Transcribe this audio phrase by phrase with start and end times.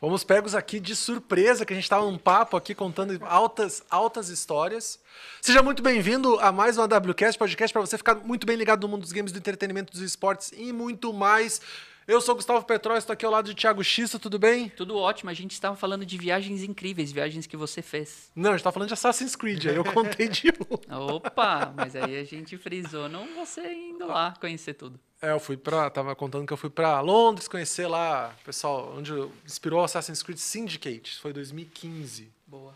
[0.00, 4.30] Fomos pegos aqui de surpresa, que a gente estava num papo aqui contando altas, altas
[4.30, 4.98] histórias.
[5.42, 8.88] Seja muito bem-vindo a mais um AWCast, podcast para você ficar muito bem ligado no
[8.88, 11.60] mundo dos games, do entretenimento, dos esportes e muito mais.
[12.10, 14.68] Eu sou Gustavo Petró, estou aqui ao lado de Thiago Xista, tudo bem?
[14.70, 18.32] Tudo ótimo, a gente estava falando de viagens incríveis, viagens que você fez.
[18.34, 20.96] Não, a gente estava falando de Assassin's Creed, aí eu contei de um.
[21.14, 24.98] Opa, mas aí a gente frisou, não você indo lá conhecer tudo.
[25.22, 25.88] É, eu fui pra.
[25.88, 29.12] Tava contando que eu fui pra Londres conhecer lá, pessoal, onde
[29.46, 31.16] inspirou Assassin's Creed Syndicate.
[31.20, 32.28] Foi 2015.
[32.44, 32.74] Boa.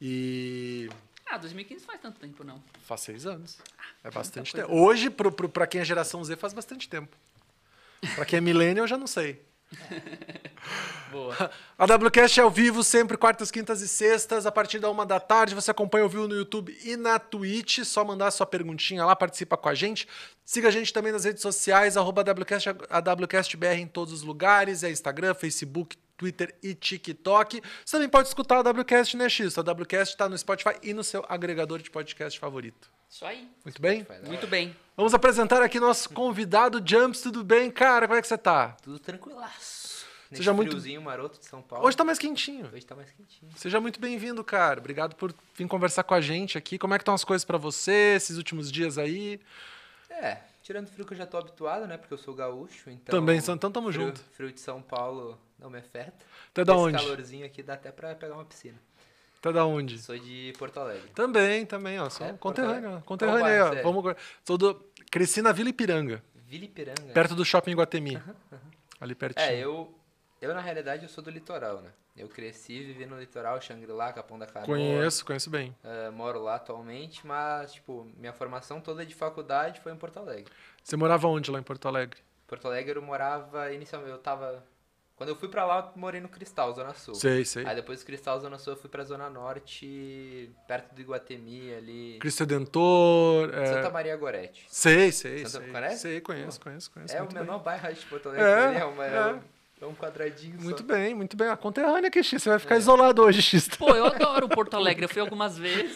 [0.00, 0.88] E.
[1.26, 2.62] Ah, 2015 faz tanto tempo, não.
[2.82, 3.58] Faz seis anos.
[3.58, 4.72] É muita bastante tempo.
[4.72, 7.16] Hoje, pro, pro, pra quem é geração Z, faz bastante tempo.
[8.14, 9.42] Pra quem é millennial, eu já não sei.
[11.10, 11.50] Boa.
[11.76, 15.18] A WCast é ao vivo, sempre quartas, quintas e sextas, a partir da uma da
[15.18, 15.54] tarde.
[15.54, 17.80] Você acompanha ao vivo no YouTube e na Twitch.
[17.84, 20.06] Só mandar sua perguntinha lá, participa com a gente.
[20.44, 24.82] Siga a gente também nas redes sociais, arroba WCast, a WCastBR em todos os lugares.
[24.82, 27.62] É Instagram, Facebook, Twitter e TikTok.
[27.84, 29.56] Você também pode escutar a WCast, né, X?
[29.56, 32.90] A WCast está no Spotify e no seu agregador de podcast favorito.
[33.08, 33.48] Isso aí.
[33.64, 34.06] Muito bem?
[34.26, 34.76] Muito bem.
[34.96, 37.22] Vamos apresentar aqui nosso convidado, Jumps.
[37.22, 38.06] Tudo bem, cara?
[38.06, 38.76] Como é que você tá?
[38.82, 39.78] Tudo tranquilaço.
[40.30, 41.86] Nesse Seja muito- friozinho maroto de São Paulo.
[41.86, 42.68] Hoje tá mais quentinho.
[42.70, 43.50] Hoje tá mais quentinho.
[43.56, 44.78] Seja muito bem-vindo, cara.
[44.78, 46.76] Obrigado por vir conversar com a gente aqui.
[46.76, 49.40] Como é que estão as coisas pra você esses últimos dias aí?
[50.10, 50.36] É,
[50.68, 51.96] tirando frio que eu já tô habituado, né?
[51.96, 53.18] Porque eu sou gaúcho, então...
[53.18, 54.20] Também, então tamo frio, junto.
[54.32, 56.26] Frio de São Paulo não me afeta.
[56.52, 56.98] Tá da Esse onde?
[56.98, 58.78] calorzinho aqui dá até pra pegar uma piscina.
[59.40, 59.98] Tá da onde?
[59.98, 61.08] Sou de Porto Alegre.
[61.14, 62.10] Também, também, ó.
[62.10, 63.70] Sou É, conterrâneo, Conterrâneo aí, ó.
[63.70, 64.14] bairro Vamos...
[64.44, 64.74] Sou do...
[65.10, 67.14] Cresci na Vila Ipiranga, Vila Ipiranga.
[67.14, 68.22] perto do Shopping Guatemi.
[69.00, 69.46] Ali pertinho.
[69.46, 69.97] É, eu...
[70.40, 71.90] Eu, na realidade, eu sou do litoral, né?
[72.16, 74.66] Eu cresci, vivi no litoral, Xangri-Lá, Capão da Canoa.
[74.66, 75.74] Conheço, conheço bem.
[75.84, 80.52] eh, moro lá atualmente, mas, tipo, minha formação toda de faculdade foi em Porto Alegre.
[80.82, 82.20] Você morava onde lá em Porto Alegre?
[82.46, 84.64] Porto Alegre eu morava inicialmente, eu tava.
[85.16, 87.14] Quando eu fui pra lá, eu morei no Cristal, Zona Sul.
[87.16, 87.66] Sei, sei.
[87.66, 92.18] Aí depois do Cristal, Zona Sul, eu fui pra Zona Norte, perto do Iguatemi, ali.
[92.20, 93.52] Cristo Redentor.
[93.52, 94.64] é, Santa Maria Gorete.
[94.68, 95.72] Sei, sei, Santa- sei.
[95.72, 95.98] conhece?
[95.98, 97.14] Sei, conheço, conheço, conheço.
[97.16, 97.40] É o bem.
[97.40, 98.80] menor bairro de Porto Alegre, É, né?
[98.80, 99.40] é, uma, é.
[99.80, 99.86] É.
[99.86, 100.86] um, quadradinho Muito só.
[100.86, 101.48] bem, muito bem.
[101.48, 102.42] A conterrânea aqui, X.
[102.42, 102.78] Você vai ficar É.
[102.78, 103.68] isolado hoje, X.
[103.68, 105.94] Pô, eu adoro Porto Alegre, eu fui algumas vezes.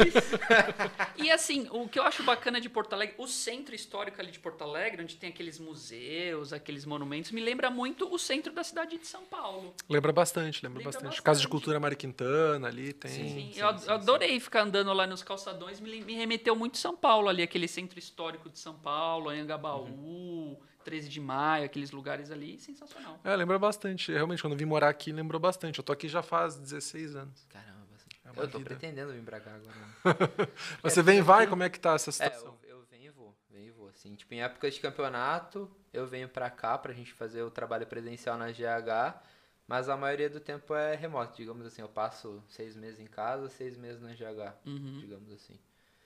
[1.16, 4.38] E assim, o que eu acho bacana de Porto Alegre, o centro histórico ali de
[4.38, 8.98] Porto Alegre, onde tem aqueles museus, aqueles monumentos, me lembra muito o centro da cidade
[8.98, 9.74] de São Paulo.
[9.88, 11.22] Lembra bastante, lembra, Lembra bastante.
[11.22, 11.48] Casa de bastante.
[11.50, 13.10] Cultura Mário Quintana ali, tem.
[13.10, 16.96] Sim, sim, eu sim, adorei ficar andando lá nos calçadões, me, me remeteu muito São
[16.96, 20.56] Paulo ali, aquele centro histórico de São Paulo, Anhangabaú, Uhum.
[20.82, 23.18] 13 de maio, aqueles lugares ali, sensacional.
[23.24, 24.12] É, lembra bastante.
[24.12, 25.78] Realmente, quando eu vim morar aqui, lembrou bastante.
[25.78, 27.46] Eu tô aqui já faz 16 anos.
[27.48, 28.08] Caramba, assim.
[28.24, 28.70] É eu tô vida.
[28.70, 29.74] pretendendo vir pra cá agora.
[29.76, 30.48] né?
[30.82, 31.46] Você vem e vai?
[31.46, 32.58] Como é que tá essa É, situação?
[32.64, 34.14] eu, eu venho e vou, venho e vou, assim.
[34.14, 38.36] Tipo, em épocas de campeonato, eu venho pra cá pra gente fazer o trabalho presencial
[38.38, 39.20] na GH,
[39.66, 41.82] mas a maioria do tempo é remoto, digamos assim.
[41.82, 45.58] Eu passo seis meses em casa, seis meses na GH, Uhum, digamos assim.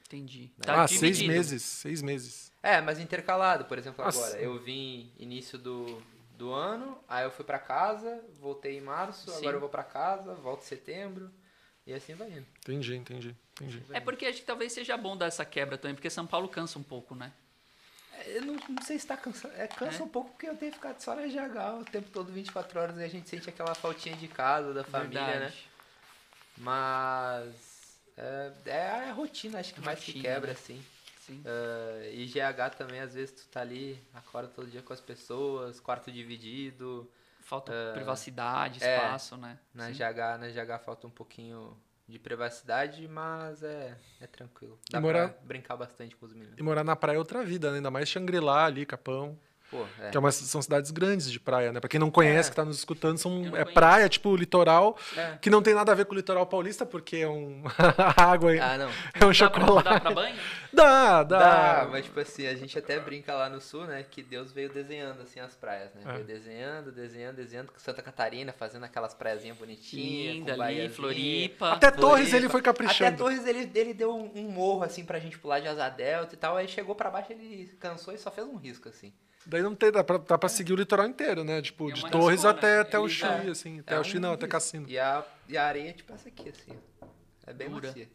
[0.07, 0.51] Entendi.
[0.67, 1.63] ah, seis meses.
[1.63, 2.53] Seis meses.
[2.63, 4.25] É, mas intercalado, por exemplo, Nossa.
[4.27, 4.41] agora.
[4.41, 6.03] Eu vim início do,
[6.37, 9.39] do ano, aí eu fui pra casa, voltei em março, Sim.
[9.39, 11.31] agora eu vou pra casa, volto em setembro,
[11.87, 12.47] e assim vai indo.
[12.59, 13.83] Entendi, entendi, entendi.
[13.93, 16.79] É porque acho que talvez seja bom dar essa quebra também, porque São Paulo cansa
[16.79, 17.33] um pouco, né?
[18.13, 19.55] É, Eu não, não sei se tá cansado.
[19.57, 20.03] É, cansa É?
[20.05, 23.05] um pouco porque eu tenho ficado só na GH o tempo todo, 24 horas, e
[23.05, 25.33] a gente sente aquela faltinha de casa, da família, né?
[25.33, 25.69] Verdade.
[26.59, 27.76] Mas.
[28.17, 30.53] É, é a rotina, acho que mais que quebra, né?
[30.53, 30.83] assim.
[31.21, 31.43] Sim.
[31.45, 35.81] Ah, e GH também, às vezes, tu tá ali, acorda todo dia com as pessoas,
[35.81, 37.11] quarto dividido.
[37.41, 37.93] Falta É.
[37.95, 38.97] privacidade, É.
[38.97, 39.59] espaço, né?
[39.75, 39.95] Na Sim.
[39.95, 41.77] GH, na GH falta um pouquinho
[42.09, 44.79] de privacidade, mas é, é tranquilo.
[44.91, 46.59] Dá E morar- pra brincar bastante com os meninos.
[46.59, 47.77] E morar na praia é outra vida, né?
[47.79, 49.37] Ainda mais Xangri-Lá ali, Capão.
[49.71, 50.11] Pô, é.
[50.11, 51.81] Que é uma, são cidades grandes de praia, né?
[51.81, 52.51] Pra quem não conhece, É.
[52.51, 53.73] que tá nos escutando, são, é conheço.
[53.73, 55.39] praia, tipo litoral, É.
[55.43, 57.63] que não tem nada a ver com o litoral paulista, porque é um.
[58.17, 58.87] a água é- Ah, não.
[58.87, 59.89] é um Dá pra, chocolate.
[59.89, 60.37] dá pra banho?
[60.73, 61.39] Dá, dá.
[61.85, 64.05] Dá, mas tipo assim, a gente até brinca lá no sul, né?
[64.11, 66.03] Que Deus veio desenhando assim as praias, né?
[66.05, 66.13] É.
[66.13, 70.35] Veio desenhando, desenhando, desenhando com Santa Catarina, fazendo aquelas praiazinhas bonitinhas.
[70.37, 70.89] Linda com ali.
[70.91, 71.73] Floripa.
[71.73, 72.37] Até Torres Floripa.
[72.37, 73.09] ele foi caprichando.
[73.09, 76.35] Até Torres ele, ele deu um, um morro assim pra gente pular de asa delta
[76.35, 76.57] e tal.
[76.59, 79.15] Aí chegou pra baixo, ele cansou e só fez um risco assim.
[79.47, 81.63] Daí não tem, dá pra, dá pra seguir o litoral inteiro, né?
[81.63, 83.51] Tipo, É de Torres riscona, até, até o Chuí, é.
[83.51, 83.81] assim.
[83.81, 84.47] Até É o Chuí um não, até.
[84.49, 84.89] Cassino.
[84.89, 86.73] E a, e a areia é tipo essa aqui, assim.
[87.47, 87.87] É bem Dura.
[87.89, 88.09] macia.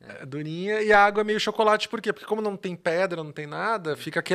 [0.00, 2.12] É durinha e a água é meio chocolate, por quê?
[2.12, 4.34] Porque como não tem pedra, não tem nada, fica que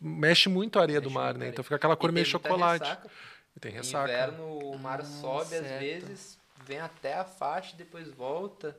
[0.00, 1.48] mexe muito a areia do Mexe mar, muito a né?
[1.50, 2.82] Então fica aquela cor E meio chocolate.
[2.82, 3.10] ressaca.
[3.56, 4.12] E tem Em ressaca.
[4.12, 5.78] Inverno o mar Ah, sobe às certo.
[5.78, 8.76] vezes, vem até a faixa, depois volta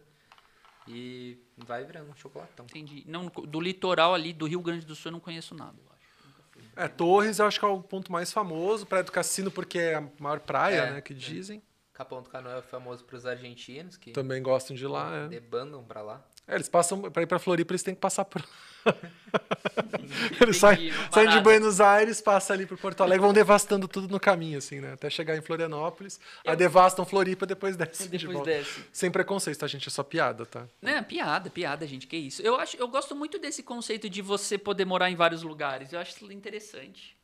[0.88, 2.66] e vai virando um chocolatão.
[2.66, 3.04] Entendi.
[3.08, 6.28] Não, do litoral ali do Rio Grande do Sul eu não conheço nada, eu acho.
[6.28, 6.64] Nunca fui.
[6.76, 9.96] É, Torres eu acho que é o ponto mais famoso, Praia do Cassino, porque é
[9.96, 11.16] a maior praia, É, né, que é.
[11.16, 11.62] dizem.
[11.94, 15.28] Capão do Canoa é famoso pros argentinos, que Também gostam de lá, é.
[15.30, 16.22] debandam pra lá.
[16.48, 18.44] É, eles passam, pra ir pra Floripa, eles têm que passar por.
[20.40, 21.42] eles saem, saem de parada.
[21.42, 24.94] Buenos Aires, passam ali por Porto Alegre, vão devastando tudo no caminho, assim, né?
[24.94, 26.20] Até chegar em Florianópolis.
[26.46, 28.52] Aí devastam Floripa, depois descem de Depois volta.
[28.52, 28.86] desce.
[28.94, 29.88] Sem preconceito, tá, gente?
[29.88, 30.68] É só piada, tá?
[30.80, 32.44] Né, piada, piada, gente, que isso.
[32.44, 35.92] Eu acho, eu gosto muito desse conceito de você poder morar em vários lugares.
[35.94, 37.18] Eu acho isso interessante.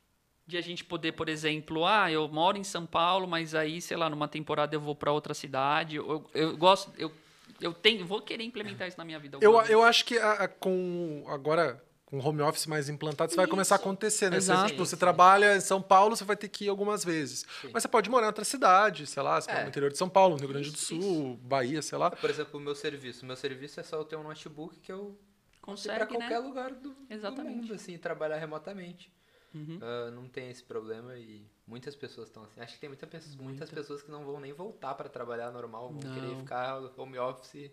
[0.44, 3.96] De a gente poder, por exemplo, ah, eu moro em São Paulo, mas aí, sei
[3.96, 5.94] lá, numa temporada eu vou pra outra cidade.
[5.94, 7.12] Eu, eu gosto, eu,
[7.60, 9.38] eu tenho, vou querer implementar isso na minha vida.
[9.40, 13.46] Eu, eu acho que a- a- com agora com home office mais implantado, isso vai
[13.46, 13.84] começar a Isso.
[13.86, 14.38] acontecer, né?
[14.38, 14.68] Você, Exato.
[14.72, 17.46] tipo, você trabalha em São Paulo, você vai ter que ir algumas vezes.
[17.72, 19.62] Mas você pode morar em outra cidade, sei lá, você É.
[19.62, 22.10] no interior de São Paulo, no Rio Grande do Isso, Sul, Bahia, sei lá.
[22.10, 23.22] Por exemplo, o meu serviço.
[23.24, 25.18] O meu serviço é só eu ter um notebook que eu
[25.62, 26.46] posso ir pra Consegue, qualquer né?
[26.46, 27.56] lugar do, do Exatamente.
[27.56, 29.10] mundo, assim, trabalhar remotamente.
[29.54, 29.78] Uhum.
[29.80, 32.60] Ah, não tem esse problema e muitas pessoas estão assim.
[32.60, 35.88] Acho que tem muita pessoa- muitas pessoas que não vão nem voltar pra trabalhar normal,
[35.90, 36.40] vão querer Não.
[36.40, 37.70] ficar home office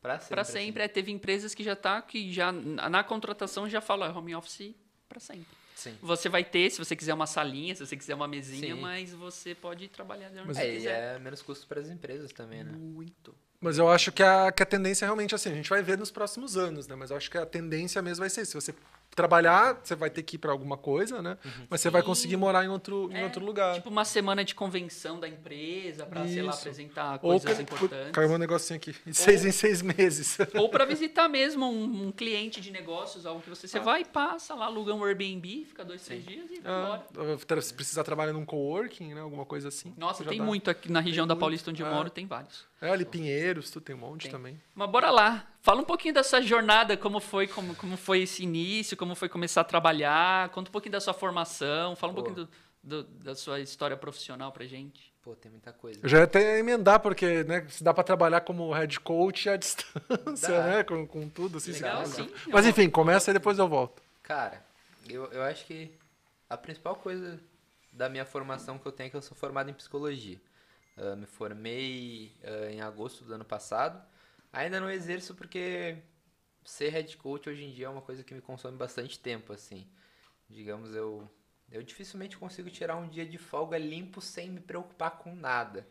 [0.00, 0.28] pra sempre.
[0.30, 0.52] Pra assim.
[0.52, 0.82] sempre.
[0.82, 4.74] É, teve empresas que já tá, que já na contratação já falam, é home office
[5.08, 5.46] pra sempre.
[5.74, 5.96] Sim.
[6.02, 8.80] Você vai ter, se você quiser uma salinha, se você quiser uma mesinha, Sim.
[8.80, 11.16] mas você pode trabalhar de onde Mas você É, e quiser.
[11.16, 12.72] é menos custo para as empresas também, né?
[12.72, 13.32] Muito.
[13.60, 15.96] Mas eu acho que a, que a tendência é realmente assim, a gente vai ver
[15.98, 16.96] nos próximos anos, né?
[16.96, 18.74] Mas eu acho que a tendência mesmo vai ser, se você
[19.18, 21.36] trabalhar, você vai ter que ir pra alguma coisa, né?
[21.68, 22.06] Mas você vai Sim.
[22.06, 23.74] conseguir morar em outro, em É, outro lugar.
[23.74, 28.12] Tipo uma semana de convenção da empresa pra, sei lá, apresentar Ou coisas ca- importantes.
[28.12, 30.38] caiu um negocinho aqui, de seis em seis meses.
[30.54, 33.68] Ou pra visitar mesmo um, um cliente de negócios, algo que você, Ah.
[33.70, 37.02] você vai e passa lá, aluga um Airbnb, fica dois, três dias e vai Ah,
[37.34, 37.60] embora.
[37.60, 39.20] se precisar trabalhar num coworking, né?
[39.20, 39.92] Alguma coisa assim.
[39.96, 40.44] Nossa, tem dá.
[40.44, 41.40] muito aqui na região da muito.
[41.40, 41.94] Paulista onde eu Ah.
[41.94, 42.66] moro, tem vários.
[42.80, 44.30] É, ali Pinheiros, tu tem um monte Tem.
[44.30, 44.60] também.
[44.74, 45.46] Mas bora lá.
[45.62, 49.28] Fala um pouquinho da sua jornada, como foi, como, como foi esse início, como foi
[49.28, 52.22] começar a trabalhar, conta um pouquinho da sua formação, fala um Pô.
[52.22, 55.12] pouquinho do- do- da sua história profissional pra gente.
[55.22, 55.98] Pô, tem muita coisa.
[56.02, 59.56] Eu já ia até emendar, porque né, se dá pra trabalhar como head coach à
[59.58, 60.64] distância, Dá.
[60.66, 60.84] né?
[60.84, 61.72] Com, com tudo, assim.
[61.72, 62.30] Legal, você- sim.
[62.46, 64.00] Mas enfim, começa e depois eu volto.
[64.22, 64.64] Cara,
[65.08, 65.90] eu, eu acho que
[66.48, 67.40] a principal coisa
[67.92, 70.38] da minha formação que eu tenho é que eu sou formado em psicologia.
[70.98, 74.04] Ah, me formei ah, em agosto do ano passado.
[74.52, 75.98] Ainda não exerço porque
[76.64, 79.86] ser head coach hoje em dia é uma coisa que me consome bastante tempo, assim.
[80.48, 81.30] Digamos, eu,
[81.70, 85.86] eu dificilmente consigo tirar um dia de folga limpo sem me preocupar com nada.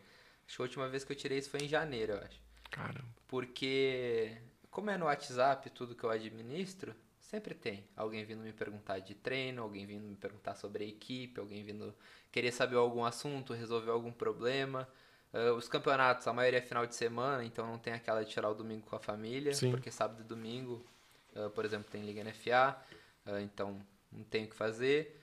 [0.46, 2.40] Acho que a última vez que eu tirei isso foi em janeiro, eu acho.
[2.70, 3.08] Caramba.
[3.26, 4.36] Porque,
[4.70, 6.94] como é no WhatsApp tudo que eu administro,
[7.28, 11.38] sempre tem alguém vindo me perguntar de treino, alguém vindo me perguntar sobre a equipe,
[11.38, 11.94] alguém vindo
[12.32, 14.88] querer saber algum assunto, resolver algum problema.
[15.32, 18.48] Ah, os campeonatos, a maioria é final de semana, então não tem aquela de tirar
[18.48, 19.70] o domingo com a família, Sim.
[19.70, 20.82] porque sábado e domingo,
[21.36, 22.76] ah, por exemplo, tem Liga NFA,
[23.26, 23.78] ah, então
[24.10, 25.14] não tem o que fazer.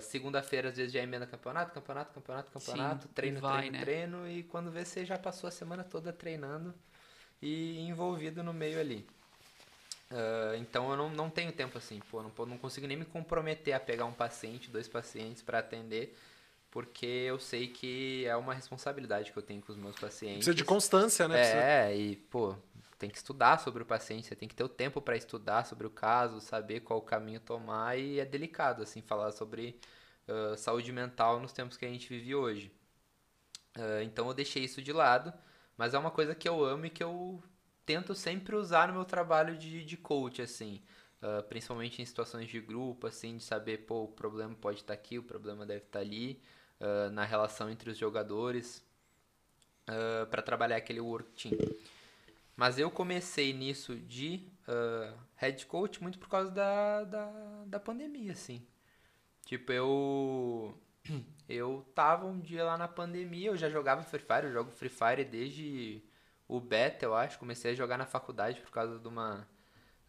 [0.00, 3.84] Segunda-feira, às vezes, já emenda campeonato, campeonato, campeonato, campeonato, Sim, treino, vai, treino, né?
[3.84, 6.72] treino, e quando vê, você já passou a semana toda treinando
[7.42, 9.04] e envolvido no meio ali.
[10.10, 13.74] Ah, então eu não, não tenho tempo assim, pô, não, não consigo nem me comprometer
[13.74, 16.16] a pegar um paciente, dois pacientes para atender,
[16.70, 20.38] porque eu sei que é uma responsabilidade que eu tenho com os meus pacientes.
[20.38, 21.36] Precisa de constância, né?
[21.38, 22.54] Precisa- É, e pô,
[22.98, 25.86] tem que estudar sobre o paciente, você tem que ter o tempo para estudar sobre
[25.86, 29.78] o caso, saber qual caminho tomar e é delicado assim falar sobre
[30.28, 32.72] ah, saúde mental nos tempos que a gente vive hoje.
[33.74, 35.32] Ah, então eu deixei isso de lado,
[35.76, 37.42] mas é uma coisa que eu amo e que eu
[37.86, 40.82] tento sempre usar no meu trabalho de, de coach, assim.
[41.22, 45.18] Ah, principalmente em situações de grupo, assim, de saber, pô, o problema pode estar aqui,
[45.18, 46.40] o problema deve estar ali,
[46.80, 48.84] ah, na relação entre os jogadores,
[50.30, 51.56] para trabalhar aquele work team.
[52.56, 58.32] Mas eu comecei nisso de ah, head coach muito por causa da, da, da pandemia,
[58.32, 58.66] assim.
[59.44, 60.78] Tipo, eu.
[61.48, 64.88] Eu tava um dia lá na pandemia, eu já jogava Free Fire, eu jogo Free
[64.88, 66.02] Fire desde
[66.48, 67.38] o beta, eu acho.
[67.38, 69.46] Comecei a jogar na faculdade por causa de uma,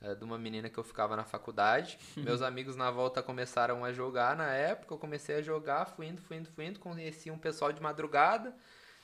[0.02, 1.98] eh, de uma menina que eu ficava na faculdade.
[2.16, 6.22] Meus amigos na volta começaram a jogar na época, eu comecei a jogar, fui indo,
[6.22, 8.56] fui indo, fui indo, conheci um pessoal de madrugada,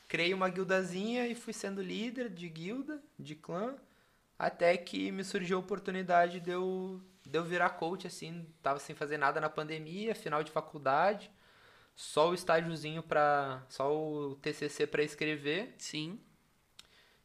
[0.08, 3.76] criei uma guildazinha e fui sendo líder de guilda, de clã,
[4.38, 8.96] até que me surgiu a oportunidade de eu, de eu virar coach, assim, tava sem
[8.96, 11.32] fazer nada na pandemia, final de faculdade,
[11.96, 13.64] só o estágiozinho pra.
[13.70, 15.76] só o TCC pra escrever.
[15.78, 16.20] Sim.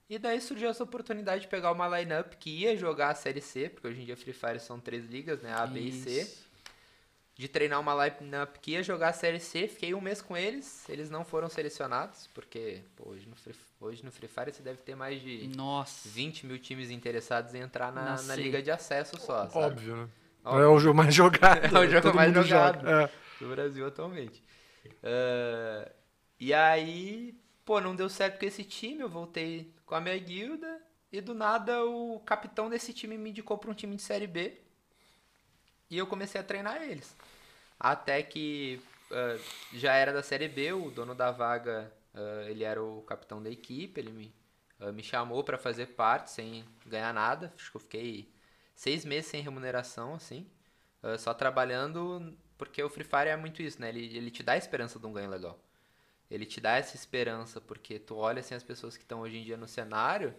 [0.09, 3.69] E daí surgiu essa oportunidade de pegar uma lineup que ia jogar a Série C,
[3.69, 5.53] porque hoje em dia Free Fire são três ligas, né?
[5.53, 6.23] A, B e C.
[6.23, 6.49] Isso.
[7.35, 10.89] De treinar uma lineup que ia jogar a Série C, fiquei um mês com eles,
[10.89, 14.79] eles não foram selecionados, porque pô, hoje, no Free, hoje no Free Fire você deve
[14.83, 16.09] ter mais de Nossa.
[16.09, 19.67] 20 mil times interessados em entrar na, Na liga de acesso só, sabe?
[19.67, 20.09] Óbvio, né?
[20.45, 20.63] Óbvio.
[20.65, 21.61] É o jogo mais jogado.
[21.77, 22.81] É o jogo mais jogado.
[22.81, 23.03] joga.
[23.05, 23.11] É.
[23.45, 24.43] do Brasil atualmente.
[25.03, 25.89] Ah,
[26.41, 27.35] e aí,
[27.69, 30.81] pô, não deu certo com esse time, eu voltei com a minha guilda
[31.13, 34.59] e do nada o capitão desse time me indicou para um time de série B
[35.91, 37.15] e eu comecei a treinar eles.
[37.79, 42.83] Até que uh, já era da série B, o dono da vaga, uh, ele era
[42.83, 44.35] o capitão da equipe, ele me,
[44.81, 47.53] uh, me chamou para fazer parte sem ganhar nada.
[47.55, 48.33] Acho que eu fiquei
[48.75, 50.47] seis meses sem remuneração, assim,
[51.19, 53.91] só trabalhando, porque o Free Fire é muito isso, né?
[53.91, 55.68] Ele, ele te dá a esperança de um ganho legal.
[56.31, 59.45] Ele te dá essa esperança, porque tu olha assim as pessoas que estão hoje em
[59.45, 60.35] dia no cenário,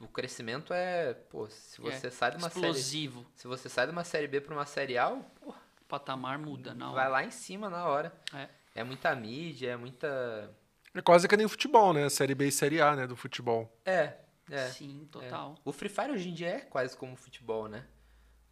[0.00, 3.20] o crescimento é, pô, se é você é sai de uma explosivo.
[3.20, 6.38] série, se você sai de uma série B para uma série A, pô, o patamar
[6.38, 6.94] muda na hora.
[7.02, 8.12] Vai lá em cima na hora.
[8.34, 8.48] É.
[8.74, 10.50] É muita mídia, é muita
[10.94, 12.08] É quase que nem o futebol, né?
[12.08, 13.72] Série B e série A, né, do futebol.
[13.84, 14.14] É.
[14.50, 14.68] É.
[14.68, 15.54] Sim, total.
[15.56, 15.60] É.
[15.64, 17.86] O Free Fire hoje em dia é quase como futebol, né?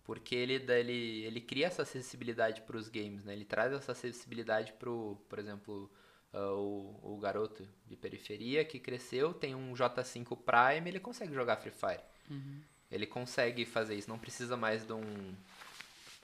[0.04, 3.32] Porque ele, ele, ele cria essa acessibilidade para os games, né?
[3.32, 4.90] Ele traz essa acessibilidade para,
[5.28, 5.90] por exemplo,
[6.32, 11.56] Uh, o, o, garoto de periferia que cresceu, tem um J5 Prime, ele consegue jogar
[11.56, 12.00] Free Fire.
[12.30, 12.60] Uhum.
[12.88, 15.34] Ele consegue fazer isso, não precisa mais de um,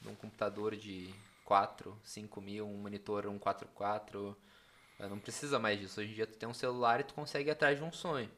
[0.00, 1.12] de um computador de
[1.44, 4.36] 4, 5 mil, um monitor 144,
[5.00, 6.00] uh, não precisa mais disso.
[6.00, 8.30] Hoje em dia tu tem um celular e tu consegue ir atrás de um sonho.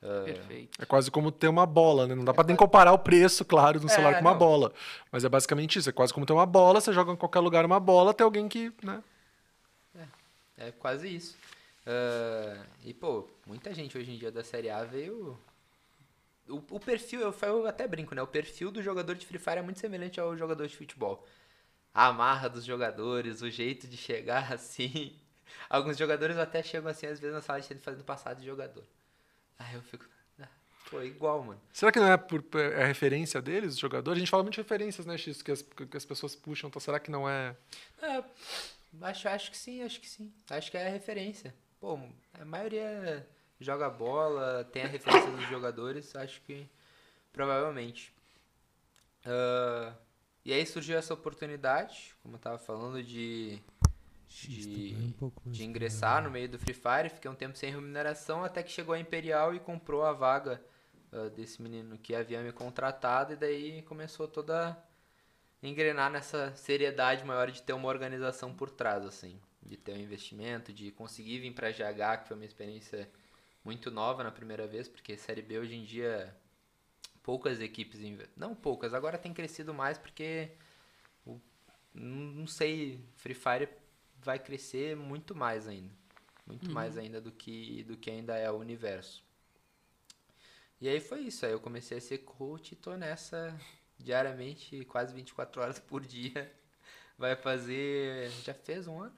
[0.00, 0.80] Uh, Perfeito.
[0.80, 2.14] É quase como ter uma bola, né?
[2.14, 4.38] Não dá é pra nem comparar o preço, claro, do é, celular com uma não.
[4.38, 4.72] bola.
[5.10, 5.88] Mas é basicamente isso.
[5.88, 8.46] É quase como ter uma bola, você joga em qualquer lugar uma bola, tem alguém
[8.48, 9.02] que, né?
[10.56, 11.36] É quase isso.
[11.86, 15.38] Uh, e, pô, muita gente hoje em dia da Série A veio.
[16.48, 18.22] O, o perfil, eu, eu até brinco, né?
[18.22, 21.26] O perfil do jogador de Free Fire é muito semelhante ao jogador de futebol.
[21.92, 25.18] A amarra dos jogadores, o jeito de chegar assim.
[25.68, 28.84] Alguns jogadores até chegam assim, às vezes, na sala de treino fazendo passado de jogador.
[29.58, 30.04] Aí eu fico.
[30.40, 30.48] Ah,
[30.90, 31.60] pô, igual, mano.
[31.72, 34.18] Será que não é por é a referência deles, os jogadores?
[34.18, 36.80] A gente fala muito de referências, né, X, que as, que as pessoas puxam, então
[36.80, 37.56] será que não é.
[38.02, 38.22] É,
[39.00, 40.32] Acho, acho que sim, acho que sim.
[40.50, 41.54] Acho que é a referência.
[41.80, 41.98] Pô,
[42.32, 43.28] a maioria
[43.60, 46.68] joga bola, tem a referência dos jogadores, acho que
[47.32, 48.14] provavelmente.
[49.24, 49.94] Uh,
[50.44, 53.58] e aí surgiu essa oportunidade, como eu tava falando, de,
[54.28, 54.94] de,
[55.46, 57.08] de ingressar no meio do Free Fire.
[57.08, 60.62] Fiquei um tempo sem remuneração, até que chegou a Imperial e comprou a vaga
[61.12, 64.76] uh, desse menino que havia me contratado, e daí começou toda
[65.68, 69.40] engrenar nessa seriedade maior de ter uma organização por trás, assim.
[69.62, 73.08] De ter um investimento, de conseguir vir para GH, que foi uma experiência
[73.64, 76.36] muito nova na primeira vez, porque Série B hoje em dia
[77.22, 78.00] poucas equipes,
[78.36, 80.50] não poucas, agora tem crescido mais porque
[81.24, 81.40] o,
[81.94, 83.68] não sei, Free Fire
[84.18, 85.90] vai crescer muito mais ainda,
[86.46, 86.74] muito uhum.
[86.74, 89.24] mais ainda do que do que ainda é o universo.
[90.78, 93.58] E aí foi isso, aí eu comecei a ser coach e tô nessa
[93.98, 96.52] diariamente, quase 24 horas por dia.
[97.18, 98.30] Vai fazer.
[98.42, 99.14] Já fez um ano?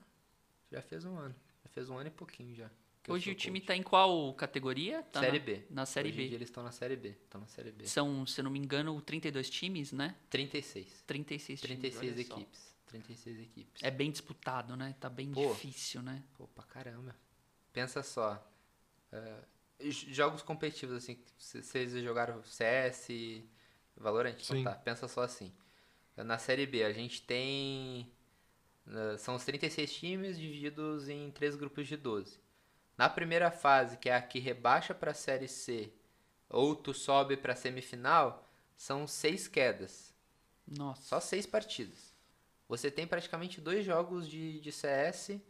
[0.70, 1.34] Já fez um ano.
[1.62, 2.70] Já fez um ano e pouquinho já.
[3.08, 5.02] Hoje o time está em qual categoria?
[5.04, 5.62] Tá série na, B.
[5.70, 6.34] Na Série Hoje B.
[6.34, 7.10] eles estão na Série B.
[7.10, 7.86] Estão na Série B.
[7.86, 10.16] São, se eu não me engano, 32 times, né?
[10.28, 11.04] 36.
[11.06, 11.80] 36 times.
[11.80, 12.58] 36 equipes.
[12.58, 12.76] Só.
[12.86, 13.82] 36 equipes.
[13.82, 14.94] É bem disputado, né?
[14.98, 16.22] Tá bem Pô, difícil, né?
[16.34, 17.14] Pô, pra caramba.
[17.72, 18.44] Pensa só.
[19.12, 23.08] Uh, jogos competitivos, assim, vocês jogaram CS,
[23.96, 24.72] Valorant, então tá.
[24.72, 25.52] Pensa só assim.
[26.16, 28.10] Na Série B, a gente tem.
[29.18, 32.38] São os 36 times divididos em três grupos de 12.
[32.96, 35.92] Na primeira fase, que é a que rebaixa para a Série C,
[36.48, 40.14] ou tu sobe para a semifinal, são seis quedas.
[40.66, 41.02] Nossa.
[41.02, 42.14] Só seis partidas.
[42.68, 45.40] Você tem praticamente dois jogos de, de CS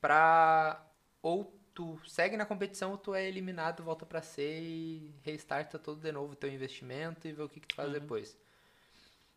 [0.00, 0.84] para
[1.22, 6.10] ou tu segue na competição, tu é eliminado, volta para C e restarta todo de
[6.10, 8.00] novo o teu investimento e vê o que, que tu faz uhum.
[8.00, 8.36] depois.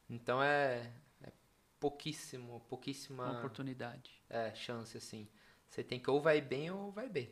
[0.09, 0.91] Então é,
[1.23, 1.31] é
[1.79, 4.19] pouquíssimo, pouquíssima Uma oportunidade.
[4.27, 5.27] É, chance assim.
[5.69, 7.29] Você tem que ou vai bem ou vai bem.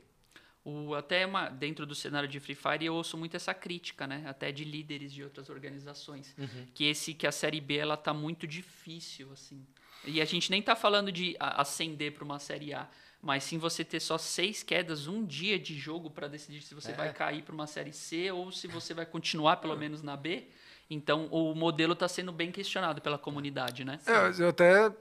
[0.63, 4.23] O, até uma, dentro do cenário de Free Fire eu ouço muito essa crítica, né?
[4.27, 6.67] Até de líderes de outras organizações, uhum.
[6.75, 9.65] que esse que a série B ela tá muito difícil assim.
[10.05, 12.87] E a gente nem tá falando de ascender para uma série A
[13.21, 16.91] mas sim você ter só seis quedas, um dia de jogo para decidir se você
[16.91, 16.93] é.
[16.93, 20.47] vai cair para uma série C ou se você vai continuar pelo menos na B.
[20.89, 23.99] Então o modelo está sendo bem questionado pela comunidade, né?
[24.07, 24.91] É, eu até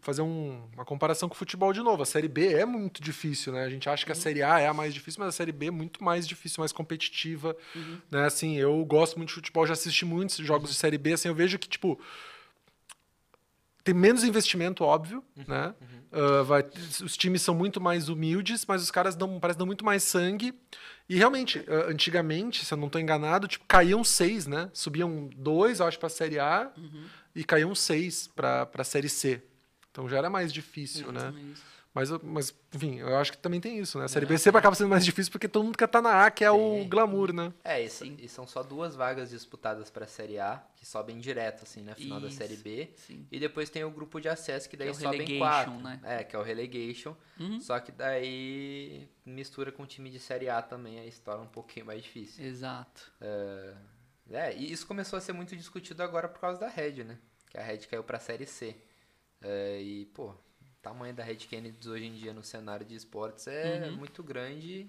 [0.00, 2.02] fazer um, uma comparação com o futebol de novo.
[2.02, 3.64] A série B é muito difícil, né?
[3.64, 4.20] A gente acha que a uhum.
[4.20, 6.72] série A é a mais difícil, mas a série B é muito mais difícil, mais
[6.72, 7.98] competitiva, uhum.
[8.10, 8.24] né?
[8.24, 10.72] Assim, eu gosto muito de futebol, já assisti muitos jogos uhum.
[10.72, 12.00] de série B, assim, eu vejo que tipo
[13.84, 15.74] tem menos investimento, óbvio, uhum, né?
[15.80, 15.98] Uhum.
[16.10, 16.64] Uh, vai,
[17.02, 20.54] os times são muito mais humildes, mas os caras dão, parece dão muito mais sangue.
[21.08, 24.70] E realmente, uh, antigamente, se eu não estou enganado, tipo, caíam seis, né?
[24.72, 27.04] Subiam dois, eu acho, para a Série A uhum.
[27.34, 29.42] e caíam seis para a Série C.
[29.90, 31.32] Então já era mais difícil, né?
[31.98, 34.04] Mas, eu- mas, enfim, eu acho que também tem isso, né?
[34.04, 36.30] A Série B sempre acaba sendo mais difícil porque todo mundo quer estar na A,
[36.30, 37.52] que é o glamour, né?
[37.64, 38.16] É, e, Sim.
[38.20, 42.20] e são só duas vagas disputadas pra Série A, que sobem direto, assim, na final
[42.20, 42.36] da Isso.
[42.36, 42.90] Série B.
[42.96, 43.26] Sim.
[43.32, 45.72] E depois tem o grupo de acesso, que daí é o sobem relegation, quatro.
[45.82, 46.00] né?
[46.04, 47.16] É, que é o relegation.
[47.40, 47.60] Uhum.
[47.60, 51.48] Só que daí mistura com o time de Série A também, aí se torna um
[51.48, 52.44] pouquinho mais difícil.
[52.46, 53.10] Exato.
[54.30, 57.18] É, e isso começou a ser muito discutido agora por causa da Red, né?
[57.50, 58.76] Que a Red caiu pra Série C.
[59.40, 60.34] É, e, pô,
[60.88, 64.88] tamanho da Red Kennedy hoje em dia no cenário de esportes é muito grande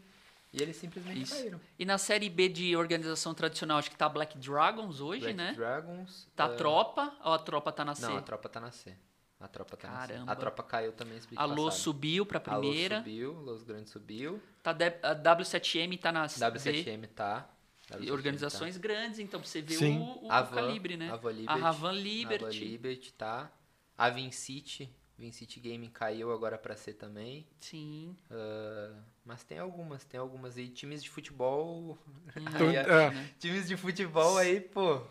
[0.53, 1.24] e eles simplesmente Uhum.
[1.24, 1.36] Isso.
[1.36, 1.62] caíram.
[1.77, 5.53] E na série B de organização tradicional, acho que tá Black Dragons hoje, Black né?
[5.53, 6.27] Dragons.
[6.36, 8.01] Tá é, a tropa, ou a tropa tá na C?
[8.08, 8.96] Não, a tropa tá na C.
[9.39, 10.08] A tropa tá na C.
[10.13, 10.32] Caramba.
[10.32, 12.98] A tropa caiu também, A Lô subiu pra A Lô primeira.
[12.98, 14.41] subiu, Los Grandes subiu.
[14.63, 16.39] Tá de- a W7M tá na C.
[16.39, 17.48] W7M tá.
[17.91, 19.98] E W7M organizações grandes, então pra você ver Sim.
[20.00, 20.38] o, o tá.
[20.39, 21.10] Avan, calibre, né?
[21.12, 21.62] Avan a Liberty.
[21.62, 22.44] Ravan A Liberty.
[22.44, 23.51] Van Liberty tá.
[23.98, 24.89] A Vincity.
[25.19, 27.45] Vincity Gaming caiu agora pra C também.
[27.59, 28.15] Sim.
[28.31, 28.93] Ah,
[29.25, 30.57] mas tem algumas, tem algumas.
[30.57, 31.97] E times de futebol.
[32.35, 35.01] Então, aí, é, times de futebol aí, pô.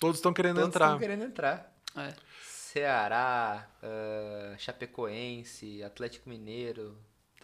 [0.00, 0.86] todos estão querendo Todos entrar.
[0.86, 1.72] estão querendo entrar.
[1.96, 2.12] É.
[2.42, 6.98] Ceará, ah, Chapecoense, Atlético Mineiro.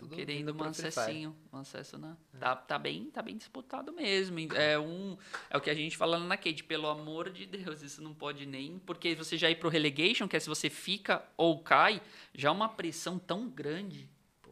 [0.07, 2.17] Querendo um acessinho, um acesso na.
[2.38, 4.38] Tá, tá bem, tá bem disputado mesmo.
[4.55, 5.17] É um,
[5.50, 8.47] é o que a gente falando na Kate, pelo amor de Deus, isso não pode
[8.47, 12.00] nem, porque você já ir pro relegation, que é se você fica ou cai,
[12.35, 14.09] já é uma pressão tão grande.
[14.43, 14.50] pô.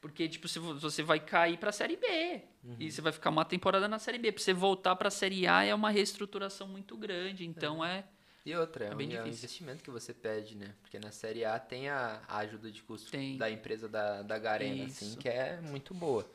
[0.00, 2.76] Porque tipo, se vo- você vai cair pra série B, Uhum.
[2.78, 5.62] e você vai ficar uma temporada na série B, pra você voltar pra série A
[5.64, 8.04] é uma reestruturação muito grande, então é,
[8.44, 9.38] E outra, é, É um, bem é um difícil.
[9.38, 10.74] investimento que você pede, né?
[10.82, 13.36] Porque na Série A tem a, a ajuda de custo Tem.
[13.38, 15.18] da empresa da, da Garena, assim, Isso.
[15.18, 16.26] que é muito boa.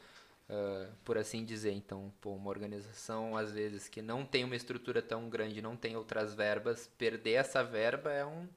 [0.50, 5.02] ah, por assim dizer, então, pô, uma organização, às vezes, que não tem uma estrutura
[5.02, 8.48] tão grande, não tem outras verbas, perder essa verba é um,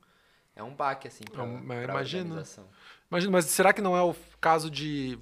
[0.56, 2.24] é um baque, assim, pra, É um- pra imagino.
[2.24, 2.68] organização.
[3.10, 5.18] Imagina, mas será que não é o caso de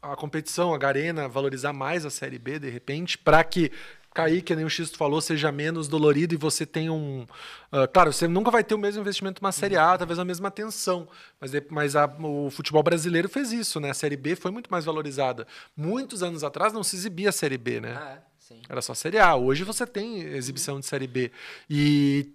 [0.00, 3.72] a competição, a Garena, valorizar mais a Série B, de repente, para que
[4.16, 7.26] cair, que nem o Xisto falou, seja menos dolorido e você tenha um...
[7.70, 10.48] ah, claro, você nunca vai ter o mesmo investimento numa Série A, talvez a mesma
[10.48, 11.06] atenção,
[11.38, 13.90] mas, mas a- o futebol brasileiro fez isso, né?
[13.90, 15.46] A Série B foi muito mais valorizada.
[15.76, 17.94] Muitos anos atrás não se exibia a Série B, né?
[18.00, 18.60] Ah, é, sim.
[18.68, 19.36] Era só Série A.
[19.36, 21.30] Hoje você tem exibição de Série B.
[21.68, 22.30] E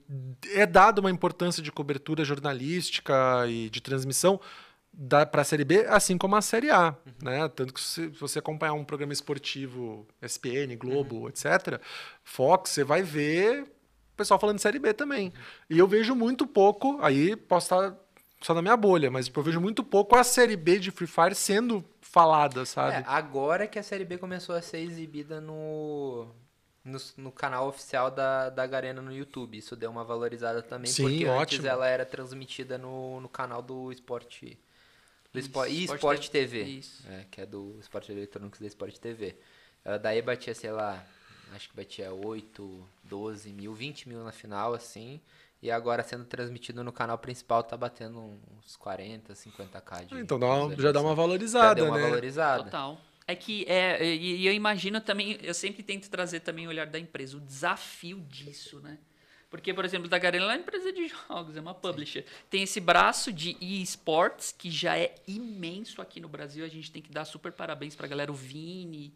[0.54, 3.14] é dada uma importância de cobertura jornalística
[3.48, 4.40] e de transmissão
[5.32, 6.96] para a Série B, assim como a Série A.
[7.22, 7.48] Né?
[7.50, 11.82] Tanto que se você acompanhar um programa esportivo, SPN, Globo, etc.,
[12.24, 15.34] Fox, você vai ver o pessoal falando de Série B também.
[15.70, 17.98] E eu vejo muito pouco, aí posso estar
[18.42, 21.36] só na minha bolha, mas eu vejo muito pouco a Série B de Free Fire
[21.36, 22.98] sendo falada, sabe?
[22.98, 26.28] É, agora que a Série B começou a ser exibida no,
[26.84, 29.58] no, no canal oficial da, da Garena no YouTube.
[29.58, 31.68] Isso deu uma valorizada também, Sim, porque antes ótimo.
[31.68, 34.60] ela era transmitida no, no canal do Esporte...
[35.34, 36.60] Do Isso, Espo- e Sport Sport TV.
[36.60, 37.04] TV, Isso.
[37.10, 39.36] é, que é do Esporte Eletrônicos da Sport TV.
[39.84, 41.06] Ela daí batia, sei lá,
[41.54, 45.22] acho que batia 8, 12 mil, 20 mil na final, assim.
[45.62, 50.48] E agora sendo transmitido no canal principal tá batendo uns 40, 50k de Então dá
[50.48, 51.16] uma- já dá uma visualização.
[51.16, 52.04] Já valorizada, deu uma né?
[52.04, 52.64] valorizada.
[52.66, 53.02] Total.
[53.28, 56.88] É que é, e, e eu imagino também, eu sempre tento trazer também o olhar
[56.88, 58.98] da empresa, o desafio disso, né?
[59.52, 62.24] Porque, por exemplo, da Garena é uma empresa de jogos, é uma publisher.
[62.50, 66.64] Tem esse braço de esports que já é imenso aqui no Brasil.
[66.64, 69.14] A gente tem que dar super parabéns pra galera, o Vini,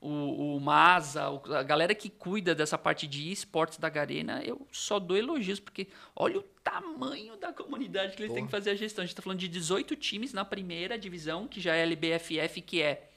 [0.00, 4.42] o, o Maza, a galera que cuida dessa parte de esportes da Garena.
[4.42, 8.70] Eu só dou elogios, porque olha o tamanho da comunidade que eles têm que fazer
[8.70, 9.02] a gestão.
[9.02, 12.80] A gente tá falando de 18 times na primeira divisão, que já é LBFF, que
[12.80, 13.10] é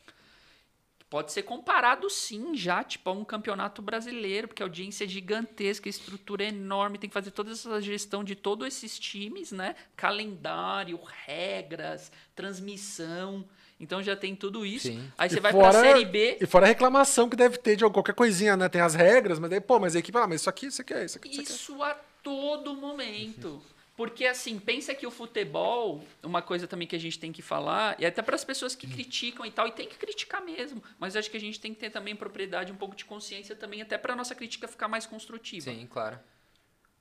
[1.09, 5.87] Pode ser comparado sim já, tipo, a um campeonato brasileiro, porque a audiência é gigantesca,
[5.87, 9.73] a estrutura é enorme, tem que fazer toda essa gestão de todos esses times, né?
[9.95, 13.45] Calendário, regras, transmissão.
[13.79, 14.87] Então já tem tudo isso.
[14.87, 15.09] Sim.
[15.17, 16.37] Aí E você vai fora- pra Série B.
[16.41, 18.67] E fora a reclamação que deve ter de qualquer coisinha, né?
[18.67, 20.93] Tem as regras, mas daí, pô, mas a equipe, ah, mas isso aqui, isso aqui
[20.93, 21.51] é, isso aqui, isso aqui.
[21.51, 21.55] é.
[21.55, 21.93] Isso a
[22.23, 23.61] todo momento.
[23.97, 27.99] Porque, assim, pensa que o futebol, uma coisa também que a gente tem que falar,
[27.99, 31.15] e até para as pessoas que criticam e tal, e tem que criticar mesmo, mas
[31.15, 33.97] acho que a gente tem que ter também propriedade, um pouco de consciência também, até
[33.97, 35.71] para nossa crítica ficar mais construtiva.
[35.71, 36.19] Sim, claro.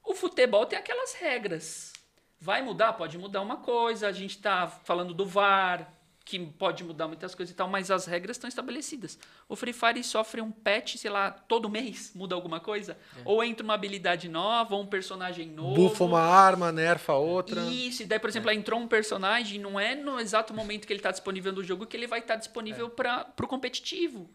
[0.02, 1.92] O futebol tem aquelas regras.
[2.40, 2.94] Vai mudar?
[2.94, 4.08] Pode mudar uma coisa.
[4.08, 5.92] A gente está falando do VAR,
[6.26, 9.16] que pode mudar muitas coisas e tal, mas as regras estão estabelecidas.
[9.48, 12.98] O Free Fire sofre um patch, sei lá, todo mês muda alguma coisa.
[13.24, 15.74] Ou entra uma habilidade nova, ou um personagem novo.
[15.74, 17.60] Bufa uma arma, nerfa outra.
[17.66, 20.92] Isso, e daí, por exemplo, aí entrou um personagem, não é no exato momento que
[20.92, 24.28] ele está disponível no jogo que ele vai estar disponível para o competitivo.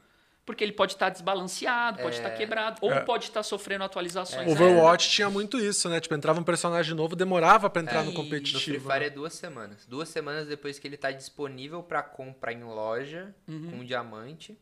[0.51, 2.35] Porque ele pode estar desbalanceado, pode estar É.
[2.35, 2.99] quebrado, ou É.
[3.05, 4.51] pode estar sofrendo atualizações.
[4.51, 5.97] Overwatch tinha muito isso, né?
[6.01, 8.89] Tipo, entrava um personagem novo, demorava pra entrar É, no e no No Free competitivo.
[8.89, 9.05] Fire né?
[9.05, 9.85] é duas semanas.
[9.85, 13.71] Duas semanas depois que ele tá disponível pra compra em loja Uhum.
[13.71, 14.59] com diamante,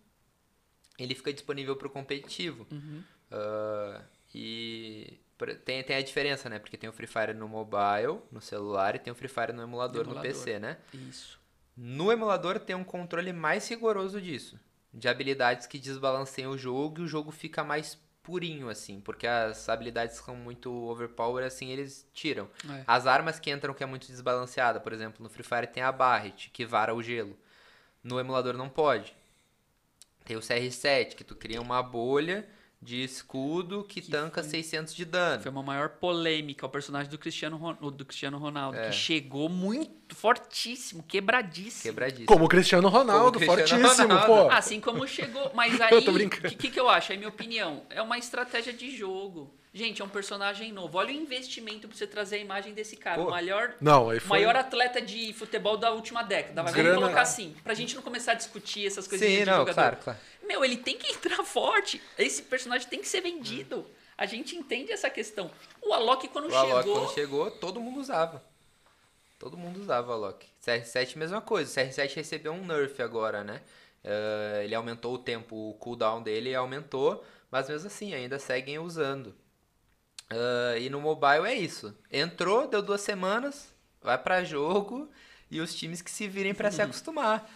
[0.99, 2.67] ele fica disponível pro competitivo.
[2.71, 3.01] Uhum.
[3.31, 4.01] Ah,
[4.35, 5.19] e
[5.65, 6.59] tem, tem a diferença, né?
[6.59, 9.63] Porque tem o Free Fire no mobile, no celular, e tem o Free Fire no
[9.63, 10.31] emulador, no Emulador.
[10.31, 10.77] PC, né?
[10.93, 11.39] Isso.
[11.75, 14.59] No emulador tem um controle mais rigoroso disso.
[14.93, 18.99] De habilidades que desbalanceiam o jogo e o jogo fica mais purinho, assim.
[18.99, 22.49] Porque as habilidades são muito overpower, assim, eles tiram.
[22.69, 22.83] É.
[22.85, 25.91] As armas que entram que é muito desbalanceada, por exemplo, no Free Fire tem a
[25.91, 27.37] Barret, que vara o gelo.
[28.03, 29.15] No emulador não pode.
[30.25, 32.47] Tem o CR7, que tu cria uma bolha
[32.81, 35.41] de escudo que, Que tanca foi- 600 de dano.
[35.43, 38.87] Foi uma maior polêmica o personagem do Cristiano, do Cristiano Ronaldo, É.
[38.89, 41.83] que chegou muito fortíssimo, quebradíssimo.
[41.83, 42.25] Quebradíssimo.
[42.27, 44.49] Como o Cristiano Ronaldo, Como Cristiano fortíssimo, Ronaldo.
[44.49, 44.51] pô.
[44.55, 45.51] Assim como chegou.
[45.53, 46.47] Mas Eu aí, tô o brincando.
[46.49, 47.11] que, que, que eu acho?
[47.11, 47.83] É minha opinião.
[47.89, 49.53] É uma estratégia de jogo.
[49.71, 50.97] Gente, é um personagem novo.
[50.97, 53.21] Olha o investimento pra você trazer a imagem desse cara.
[53.21, 53.27] Pô.
[53.27, 54.39] O maior, Não, aí foi...
[54.39, 56.63] maior atleta de futebol da última década.
[56.63, 57.53] Vai Grana- vamos colocar assim.
[57.63, 59.73] Pra gente não começar a discutir essas coisinhas Sim, de não, jogador.
[59.75, 60.19] claro, claro.
[60.49, 62.01] Meu, ele tem que entrar forte.
[62.17, 63.85] Esse personagem tem que ser vendido.
[64.17, 65.49] A gente entende essa questão.
[65.81, 66.99] O Alok, quando O Alok, chegou.
[66.99, 68.43] quando chegou, todo mundo usava.
[69.37, 70.45] Todo mundo usava o Alok.
[70.65, 71.71] CR7, mesma coisa.
[71.81, 73.61] CR7 recebeu um nerf agora, né?
[74.03, 79.33] Eh, ele aumentou o tempo, o cooldown dele aumentou, mas mesmo assim, ainda seguem usando.
[80.29, 81.95] Eh, e no mobile é isso.
[82.11, 85.09] Entrou, deu duas semanas, vai pra jogo
[85.49, 87.49] e os times que se virem pra se acostumar.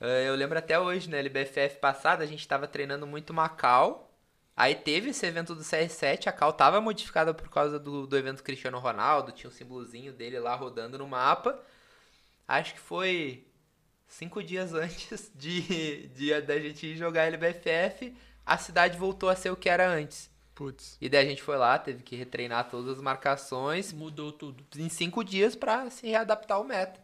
[0.00, 1.18] Eh, eu lembro até hoje, né?
[1.18, 4.04] LBFF passada, a gente tava treinando muito Macau.
[4.56, 8.42] Aí teve esse evento do CR7, a cal tava modificada por causa do, do evento
[8.42, 11.60] Cristiano Ronaldo, tinha um símbolozinho dele lá rodando no mapa.
[12.46, 13.46] Acho que foi
[14.08, 19.50] cinco dias antes de, de da gente ir jogar LBFF, a cidade voltou a ser
[19.50, 20.28] o que era antes.
[20.56, 20.96] Putz.
[21.00, 24.64] E daí a gente foi lá, teve que retreinar todas as marcações Mudou tudo.
[24.76, 27.00] em cinco dias pra se readaptar ao meta.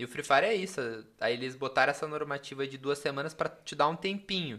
[0.00, 0.80] E o Free Fire é isso.
[1.20, 4.58] Aí eles botaram essa normativa de duas semanas pra te dar um tempinho.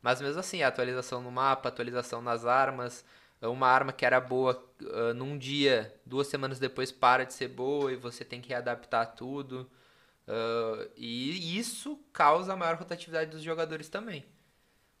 [0.00, 3.04] Mas mesmo assim, a atualização no mapa, atualização nas armas,
[3.42, 7.92] uma arma que era boa ah, num dia, duas semanas depois para de ser boa
[7.92, 9.70] e você tem que readaptar tudo.
[10.26, 14.24] Ah, e isso causa a maior rotatividade dos jogadores também.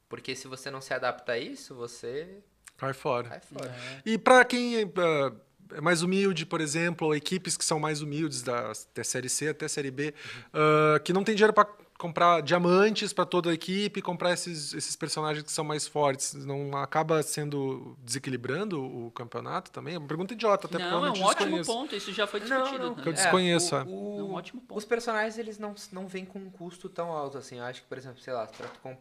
[0.06, 2.42] Porque se você não se adapta a isso, você
[2.76, 3.30] Cai fora.
[3.30, 3.74] cai fora.
[4.04, 5.32] E pra quem ah,
[5.74, 9.48] é mais humilde, por exemplo, ou equipes que são mais humildes da, da série C
[9.48, 10.14] até série B,
[10.52, 11.66] ah, que não tem dinheiro pra
[11.98, 16.76] comprar diamantes pra toda a equipe, comprar esses, esses personagens que são mais fortes, não
[16.76, 19.96] acaba sendo desequilibrando o campeonato também?
[19.96, 21.72] É uma pergunta idiota, até porque não, é um ótimo desconheço.
[21.72, 21.96] ponto.
[21.96, 22.78] Isso já foi discutido.
[22.78, 22.96] Não, não.
[22.96, 23.02] né?
[23.04, 23.82] Eu desconheço, o- é.
[23.82, 24.78] o- É um ótimo ponto.
[24.78, 27.56] Os personagens, eles não, não vêm com um custo tão alto, assim.
[27.58, 28.48] Eu acho que, por exemplo, sei lá,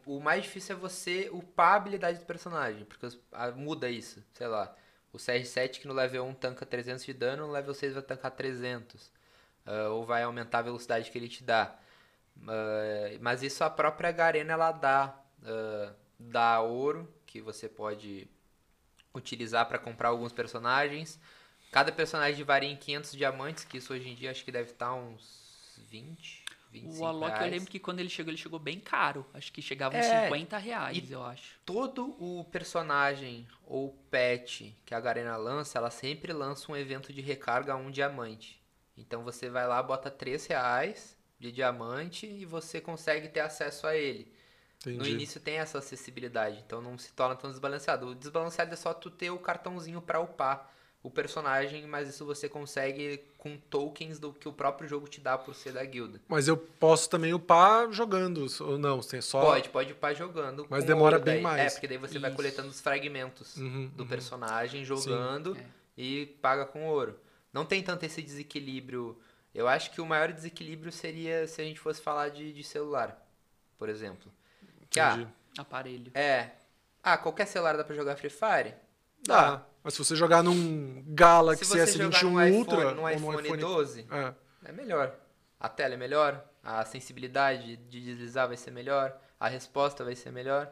[0.08, 4.24] o mais difícil é você upar a habilidade do personagem, porque os- a- muda isso,
[4.34, 4.74] sei lá.
[5.14, 8.32] O CR7 que no level 1 tanca 300 de dano, no level 6 vai tancar
[8.32, 9.12] 300.
[9.66, 11.76] ah, ou vai aumentar a velocidade que ele te dá.
[12.48, 15.20] Ah, mas isso a própria Garena, ela dá.
[15.44, 18.28] ah, dá ouro, que você pode
[19.14, 21.20] utilizar para comprar alguns personagens.
[21.72, 24.94] Cada personagem varia em 500 diamantes, que isso hoje em dia acho que deve estar
[24.94, 27.52] uns 20, 25 O Alok, eu reais.
[27.52, 29.26] lembro que quando ele chegou, ele chegou bem caro.
[29.34, 31.60] Acho que chegava uns É, 50 reais, eu acho.
[31.66, 37.22] Todo o personagem ou pet que a Garena lança, ela sempre lança um evento de
[37.22, 38.62] recarga a um diamante.
[38.98, 43.96] Então você vai lá, bota 3 reais de diamante e você consegue ter acesso a
[43.96, 44.34] ele.
[44.94, 45.12] No Entendi.
[45.12, 48.08] início tem essa acessibilidade, então não se torna tão desbalanceado.
[48.08, 50.74] O desbalanceado é só tu ter o cartãozinho pra upar
[51.08, 55.38] o personagem, mas isso você consegue com tokens do que o próprio jogo te dá
[55.38, 56.20] por ser da guilda.
[56.28, 59.00] Mas eu posso também upar jogando, ou não?
[59.00, 59.42] Tem só...
[59.42, 60.68] Pode, pode upar jogando.
[60.70, 61.44] Mas demora bem daí.
[61.44, 61.62] mais.
[61.62, 62.36] É, porque daí você vai Isso.
[62.36, 64.10] coletando os fragmentos Uhum, do uhum.
[64.10, 65.66] personagem, jogando É.
[65.98, 67.18] e paga com ouro.
[67.54, 69.18] Não tem tanto esse desequilíbrio.
[69.56, 73.18] Eu acho que o maior desequilíbrio seria se a gente fosse falar de, de celular,
[73.78, 74.32] por exemplo.
[74.90, 75.28] Que, ah, Entendi.
[75.58, 76.12] Aparelho.
[76.14, 76.52] É.
[77.02, 78.74] Ah, qualquer celular dá pra jogar Free Fire?
[79.26, 79.66] Dá.
[79.88, 83.38] Mas se você jogar num Galaxy Se você jogar S21 no iPhone, Ultra ou iPhone,
[83.38, 84.34] no iPhone 12, É.
[84.66, 85.18] é melhor.
[85.58, 90.30] A tela é melhor, a sensibilidade de deslizar vai ser melhor, a resposta vai ser
[90.34, 90.70] melhor.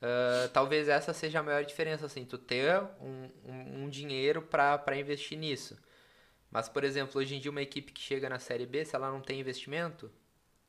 [0.00, 4.78] Ah, talvez essa seja a maior diferença, assim, tu ter um, um, um dinheiro pra
[4.78, 5.76] pra investir nisso.
[6.50, 9.10] Mas, por exemplo, hoje em dia uma equipe que chega na Série B, se ela
[9.10, 10.10] não tem investimento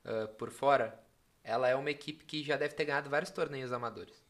[0.03, 1.01] ah, por fora,
[1.41, 4.21] ela é uma equipe que já deve ter ganhado vários torneios amadores.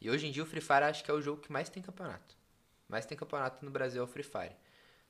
[0.00, 1.80] E hoje em dia o Free Fire acho que é o jogo que mais tem
[1.80, 2.42] campeonato.
[2.88, 4.56] Mais tem campeonato no Brasil é Free Fire.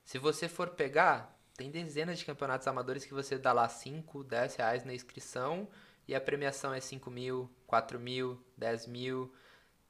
[0.04, 4.56] Se você for pegar, tem dezenas de campeonatos amadores que você dá lá 5, 10
[4.56, 5.68] reais na inscrição
[6.06, 9.32] e a premiação é 5 mil, 4 mil, 10 mil.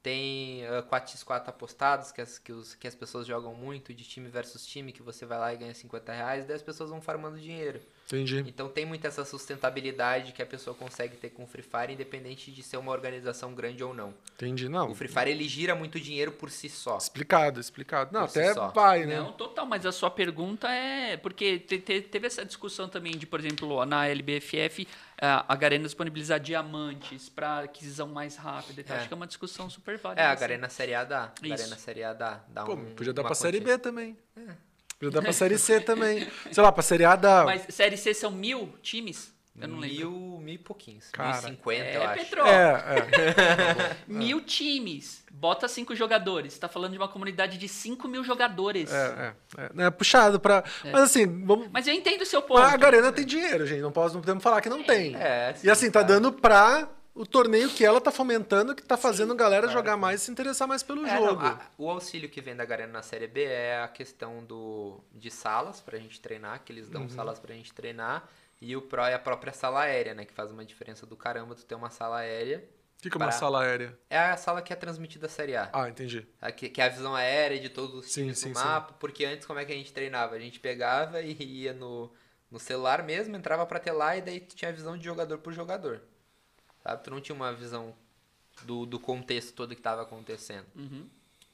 [0.02, 4.28] Tem uh, 4x4 apostados, que as, que, os, que as pessoas jogam muito, de time
[4.28, 7.00] versus time, que você vai lá e ganha 50 reais, e daí as pessoas vão
[7.00, 7.80] farmando dinheiro.
[8.06, 8.44] Entendi.
[8.46, 12.50] Então tem muito essa sustentabilidade que a pessoa consegue ter com o Free Fire, independente
[12.52, 14.12] de ser uma organização grande ou não.
[14.34, 14.90] Entendi, não.
[14.90, 16.98] O Free Fire ele gira muito dinheiro por si só.
[16.98, 18.10] Explicado, explicado.
[18.12, 18.68] Não, Por si até só.
[18.68, 19.16] vai, né?
[19.16, 21.16] Não, total, mas a sua pergunta é.
[21.16, 24.86] Porque te- te- teve essa discussão também de, por exemplo, na LBFF,
[25.18, 28.80] a Garena disponibilizar diamantes para aquisição mais rápida.
[28.80, 28.96] e tal.
[28.96, 28.98] É.
[29.00, 30.20] Acho que é uma discussão super válida.
[30.20, 30.40] É, a assim.
[30.40, 31.24] Garena Série A dá.
[31.42, 31.48] A.
[31.48, 32.44] Garena Série A dá.
[32.48, 33.60] dá Pô, um, podia dar uma pra Série.
[33.60, 34.16] B também.
[34.98, 36.26] Podia dar pra Série C também.
[36.52, 37.44] Sei lá, pra Série A dá...
[37.44, 39.32] Mas Série C são mil times?
[39.60, 39.96] Eu não lembro.
[40.10, 41.08] Mil, mil e pouquinhos.
[41.12, 42.24] Cara, mil e cinquenta, eu É, acho.
[42.24, 42.44] Petro.
[42.44, 43.96] É, é.
[44.12, 45.22] Mil times.
[45.30, 46.58] Bota cinco jogadores.
[46.58, 48.92] Tá falando de uma comunidade de cinco mil jogadores.
[48.92, 50.64] É, é, é, é puxado pra.
[50.84, 51.68] Mas assim, vamos.
[51.72, 52.60] Mas eu entendo o seu ponto.
[52.62, 53.80] A Garena tem dinheiro, gente.
[53.80, 55.14] Não, posso, não podemos falar que não tem.
[55.14, 56.08] É, E assim, tá claro.
[56.08, 60.20] dando pra o torneio que ela tá fomentando, que tá fazendo a galera jogar mais
[60.22, 61.46] e se interessar mais pelo É, não, jogo.
[61.46, 65.30] a- o auxílio que vem da Garena na Série B é a questão do, de
[65.30, 67.08] salas pra gente treinar, que eles dão Uhum.
[67.08, 68.28] salas pra gente treinar.
[68.60, 70.24] E o Pro é a própria sala aérea, né?
[70.24, 72.64] Que faz uma diferença do caramba tu ter uma sala aérea.
[72.98, 73.98] O que, é uma sala aérea?
[74.08, 75.68] É a sala que é transmitida a Série A.
[75.74, 76.26] Ah, entendi.
[76.40, 78.64] A Que, que é a visão aérea de todos os Sim, times sim, do sim.
[78.64, 78.94] mapa.
[78.98, 80.34] Porque antes, como é que a gente treinava?
[80.36, 82.10] A gente pegava e ia no,
[82.50, 85.52] no celular mesmo, entrava pra telar e daí tu tinha a visão de jogador por
[85.52, 86.00] jogador.
[86.84, 87.02] Sabe?
[87.02, 87.94] Tu não tinha uma visão
[88.62, 90.66] do, do contexto todo que tava acontecendo.
[90.76, 91.06] Uhum.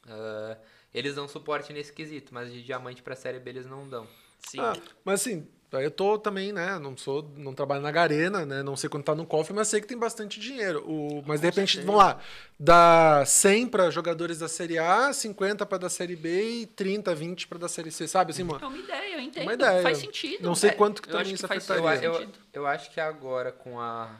[0.08, 0.56] Ah,
[0.92, 4.06] eles dão suporte nesse quesito, mas de diamante pra série B eles não dão.
[4.40, 4.58] Sim.
[4.58, 4.72] Ah,
[5.04, 6.78] mas assim, eu tô também, né?
[6.78, 8.62] Não sou, não trabalho na Garena, né?
[8.62, 10.82] Não sei quanto tá no cofre, mas sei que tem bastante dinheiro.
[10.90, 11.86] O, mas de repente, certeza.
[11.86, 12.18] vamos lá,
[12.58, 17.46] dá 100 pra jogadores da Série A, 50 pra da Série B e 30, 20
[17.46, 18.32] pra da Série C, sabe?
[18.32, 18.64] Assim, mano.
[18.64, 19.42] É uma ideia, eu entendo.
[19.44, 19.82] Uma ideia.
[19.82, 20.42] Faz sentido.
[20.42, 22.04] Não sei É, quanto que eu também isso Eu, afetaria.
[22.04, 22.38] eu, sentido.
[22.52, 24.10] eu acho que agora com a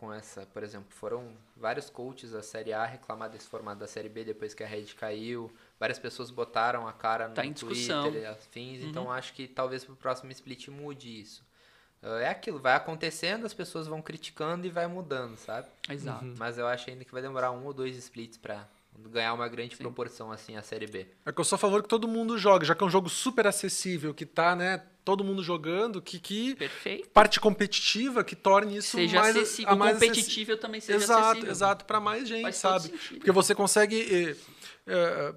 [0.00, 4.08] com essa, por exemplo, foram vários coaches da Série A reclamar desse formato da Série
[4.08, 5.52] B depois que a Red caiu.
[5.78, 8.04] Várias pessoas botaram a cara no Tá em discussão.
[8.04, 11.44] Twitter e afins, então acho que talvez pro próximo split mude isso.
[12.02, 15.68] É aquilo, vai acontecendo, as pessoas vão criticando e vai mudando, sabe?
[15.86, 16.24] Exato.
[16.38, 18.66] Mas eu acho ainda que vai demorar um ou dois splits pra
[19.10, 21.06] ganhar uma grande proporção assim a Série B.
[21.26, 23.10] É que eu sou a favor que todo mundo jogue, já que é um jogo
[23.10, 24.82] super acessível, que tá, né?
[25.04, 27.08] Todo mundo jogando, que, que Perfeito.
[27.08, 29.72] parte competitiva que torne isso Seja mais, acessível.
[29.72, 31.50] a mais competitivo também seja exato, acessível.
[31.50, 32.88] exato, para mais gente, Faz sabe?
[32.90, 34.36] Porque você consegue.
[34.86, 35.34] eh,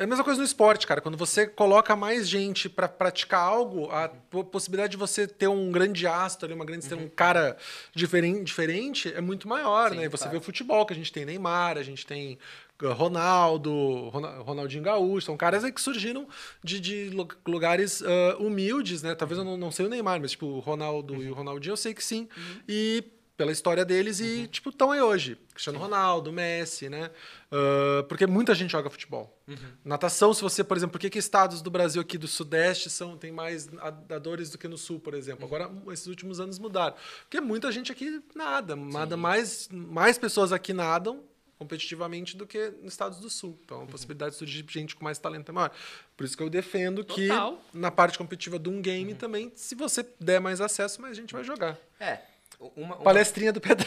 [0.00, 1.00] É a mesma coisa no esporte, cara.
[1.00, 5.72] Quando você coloca mais gente pra praticar algo, a po- possibilidade de você ter um
[5.72, 7.56] grande astro, ali, uma grande ter um cara
[7.92, 10.04] diferen- diferente é muito maior, Sim, né?
[10.04, 10.30] E você claro.
[10.30, 12.38] vê o futebol, que a gente tem Neymar, a gente tem
[12.82, 16.28] Ronaldo, Rona- Ronaldinho Gaúcho, são caras aí que surgiram
[16.62, 18.06] de, de lu- lugares uh,
[18.38, 19.14] humildes, né?
[19.14, 21.76] Talvez eu não, não sei o Neymar, mas tipo, o Ronaldo e o Ronaldinho eu
[21.76, 22.28] sei que sim.
[22.68, 23.02] E
[23.36, 25.38] pela história deles e, tipo, estão aí hoje.
[25.52, 27.08] Cristiano Ronaldo, Messi, né?
[27.52, 29.40] Uh, porque muita gente joga futebol.
[29.84, 33.16] Natação, se você, por exemplo, por que, que estados do Brasil aqui do Sudeste são,
[33.16, 35.44] tem mais nadadores do que no Sul, por exemplo?
[35.44, 36.96] Agora, esses últimos anos mudaram.
[37.22, 38.74] Porque muita gente aqui nada.
[38.74, 41.22] nada mais, mais pessoas aqui nadam
[41.58, 43.58] competitivamente do que nos estados do Sul.
[43.64, 45.70] Então, a possibilidade de surgir gente com mais talento é maior.
[46.16, 47.60] Por isso que eu defendo que Total.
[47.74, 51.42] na parte competitiva de um game também, se você der mais acesso, mais gente vai
[51.42, 51.76] jogar.
[51.98, 52.20] É,
[52.60, 53.86] uma, uma, Palestrinha do Pedro.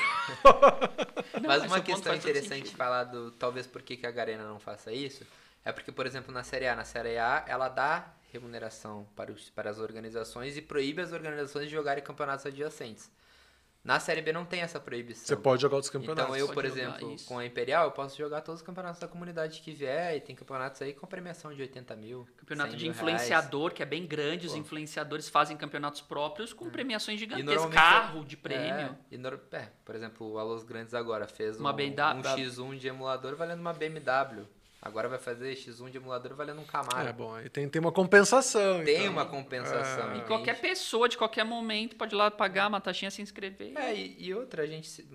[1.41, 4.91] Não, Mas uma questão interessante falar do talvez por que que a Garena não faça
[4.91, 5.25] isso
[5.63, 9.49] é porque, por exemplo, na Série A, na Série A, ela dá remuneração para, os,
[9.49, 13.11] para as organizações e proíbe as organizações de jogarem campeonatos adjacentes.
[13.83, 15.25] Na Série B não tem essa proibição.
[15.25, 16.25] Você pode jogar outros campeonatos.
[16.25, 17.25] Então eu, Pode por exemplo, isso.
[17.27, 20.35] com a Imperial, eu posso jogar todos os campeonatos da comunidade que vier e tem
[20.35, 22.27] campeonatos aí com premiação de 80 mil.
[22.37, 24.59] Campeonato 100 de influenciador, que é bem grande, os Pô.
[24.59, 28.41] influenciadores fazem campeonatos próprios com premiações gigantescas, carro de reais.
[28.43, 28.97] prêmio.
[29.09, 32.19] É, e nor- é, por exemplo, o Alôs Grandes agora fez Uma um, BMW.
[32.19, 34.45] um X1 de emulador valendo uma BMW.
[34.81, 37.07] Agora vai fazer X1 de emulador valendo um Camaro.
[37.07, 38.83] É bom, aí tem, tem uma compensação.
[38.83, 39.11] Tem então.
[39.11, 40.13] uma compensação.
[40.13, 40.17] É.
[40.17, 43.77] E qualquer pessoa, de qualquer momento, pode ir lá pagar uma taxinha, se inscrever.
[43.77, 45.07] É, e, e outra, a gente, se-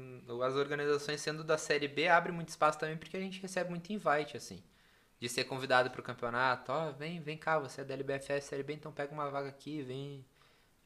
[0.44, 3.92] as organizações sendo da Série B abre muito espaço também porque a gente recebe muito
[3.92, 4.62] invite, assim.
[5.18, 8.74] De ser convidado pro campeonato, ó, vem, vem cá, você é da LBFS Série B,
[8.74, 10.24] então pega uma vaga aqui, vem,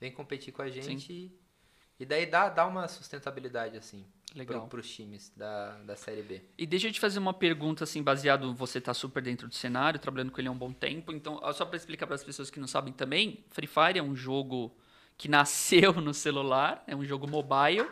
[0.00, 1.12] vem competir com a gente.
[1.12, 1.38] E,
[1.98, 4.60] e daí dá, dá uma sustentabilidade, assim, Legal.
[4.60, 6.42] pro, pros times da, da Série B.
[6.56, 9.98] E deixa eu te fazer uma pergunta, assim, baseado, você tá super dentro do cenário,
[9.98, 12.60] trabalhando com ele há um bom tempo, então, só para explicar para as pessoas que
[12.60, 14.72] não sabem também, Free Fire é um jogo
[15.16, 17.86] que nasceu no celular, é um jogo mobile,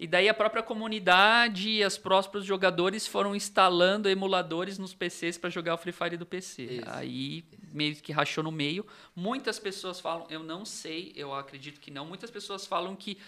[0.00, 5.50] e daí a própria comunidade e os próprios jogadores foram instalando emuladores nos PCs para
[5.50, 6.62] jogar o Free Fire do PC.
[6.62, 6.84] Isso.
[6.86, 8.86] Aí meio que rachou no meio.
[9.14, 13.18] Muitas pessoas falam, eu não sei, eu acredito que não, muitas pessoas falam que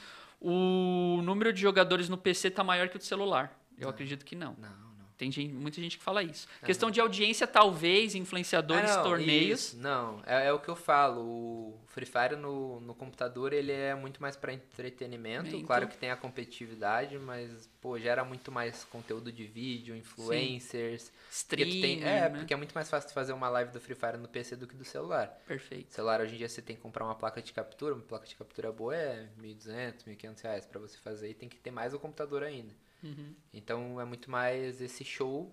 [0.43, 3.57] o número de jogadores no PC tá maior que o do celular.
[3.79, 4.57] Eu acredito que não.
[4.59, 4.92] Não, não.
[5.23, 6.49] Tem gente- muita gente que fala isso.
[6.65, 9.61] Questão de audiência, talvez, influenciadores, Ah, não, torneios.
[9.69, 9.79] isso.
[9.79, 11.21] Não, é, é o que eu falo.
[11.23, 15.49] O Free Fire no, no computador ele é muito mais para entretenimento.
[15.53, 15.65] Mento.
[15.65, 21.13] Claro que tem a competitividade, mas pô, gera muito mais conteúdo de vídeo, influencers.
[21.49, 22.39] Porque tu Streaming, tem, é, né?
[22.39, 24.75] porque é muito mais fácil fazer uma live do Free Fire no PC do que
[24.75, 25.29] do celular.
[25.47, 25.93] Perfeito.
[25.93, 28.35] Celular hoje em dia você tem que comprar uma placa de captura, uma placa de
[28.35, 31.99] captura boa é 1.200, 1.500 reais pra você fazer e tem que ter mais o
[32.01, 32.75] computador ainda.
[33.03, 33.35] Uhum.
[33.53, 35.53] Então é muito mais esse show,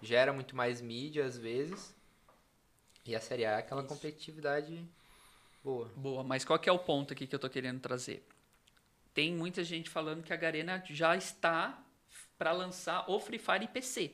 [0.00, 1.94] gera muito mais mídia às vezes.
[3.06, 3.88] E a Série A é aquela Isso.
[3.88, 4.82] competitividade
[5.62, 5.90] boa.
[5.96, 8.26] Boa, mas qual que é o ponto aqui que eu tô querendo trazer?
[9.12, 11.78] Tem muita gente falando que a Garena já está
[12.38, 14.12] para lançar o Free Fire em PC.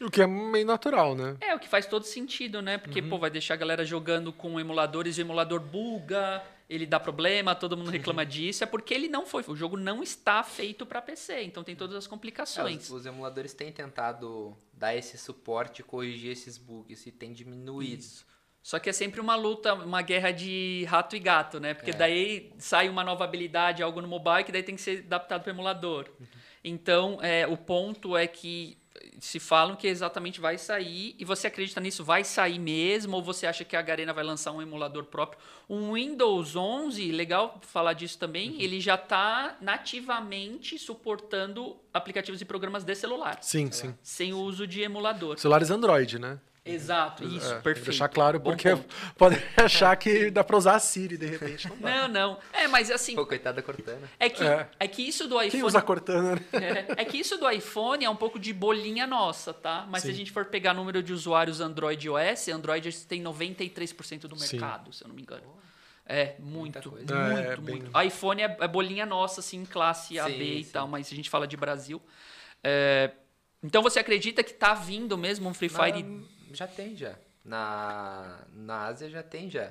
[0.00, 1.36] O que é meio natural, né?
[1.40, 2.76] É, o que faz todo sentido, né?
[2.76, 6.42] Porque, pô, vai deixar a galera jogando com emuladores, o emulador buga,
[6.74, 8.64] ele dá problema, todo mundo reclama disso.
[8.64, 11.96] É porque ele não foi, o jogo não está feito para PC, então tem todas
[11.96, 12.84] as É, complicações.
[12.84, 18.00] os, os emuladores têm tentado dar esse suporte, corrigir esses bugs e tem diminuído.
[18.02, 18.26] Isso.
[18.62, 21.74] Só que é sempre uma luta, uma guerra de rato e gato, né?
[21.74, 21.94] Porque É.
[21.94, 25.52] daí sai uma nova habilidade, algo no mobile, que daí tem que ser adaptado para
[25.52, 26.08] emulador.
[26.62, 28.78] Então, é, o ponto é que
[29.18, 32.04] se falam que exatamente vai sair, e você acredita nisso?
[32.04, 33.16] Vai sair mesmo?
[33.16, 35.40] Ou você acha que a Garena vai lançar um emulador próprio?
[35.68, 42.84] Um Windows 11, legal falar disso também, ele já está nativamente suportando aplicativos e programas
[42.84, 43.94] de celular, Sim, sim.
[44.02, 45.38] sem o uso de emulador.
[45.38, 46.38] Celulares Android, né?
[46.66, 47.90] Exato, isso, É, tem que perfeito.
[47.90, 48.68] Deixar claro, Bom porque
[49.18, 51.68] podem achar que dá pra usar a Siri, de repente.
[51.68, 51.90] Não dá.
[51.90, 52.38] Não, não.
[52.52, 54.10] É, mas assim, Pô, coitada da Cortana.
[54.18, 54.68] é que, É.
[54.80, 54.88] é.
[54.88, 55.62] que isso do Quem iPhone.
[55.64, 56.40] usa Cortana, né?
[56.96, 59.86] É, é que isso do iPhone é um pouco de bolinha nossa, tá?
[59.90, 60.16] Mas se a Sim.
[60.18, 64.56] gente for pegar número de usuários Android e OS, Android tem 93% do Sim.
[64.56, 65.42] mercado, se eu não me engano.
[66.06, 67.14] É, Muita muito, coisa.
[67.14, 67.90] muito, É, muito.
[67.90, 70.70] bem- iPhone é, é bolinha nossa, assim, classe A, Sim, B e sim.
[70.72, 72.00] tal, mas se a gente fala de Brasil.
[72.62, 73.10] é,
[73.62, 76.02] Então você acredita que tá vindo mesmo um Free Fire?
[76.02, 77.14] Na- já tem já.
[77.44, 79.70] Na, na Ásia já tem já.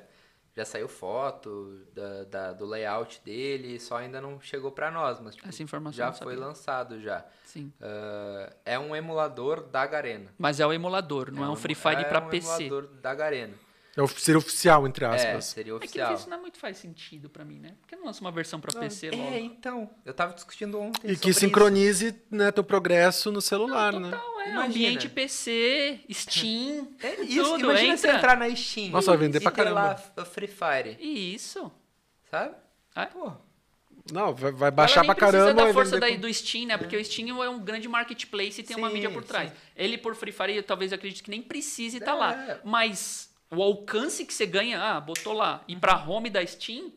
[0.55, 5.35] Já saiu foto da, da- do layout dele, só ainda não chegou pra nós, mas
[5.35, 7.25] tipo, Essa informação já foi lançado já.
[7.43, 7.73] Sim.
[7.81, 10.31] Ah, é um emulador da Garena.
[10.37, 12.65] Mas é o emulador, não é, um Free Fire é pra um PC.
[12.65, 13.55] emulador da Garena.
[13.95, 15.45] É o ser oficial, entre É, aspas.
[15.45, 16.13] seria É que oficial.
[16.15, 17.75] isso não é muito faz sentido pra mim, né?
[17.79, 19.21] Por que não lança uma versão pra PC logo?
[19.23, 19.87] É, então.
[20.03, 20.97] Eu tava discutindo ontem.
[21.03, 21.39] E sobre que isso.
[21.41, 24.09] sincronize né, teu progresso no celular, né?
[24.09, 24.49] Total, é.
[24.49, 24.65] Imagina.
[24.65, 26.87] Ambiente PC, Steam.
[27.03, 28.17] É isso, tudo, imagina você entra.
[28.17, 28.89] entrar na Steam.
[28.89, 29.79] Nossa, vai vender e pra ter caramba.
[29.81, 31.71] lá f- Free Fire, Isso.
[32.31, 32.55] sabe?
[32.95, 33.05] É.
[33.05, 33.31] Pô,
[34.11, 35.45] Não, vai, vai baixar pra caramba.
[35.53, 36.77] precisa da força daí com- do Steam, né?
[36.77, 39.49] Porque o Steam é um grande marketplace e tem uma Sim, mídia por trás.
[39.49, 39.55] sim.
[39.75, 42.15] Ele por Free Fire, eu talvez acredite que nem precise estar É.
[42.15, 42.59] lá.
[42.65, 46.91] Mas o alcance que você ganha, ah, botou lá, e pra home da Steam,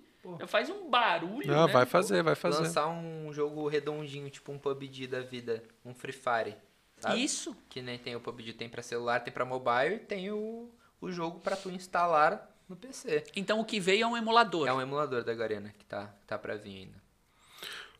[0.46, 1.72] faz um barulho, Não, né?
[1.72, 2.62] vai fazer, vai fazer.
[2.62, 6.56] lançar um jogo redondinho, tipo um PUBG da vida, um Free Fire,
[6.98, 7.22] sabe?
[7.22, 7.56] Isso.
[7.68, 10.68] Que nem tem o PUBG, tem pra celular, tem pra mobile e tem o,
[11.00, 13.22] o jogo pra tu instalar no PC.
[13.36, 14.66] Então o que veio é um emulador.
[14.66, 17.05] É um emulador da Garena que tá, tá pra vir ainda.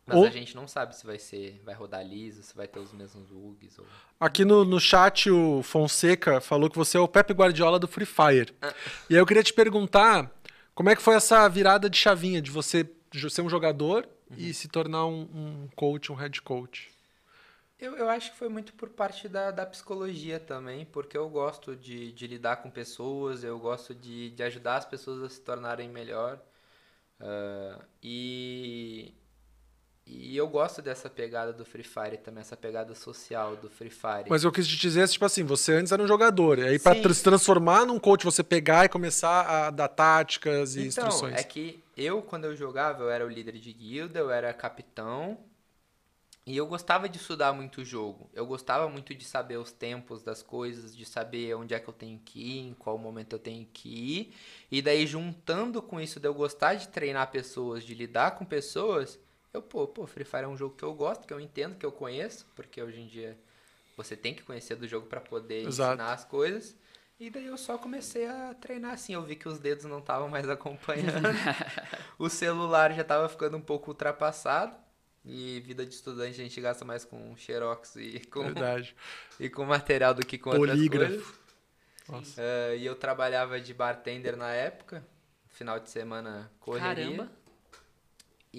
[0.07, 2.79] Mas Ou- a gente não sabe se vai ser, vai rodar liso, se vai ter
[2.79, 3.87] os mesmos bugs ou...
[4.21, 8.07] Aqui no, no chat, o Fonseca falou que você é o Pepe Guardiola do Free
[8.07, 8.55] Fire.
[8.63, 8.73] Ah.
[9.11, 10.31] E aí eu queria te perguntar
[10.75, 12.89] como é que foi essa virada de chavinha de você
[13.31, 14.37] ser um jogador Uhum.
[14.39, 16.91] e se tornar um, um coach, um head coach.
[17.79, 21.77] Eu, eu acho que foi muito por parte da, da psicologia também, porque eu gosto
[21.77, 25.89] de, de lidar com pessoas, eu gosto de, de ajudar as pessoas a se tornarem
[25.89, 26.41] melhor.
[27.21, 29.15] ah, e,
[30.07, 34.29] e eu gosto dessa pegada do Free Fire também, essa pegada social do Free Fire.
[34.29, 36.59] Mas eu quis te dizer, tipo assim, você antes era um jogador.
[36.59, 40.83] E aí, tra- se transformar num coach, você pegar e começar a dar táticas e
[40.83, 41.35] Então, instruções.
[41.35, 45.39] é que eu, quando eu jogava, eu era o líder de guilda, eu era capitão.
[46.47, 48.31] E eu gostava de estudar muito o jogo.
[48.33, 51.95] Eu gostava muito de saber os tempos das coisas, de saber onde é que eu
[51.95, 54.35] tenho que ir, em qual momento eu tenho que ir.
[54.71, 59.19] E daí, juntando com isso de eu gostar de treinar pessoas, de lidar com pessoas,
[59.57, 61.87] eu, pô, pô, Free Fire é um jogo que eu gosto, que eu entendo, que
[61.87, 63.37] eu conheço, porque hoje em dia
[63.97, 65.95] você tem que conhecer do jogo para poder Exato.
[65.95, 66.77] ensinar as coisas.
[67.19, 69.15] E daí eu só comecei a treinar assim.
[69.15, 71.29] Eu vi que os dedos não estavam mais acompanhando.
[72.19, 74.77] o celular já estava ficando um pouco ultrapassado.
[75.25, 78.95] E vida de estudante a gente gasta mais com xerox e com, Verdade.
[79.41, 81.15] e com material do que com outras Polígrafo.
[81.15, 81.35] coisas.
[82.09, 82.41] Nossa.
[82.41, 85.05] Eh, e eu trabalhava de bartender na época.
[85.49, 87.07] Final de semana correria.
[87.07, 87.46] Caramba.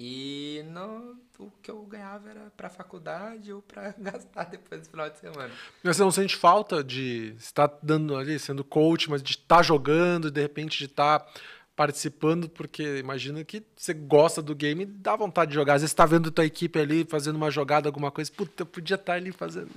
[0.00, 5.10] E não, o que eu ganhava era pra faculdade ou pra gastar depois do final
[5.10, 5.52] de semana.
[5.82, 10.30] Mas você não sente falta de estar dando ali, sendo coach, mas de estar jogando,
[10.30, 11.26] de repente de estar
[11.74, 15.74] participando, porque imagina que você gosta do game e dá vontade de jogar.
[15.74, 18.66] Às vezes você tá vendo tua equipe ali fazendo uma jogada, alguma coisa, puta, eu
[18.66, 19.72] podia estar ali fazendo.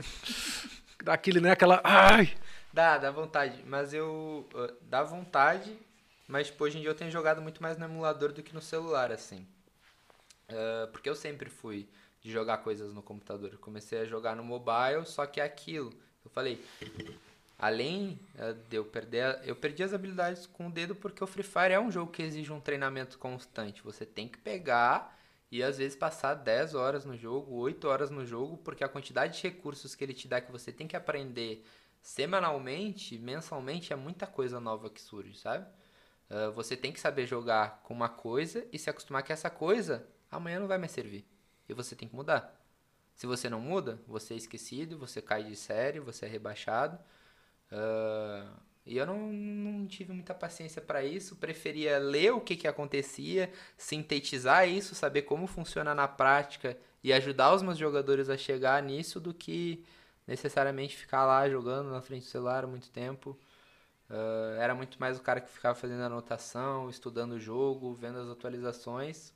[1.03, 1.49] Dá aquele, né?
[1.49, 1.81] Aquela.
[1.83, 2.31] Ai!
[2.71, 3.63] Dá, dá vontade.
[3.65, 4.47] Mas eu.
[4.53, 5.75] Uh, dá vontade,
[6.27, 8.61] mas tipo, hoje em dia eu tenho jogado muito mais no emulador do que no
[8.61, 9.47] celular, assim.
[10.51, 11.87] Uh, porque eu sempre fui
[12.21, 13.51] de jogar coisas no computador.
[13.53, 15.91] Eu comecei a jogar no mobile, só que é aquilo.
[16.23, 16.63] Eu falei,
[17.57, 21.43] além uh, de eu perder, eu perdi as habilidades com o dedo porque o Free
[21.43, 23.81] Fire é um jogo que exige um treinamento constante.
[23.83, 25.17] Você tem que pegar
[25.51, 29.37] e às vezes passar 10 horas no jogo, 8 horas no jogo, porque a quantidade
[29.37, 31.65] de recursos que ele te dá que você tem que aprender
[32.01, 35.67] semanalmente, mensalmente, é muita coisa nova que surge, sabe?
[36.29, 40.07] Uh, você tem que saber jogar com uma coisa e se acostumar que essa coisa
[40.31, 41.25] amanhã não vai mais servir.
[41.67, 42.57] E você tem que mudar.
[43.15, 46.97] Se você não muda, você é esquecido, você cai de série, você é rebaixado.
[47.71, 48.49] Uh,
[48.85, 53.51] e eu não, não tive muita paciência para isso, preferia ler o que, que acontecia,
[53.77, 59.19] sintetizar isso, saber como funciona na prática e ajudar os meus jogadores a chegar nisso
[59.19, 59.85] do que
[60.25, 63.37] necessariamente ficar lá jogando na frente do celular muito tempo.
[64.09, 68.29] Uh, era muito mais o cara que ficava fazendo anotação, estudando o jogo, vendo as
[68.29, 69.33] atualizações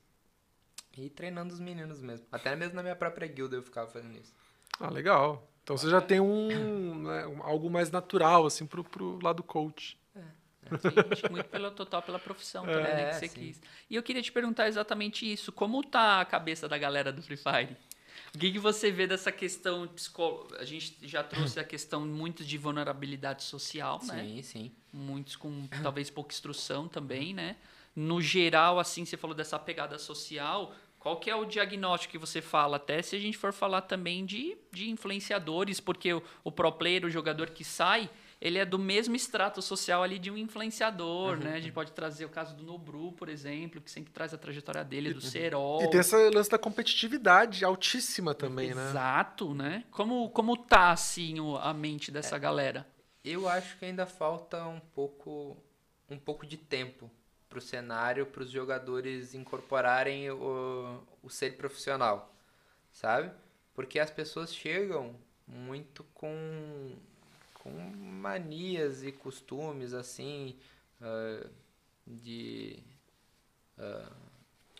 [0.97, 2.25] e treinando os meninos mesmo.
[2.31, 4.33] Até mesmo na minha própria guilda eu ficava fazendo isso.
[4.79, 5.47] Ah, legal.
[5.63, 9.97] Então você já tem um, né, algo mais natural, assim, pro, pro lado coach.
[10.15, 10.21] É.
[10.77, 13.39] Sim, muito pelo total pela profissão também né, que você sim.
[13.39, 13.61] quis.
[13.89, 15.51] E eu queria te perguntar exatamente isso.
[15.51, 17.75] Como tá a cabeça da galera do Free Fire?
[18.33, 20.59] O que, que você vê dessa questão psicológica?
[20.59, 24.23] A gente já trouxe a questão muito de vulnerabilidade social, sim, né?
[24.23, 24.71] Sim, sim.
[24.91, 27.55] Muitos com talvez pouca instrução também, né?
[27.95, 30.75] No geral, assim, você falou dessa pegada social.
[31.05, 32.77] Qual que é o diagnóstico que você fala?
[32.77, 37.05] Até se a gente for falar também de, de influenciadores, porque o, o pro player,
[37.05, 38.09] o jogador que sai,
[38.41, 41.43] ele é do mesmo extrato social ali de um influenciador, uhum.
[41.43, 41.53] né?
[41.57, 44.83] A gente pode trazer o caso do Nobru, por exemplo, que sempre traz a trajetória
[44.83, 45.83] dele, do Serol.
[45.83, 48.89] E tem essa lance da competitividade altíssima também, Exato, né?
[48.89, 49.83] Exato, né?
[49.91, 52.83] Como, como tá, assim, a mente dessa é, galera?
[53.23, 55.55] Eu acho que ainda falta um pouco,
[56.09, 57.11] um pouco de tempo
[57.55, 62.35] para o cenário, para os jogadores incorporarem o, o ser profissional,
[62.91, 63.31] sabe?
[63.73, 65.15] Porque as pessoas chegam
[65.47, 66.97] muito com,
[67.53, 70.59] com manias e costumes, assim,
[70.99, 71.49] uh,
[72.05, 72.83] de...
[73.77, 74.13] Uh,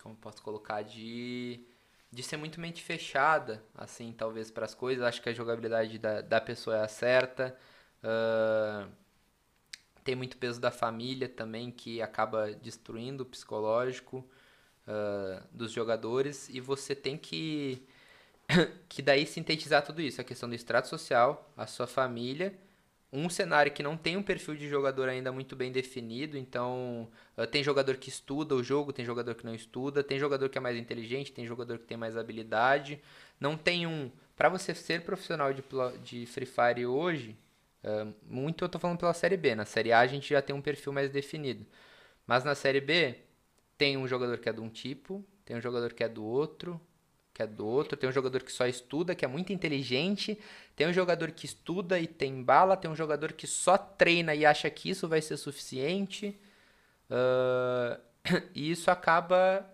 [0.02, 0.82] como posso colocar?
[0.84, 1.66] De,
[2.12, 5.04] de ser muito mente fechada, assim, talvez, para as coisas.
[5.04, 7.58] Acho que a jogabilidade da, da pessoa é a certa.
[8.04, 8.92] Uh,
[10.06, 14.26] tem muito peso da família também, que acaba destruindo o psicológico
[14.88, 16.48] uh, dos jogadores.
[16.48, 17.86] E você tem que,
[18.88, 20.22] que daí sintetizar tudo isso.
[20.22, 22.58] A questão do extrato social, a sua família
[23.16, 27.48] um cenário que não tem um perfil de jogador ainda muito bem definido, então uh,
[27.48, 30.62] tem jogador que estuda o jogo, tem jogador que não estuda, tem jogador que é
[30.62, 33.02] mais inteligente, tem jogador que tem mais habilidade.
[33.40, 34.12] Não tem um.
[34.36, 35.64] Para você ser profissional de,
[36.04, 37.38] de Free Fire hoje,
[38.28, 39.56] Muito eu tô falando pela Série B.
[39.56, 41.66] Na Série A a gente já tem um perfil mais definido.
[42.26, 43.20] Mas na Série B
[43.78, 46.80] tem um jogador que é de um tipo, tem um jogador que é do outro,
[47.34, 50.40] que é do outro, tem um jogador que só estuda, que é muito inteligente,
[50.76, 54.46] tem um jogador que estuda e tem bala, tem um jogador que só treina e
[54.46, 56.40] acha que isso vai ser suficiente.
[57.10, 58.02] Uh,
[58.56, 59.70] e isso acaba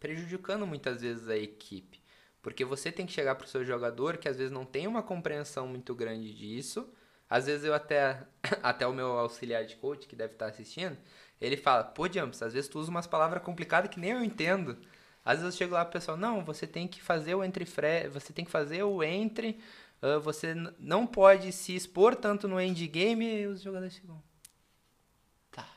[0.00, 2.01] prejudicando muitas vezes a equipe.
[2.42, 5.02] Porque você tem que chegar para o seu jogador que às vezes não tem uma
[5.02, 6.92] compreensão muito grande disso.
[7.30, 8.26] Às vezes eu até,
[8.62, 10.98] até o meu auxiliar de coach, que deve estar assistindo,
[11.40, 14.76] ele fala, pô, Jumps, às vezes tu usa umas palavras complicadas que nem eu entendo.
[15.24, 17.64] Às vezes eu chego lá pro pessoal, não, você tem que fazer o entre
[18.12, 19.60] você tem que fazer o entre,
[20.02, 24.20] uh, você não pode se expor tanto no endgame, e os jogadores ficam,
[25.52, 25.68] tá,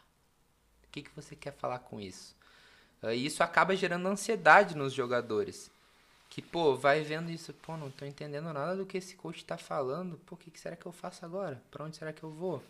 [0.83, 2.35] o que, que você quer falar com isso?
[3.03, 5.71] Uh, isso acaba gerando ansiedade nos jogadores
[6.35, 9.57] que, pô, vai vendo isso, pô, não tô entendendo nada do que esse coach tá
[9.57, 11.63] falando, pô, o que, que será que eu faço agora?
[11.71, 12.61] Pra onde será que eu vou?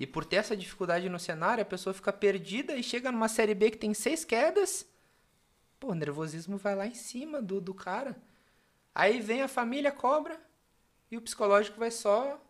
[0.00, 3.54] E por ter essa dificuldade no cenário, a pessoa fica perdida e chega numa série
[3.54, 4.84] B que tem seis quedas,
[5.78, 8.16] pô, o nervosismo vai lá em cima do, do cara.
[8.92, 10.36] Aí vem a família, cobra,
[11.08, 12.44] e o psicológico vai só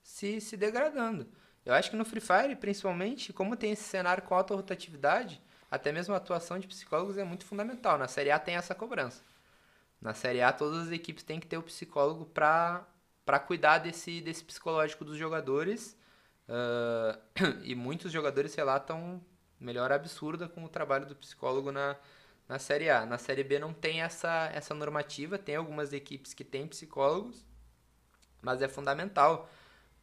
[0.00, 1.26] se, se degradando.
[1.64, 5.90] Eu acho que no Free Fire, principalmente, como tem esse cenário com alta rotatividade, até
[5.90, 7.98] mesmo a atuação de psicólogos é muito fundamental.
[7.98, 9.24] Na Série A tem essa cobrança.
[10.00, 12.86] Na Série A, todas as equipes têm que ter o psicólogo para
[13.46, 15.96] cuidar desse, desse psicológico dos jogadores.
[16.48, 17.18] Uh,
[17.64, 19.22] e muitos jogadores relatam
[19.58, 21.96] melhora absurda com o trabalho do psicólogo na,
[22.48, 23.04] na Série A.
[23.04, 27.44] Na Série B não tem essa, essa normativa, tem algumas equipes que têm psicólogos,
[28.40, 29.48] mas é fundamental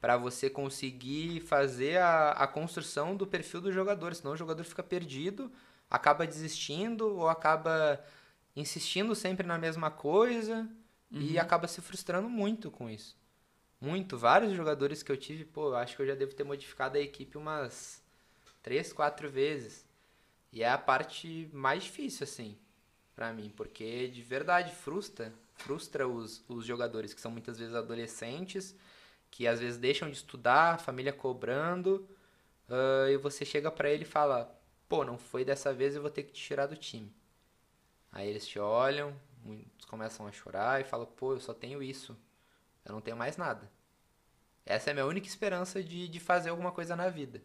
[0.02, 4.84] para você conseguir fazer a, a construção do perfil do jogador, senão o jogador fica
[4.84, 5.50] perdido,
[5.90, 8.04] acaba desistindo ou acaba
[8.56, 10.68] insistindo sempre na mesma coisa
[11.12, 13.16] e acaba se frustrando muito com isso.
[13.80, 14.18] Muito.
[14.18, 17.38] Vários jogadores que eu tive, pô, acho que eu já devo ter modificado a equipe
[17.38, 18.02] umas
[18.62, 19.86] três, quatro vezes.
[20.52, 22.58] E é a parte mais difícil, assim,
[23.16, 28.76] pra mim, porque de verdade frustra, frustra os, os jogadores que são muitas vezes adolescentes,
[29.30, 32.08] que às vezes deixam de estudar, a família cobrando,
[32.70, 34.56] ah, e você chega pra ele e fala:
[34.88, 37.12] pô, não foi dessa vez, eu vou ter que te tirar do time.
[38.14, 42.16] Aí eles te olham, muitos começam a chorar e falam: pô, eu só tenho isso,
[42.86, 43.70] eu não tenho mais nada.
[44.66, 47.42] Essa é a minha única esperança de, de fazer alguma coisa na vida.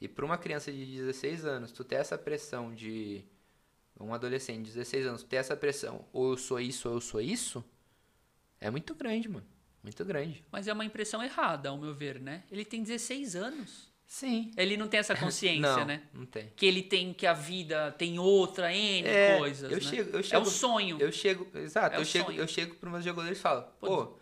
[0.00, 3.24] E para uma criança de 16 anos, tu ter essa pressão de.
[3.98, 7.00] Um adolescente de 16 anos, tu ter essa pressão, ou eu sou isso ou eu
[7.00, 7.64] sou isso,
[8.60, 9.46] é muito grande, mano.
[9.82, 10.44] Muito grande.
[10.50, 12.44] Mas é uma impressão errada, ao meu ver, né?
[12.50, 13.90] Ele tem 16 anos.
[14.06, 14.52] Sim.
[14.56, 16.02] Ele não tem essa consciência, não, né?
[16.14, 16.52] não tem.
[16.56, 19.70] Que ele tem, que a vida tem outra, N É, coisas.
[19.70, 19.82] eu né?
[19.82, 20.96] chego- eu É chego- o sonho.
[21.00, 22.38] Eu chego, exato, É eu chego, sonho.
[22.40, 24.16] eu chego para meus jogadores e falo, Pô,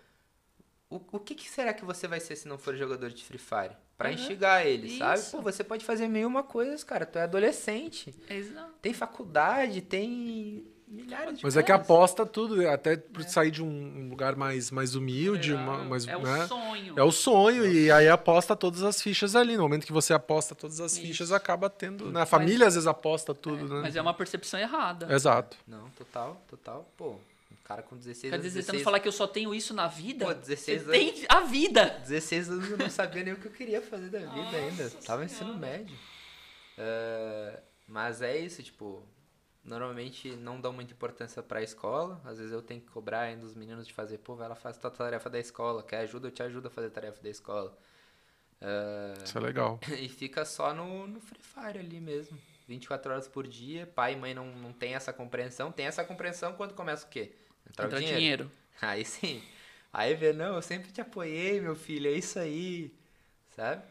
[0.91, 3.39] o, o que, que será que você vai ser se não for jogador de Free
[3.39, 3.77] Fire?
[3.97, 4.15] Pra Uhum.
[4.15, 4.65] instigar
[4.99, 5.21] sabe?
[5.21, 5.31] Isso.
[5.37, 8.13] Pô, você pode fazer mil e uma coisas, cara, tu é adolescente.
[8.29, 8.73] Exato.
[8.83, 14.09] Tem faculdade, tem milhares de Mas é que aposta tudo, até por sair de um
[14.09, 16.47] lugar mais, mais humilde, uma- mais, é o né?
[16.47, 16.95] sonho.
[16.99, 19.57] É o sonho, e aí aposta todas as fichas ali.
[19.57, 21.01] No momento que você aposta todas as Isso.
[21.03, 22.11] fichas, acaba tendo.
[22.11, 22.21] Né?
[22.23, 23.81] A família às vezes aposta tudo, né?
[23.83, 25.13] Mas é uma percepção errada.
[25.13, 25.57] Exato.
[25.67, 26.89] Não, total, total.
[26.97, 28.43] Pô, um cara com 16 Quer anos.
[28.47, 30.27] dizer, tentando 16, falar que eu só tenho isso na vida?
[30.27, 31.99] Pô, 16 Você tem a vida.
[32.03, 34.91] 16 anos eu não sabia nem o que eu queria fazer da vida Nossa ainda.
[35.05, 35.59] Tava no ensino Senhora.
[35.59, 35.97] médio.
[36.79, 39.03] Ah, mas é isso, tipo,
[39.65, 42.21] normalmente não dão muita importância pra escola.
[42.25, 44.77] Às vezes eu tenho que cobrar ainda dos meninos de fazer, pô, vai lá, faz
[44.77, 45.83] tua tarefa da escola.
[45.83, 46.29] Quer ajuda?
[46.29, 47.77] Eu te ajudo a fazer a tarefa da escola.
[48.61, 49.79] Ah, Isso é legal.
[50.01, 52.39] e fica só no, no Free Fire ali mesmo.
[52.67, 53.87] 24 horas por dia.
[53.87, 55.71] Pai e mãe não, não tem essa compreensão.
[55.73, 57.33] Tem essa compreensão quando começa o quê?
[57.69, 58.19] Entrar o Entra dinheiro.
[58.19, 58.51] dinheiro.
[58.81, 59.43] Aí sim.
[59.93, 62.93] Aí vê, não, eu sempre te apoiei, meu filho, é isso aí.
[63.51, 63.83] Sabe?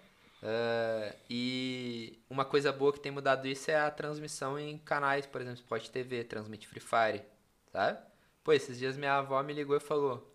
[0.45, 5.39] Ah, e uma coisa boa que tem mudado isso é a transmissão em canais, por
[5.41, 7.23] exemplo, Sport TV, transmite Free Fire,
[7.71, 7.99] sabe?
[8.43, 10.29] Pô, esses dias minha avó me ligou e falou: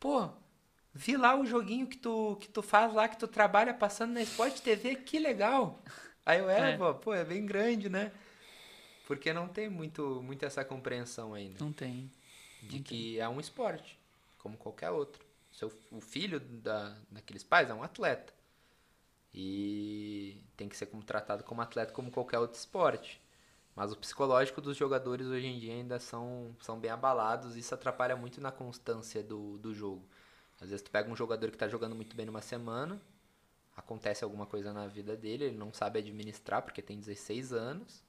[0.00, 0.30] Pô,
[0.94, 4.22] vi lá o joguinho que tu, que tu faz lá, que tu trabalha passando na
[4.22, 5.82] Sport TV, que legal.
[6.24, 6.76] Aí eu, é, É.
[6.76, 8.10] vó, pô, é bem grande, né?
[9.06, 12.10] Porque não tem muito, muito essa compreensão ainda Não tem.
[12.62, 13.98] de que é um esporte,
[14.38, 15.22] como qualquer outro.
[15.52, 18.32] Seu, o filho da, daqueles pais é um atleta.
[19.34, 23.20] E tem que ser como, tratado como atleta como qualquer outro esporte.
[23.74, 27.74] Mas o psicológico dos jogadores hoje em dia ainda são, são bem abalados e isso
[27.74, 30.06] atrapalha muito na constância do, do jogo.
[30.60, 33.00] Às vezes tu pega um jogador que está jogando muito bem numa semana,
[33.76, 38.04] acontece alguma coisa na vida dele, ele não sabe administrar porque tem 16 anos.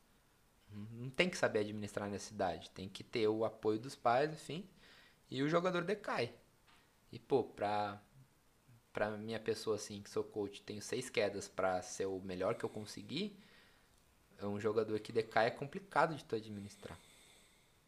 [0.91, 4.67] Não tem que saber administrar nessa idade, tem que ter o apoio dos pais, enfim.
[5.29, 6.33] E o jogador decai.
[7.11, 8.01] E pô, pra,
[8.93, 12.63] pra minha pessoa assim, que sou coach, tenho seis quedas pra ser o melhor que
[12.63, 13.35] eu conseguir,
[14.39, 16.97] é um jogador que decai é complicado de tu administrar.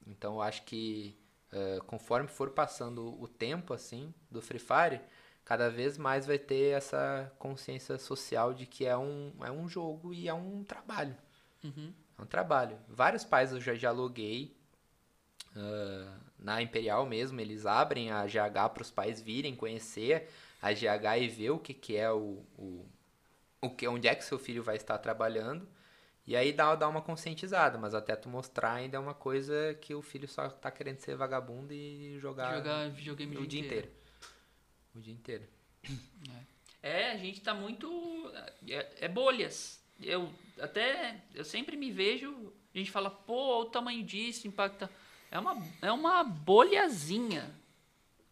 [0.08, 1.16] Então eu acho que
[1.52, 5.02] eh, conforme for passando o tempo assim do Free Fire,
[5.44, 10.14] cada vez mais vai ter essa consciência social de que é um, é um jogo
[10.14, 11.16] e é um trabalho.
[11.64, 11.94] Uhum.
[12.18, 12.78] É um trabalho.
[12.88, 14.56] Vários pais eu já dialoguei.
[15.56, 20.30] ah, na Imperial mesmo, eles abrem a GH para os pais virem conhecer
[20.66, 22.90] a GH e ver o que, que é o, o,
[23.62, 25.68] o que, onde é que seu filho vai estar trabalhando.
[26.26, 29.94] E aí dá, dá uma conscientizada, mas até tu mostrar ainda é uma coisa que
[29.94, 33.92] o filho só tá querendo ser vagabundo e jogar, Jogar videogame o dia inteiro.
[34.96, 35.44] O dia inteiro.
[36.82, 38.32] É, a gente tá muito.
[38.68, 39.80] É, é bolhas.
[40.02, 41.22] Eu até.
[41.34, 42.54] Eu sempre me vejo.
[42.74, 44.90] A gente fala, pô, olha o tamanho disso, impacta.
[45.30, 47.54] É uma, é uma bolhazinha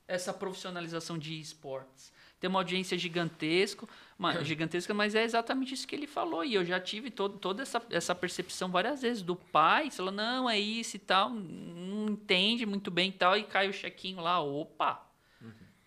[0.08, 2.12] essa profissionalização de esportes.
[2.44, 3.88] Tem uma audiência gigantesco,
[4.20, 6.44] uma- gigantesca, mas é exatamente isso que ele falou.
[6.44, 10.50] E eu já tive todo, toda essa, essa percepção várias vezes do pai, falou, não,
[10.50, 14.42] é isso e tal, não entende muito bem e tal, e cai o chequinho lá,
[14.42, 15.10] opa,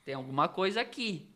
[0.03, 1.27] tem alguma coisa aqui.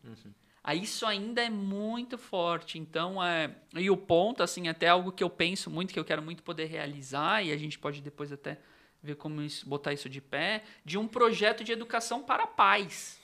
[0.64, 2.79] Aí isso ainda é muito forte.
[2.79, 3.55] Então, é...
[3.77, 6.64] e o ponto, assim, até algo que eu penso muito, que eu quero muito poder
[6.64, 8.59] realizar, e a gente pode depois até
[9.03, 13.20] ver como isso- botar isso de pé, de um projeto de educação para pais.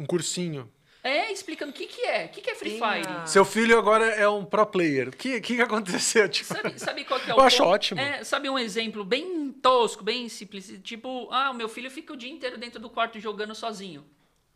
[0.00, 0.72] Um cursinho.
[1.02, 2.26] É, explicando o que, que é.
[2.26, 3.06] O que, que é Free Fire?
[3.06, 5.08] a- Seu filho agora é um pro player.
[5.08, 6.28] O que, que, que aconteceu?
[6.30, 7.68] Tipo, Sabe, sabe qual que é o Eu acho ponto?
[7.70, 8.00] ótimo.
[8.00, 10.72] É, sabe um exemplo bem tosco, bem simples?
[10.82, 14.04] Tipo, ah, o meu filho fica o dia inteiro dentro do quarto jogando sozinho.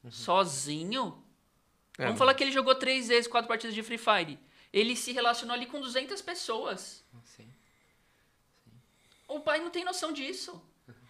[0.03, 0.11] Uhum.
[0.11, 1.23] Sozinho?
[1.99, 4.39] É, Vamos falar que ele jogou três vezes, quatro partidas de Free Fire.
[4.73, 7.05] Ele se relacionou ali com 200 pessoas.
[7.23, 7.47] Assim.
[9.29, 10.61] O pai não tem noção disso.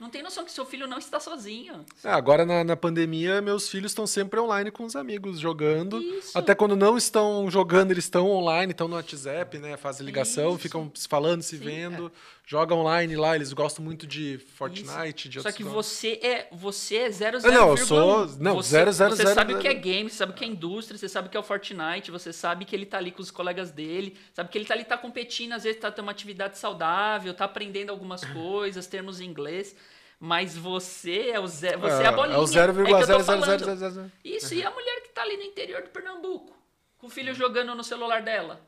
[0.05, 1.83] Não tem noção que seu filho não está sozinho.
[2.05, 5.99] É, agora na, na pandemia, meus filhos estão sempre online com os amigos, jogando.
[5.99, 6.37] Isso.
[6.37, 9.79] Até quando não estão jogando, eles estão online, estão no WhatsApp, né?
[9.79, 10.59] Fazem ligação, Isso.
[10.59, 12.13] ficam se falando, se Sim, vendo.
[12.47, 15.75] Jogam online lá, eles gostam muito de Fortnite, de Só que jogos.
[15.87, 19.59] você é você é 00, Ah, não, eu sou- não, você, 000, Você sabe o
[19.59, 19.83] que é 000.
[19.83, 22.35] game, você sabe o que é indústria, você sabe o que é o Fortnite, você
[22.35, 24.99] sabe que ele tá ali com os colegas dele, sabe que ele tá ali tá
[24.99, 29.75] competindo, às vezes tá tendo uma atividade saudável, tá aprendendo algumas coisas, termos em inglês.
[30.21, 32.37] Mas você é o zero, você é, a bolinha.
[32.37, 32.67] É o é que eu
[33.07, 33.25] tô 0,00000.
[33.25, 34.13] falando.
[34.25, 36.57] Isso, e a mulher que tá ali no interior de Pernambuco,
[36.99, 38.61] com o filho jogando no celular dela.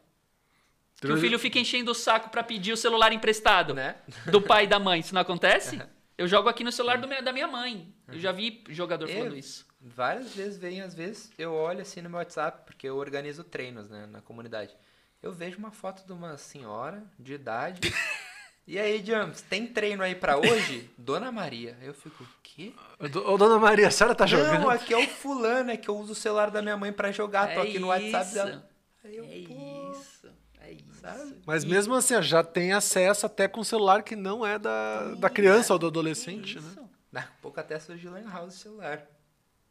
[1.00, 3.96] Que o filho fica enchendo o saco pra pedir o celular emprestado Né?
[4.30, 5.00] do pai e da mãe.
[5.00, 5.80] Isso não acontece?
[6.18, 7.92] Eu jogo aqui no celular do meu- da minha mãe.
[8.08, 9.66] Eu já vi jogador Eu- falando isso.
[9.78, 13.88] Várias vezes vem, às vezes eu olho assim no meu WhatsApp, porque eu organizo treinos,
[13.90, 14.74] né, na comunidade.
[15.22, 17.80] Eu vejo uma foto de uma senhora de idade.
[18.66, 20.90] e aí, Jumps, tem treino aí pra hoje?
[20.98, 21.76] Dona Maria.
[21.82, 22.72] Eu fico, o quê?
[23.26, 24.60] Ô, dona Maria, a senhora tá jogando?
[24.62, 27.12] Não, aqui é o fulano, é que eu uso o celular da minha mãe pra
[27.12, 28.34] jogar, tô É aqui no WhatsApp isso.
[28.34, 28.68] dela.
[29.04, 30.28] Aí eu, É pô, isso.
[30.60, 31.00] É isso.
[31.00, 31.42] sabe?
[31.46, 35.72] Mas mesmo assim, já tem acesso até com celular que não é da, da criança
[35.72, 36.68] ou do adolescente, né?
[36.68, 36.90] Isso.
[37.12, 39.06] Daqui a pouco até surgiu Lan House celular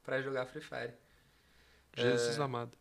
[0.04, 0.93] pra jogar Free Fire.
[1.98, 2.72] Jesus amado.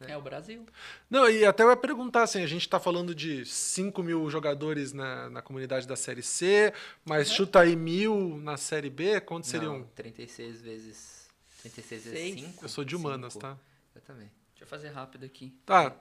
[0.00, 0.64] É o Brasil.
[1.08, 4.92] Não, e até eu ia perguntar, assim, a gente tá falando de 5 mil jogadores
[4.92, 6.72] na, na comunidade da Série C,
[7.04, 9.82] mas chuta aí mil na Série B, quantos Não, seriam?
[9.94, 11.28] 36 vezes.
[11.62, 12.14] 36 Seis.
[12.14, 12.64] vezes 5.
[12.64, 13.56] Eu sou de humanas, tá?
[13.94, 14.30] Eu também.
[14.50, 15.54] Deixa eu fazer rápido aqui.
[15.64, 15.96] Tá,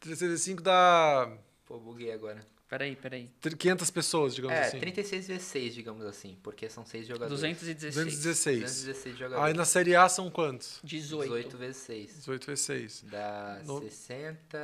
[0.00, 1.30] 365 dá
[1.64, 2.44] Pô, buguei agora.
[2.68, 3.30] Peraí, peraí.
[3.58, 4.78] 500 pessoas, digamos É, assim.
[4.78, 7.30] 36 vezes 6, digamos assim, porque são 6 jogadores.
[7.40, 7.94] 216.
[7.94, 8.60] 216.
[8.60, 9.56] 216 Aí jogadores.
[9.56, 10.78] na Série A são quantos?
[10.84, 11.28] 18.
[11.30, 12.14] 18 vezes 6.
[12.18, 13.04] 18 vezes 6.
[13.10, 14.58] Dá No- 60.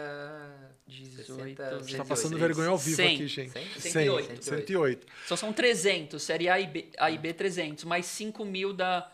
[0.87, 2.07] 18, 60, Você tá 108.
[2.09, 3.15] passando vergonha ao vivo 100.
[3.15, 3.51] aqui, gente.
[3.53, 3.81] 100?
[3.81, 5.07] 100, 108.
[5.25, 6.23] Então são 300.
[6.23, 7.85] Série A e B, A e B 300.
[7.85, 9.11] Mais 5 mil da...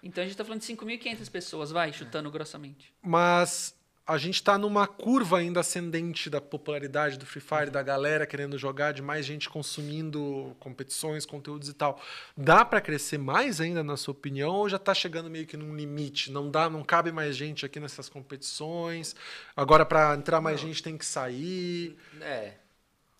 [0.00, 2.92] Então a gente tá falando de 5.500 pessoas, vai, chutando grossamente.
[3.02, 3.74] Mas
[4.08, 8.56] a gente tá numa curva ainda ascendente da popularidade do Free Fire, da galera querendo
[8.56, 12.00] jogar, de mais gente consumindo competições, conteúdos e tal.
[12.34, 15.76] Dá pra crescer mais ainda, na sua opinião, ou já tá chegando meio que num
[15.76, 16.32] limite?
[16.32, 19.14] Não dá, não cabe mais gente aqui nessas competições.
[19.54, 21.94] Agora pra entrar mais gente tem que sair.
[22.22, 22.54] É,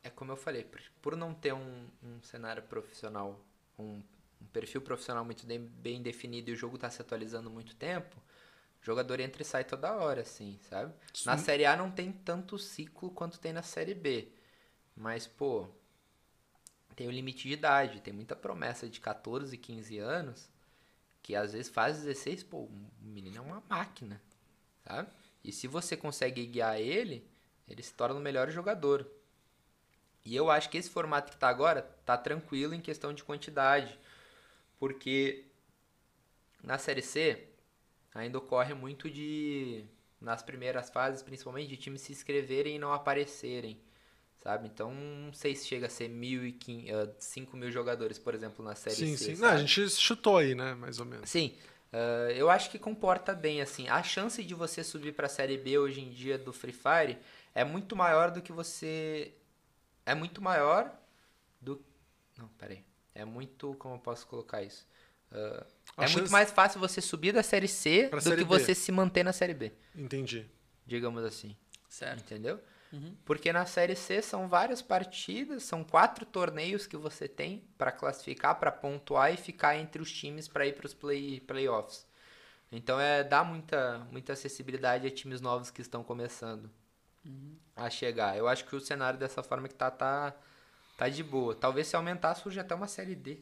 [0.03, 3.39] é como eu falei, por, por não ter um, um cenário profissional,
[3.79, 4.01] um,
[4.41, 8.17] um perfil profissional muito bem, bem definido e o jogo tá se atualizando muito tempo,
[8.89, 10.95] jogador entra e sai toda hora, assim, sabe?
[11.27, 14.29] Na Série A não tem tanto ciclo quanto tem na Série B.
[14.97, 15.69] Mas, pô,
[16.97, 20.51] tem o limite de idade, tem muita promessa de 14, 15 anos,
[21.23, 24.21] que às vezes faz 16, pô, o menino é uma máquina,
[24.85, 25.11] sabe?
[25.45, 27.31] E se você consegue guiar ele,
[27.69, 29.07] ele se torna o melhor jogador.
[30.25, 33.99] E eu acho que esse formato que tá agora tá tranquilo em questão de quantidade,
[34.79, 35.45] porque
[36.63, 37.49] na Série C
[38.21, 39.85] ainda ocorre muito de
[40.21, 43.81] nas primeiras fases, principalmente de times se inscreverem e não aparecerem,
[44.39, 44.69] sabe?
[44.69, 48.35] Então não sei se chega a ser mil e quin- ah, cinco mil jogadores, por
[48.35, 49.35] exemplo, na Série sim, C.
[49.35, 49.37] sim.
[49.37, 50.75] Não, a gente chutou aí, né?
[50.75, 51.29] Mais ou menos.
[51.29, 51.57] Sim,
[51.93, 53.89] ah, eu acho que comporta bem, assim.
[53.89, 57.19] A chance de você subir pra Série B hoje em dia do Free Fire
[57.55, 59.35] é muito maior do que você...
[60.07, 60.93] É muito maior
[61.61, 61.85] do...
[62.39, 62.85] Não, peraí.
[63.15, 63.75] É muito...
[63.77, 64.87] Como eu posso colocar isso?
[65.33, 65.67] Ah,
[65.99, 68.45] A é chance- muito mais fácil você subir da Série C Pra do Série que
[68.45, 68.59] B.
[68.59, 70.47] você se manter na Série B, Entendi.
[70.87, 71.57] digamos assim.
[71.89, 72.21] Certo.
[72.21, 72.61] Entendeu?
[72.93, 73.15] Uhum.
[73.25, 78.55] Porque na Série C são várias partidas, são quatro torneios que você tem pra classificar,
[78.59, 82.07] pra pontuar e ficar entre os times pra ir pros play, playoffs.
[82.73, 86.71] Então é dá muita, muita acessibilidade a times novos que estão começando
[87.77, 88.37] a chegar.
[88.37, 90.35] Eu acho que o cenário dessa forma que tá, tá,
[90.99, 91.55] tá de boa.
[91.55, 93.39] Talvez se aumentar surja até uma Série D.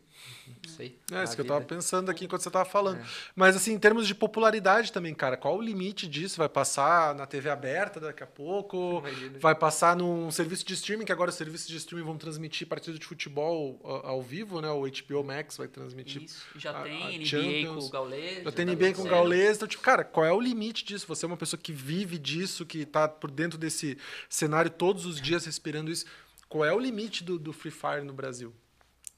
[0.47, 0.99] Não sei.
[1.11, 3.01] É, isso que eu tava pensando aqui enquanto você tava falando.
[3.01, 3.05] É.
[3.35, 6.37] Mas, assim, em termos de popularidade também, cara, qual o limite disso?
[6.37, 8.99] Vai passar na TV aberta daqui a pouco?
[8.99, 9.39] Imagina.
[9.39, 13.01] Vai passar num serviço de streaming, que agora os serviços de streaming vão transmitir partidas
[13.01, 14.69] de futebol ao vivo, né?
[14.71, 16.25] O HBO Max vai transmitir.
[16.25, 16.45] Isso.
[16.57, 18.45] Já a- tem a NBA Champions, com o Gaules.
[18.45, 19.09] Já tem tá NBA com o.
[19.09, 19.57] Gaules.
[19.57, 21.07] Então, tipo, cara, qual é o limite disso?
[21.09, 23.97] Você é uma pessoa que vive disso, que tá por dentro desse
[24.29, 26.05] cenário todos os dias respirando isso.
[26.49, 28.55] Qual é o limite do, do Free Fire no Brasil?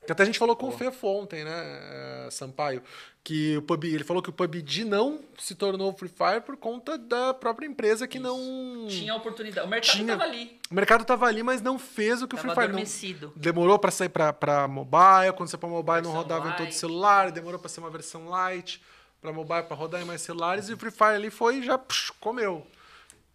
[0.06, 2.82] Que até a gente falou com o Fefo ontem, né, eh, Sampaio?
[3.22, 6.96] Que o PUBG, ele falou que o PUBG não se tornou Free Fire por conta
[6.96, 8.86] da própria empresa que não.
[8.88, 9.66] Tinha oportunidade.
[9.66, 10.06] O mercado Tinha.
[10.16, 10.58] tava ali.
[10.70, 12.78] O mercado tava ali, mas não fez o que o Tava Free Fire não.
[12.78, 13.32] adormecido.
[13.36, 16.74] Demorou pra sair pra mobile, quando você pra mobile não rodava em todo light.
[16.76, 18.80] celular, demorou pra ser uma versão light.
[19.20, 21.76] pra mobile, pra rodar em mais celulares, e o Free Fire ali foi e já
[21.76, 22.64] psh, comeu.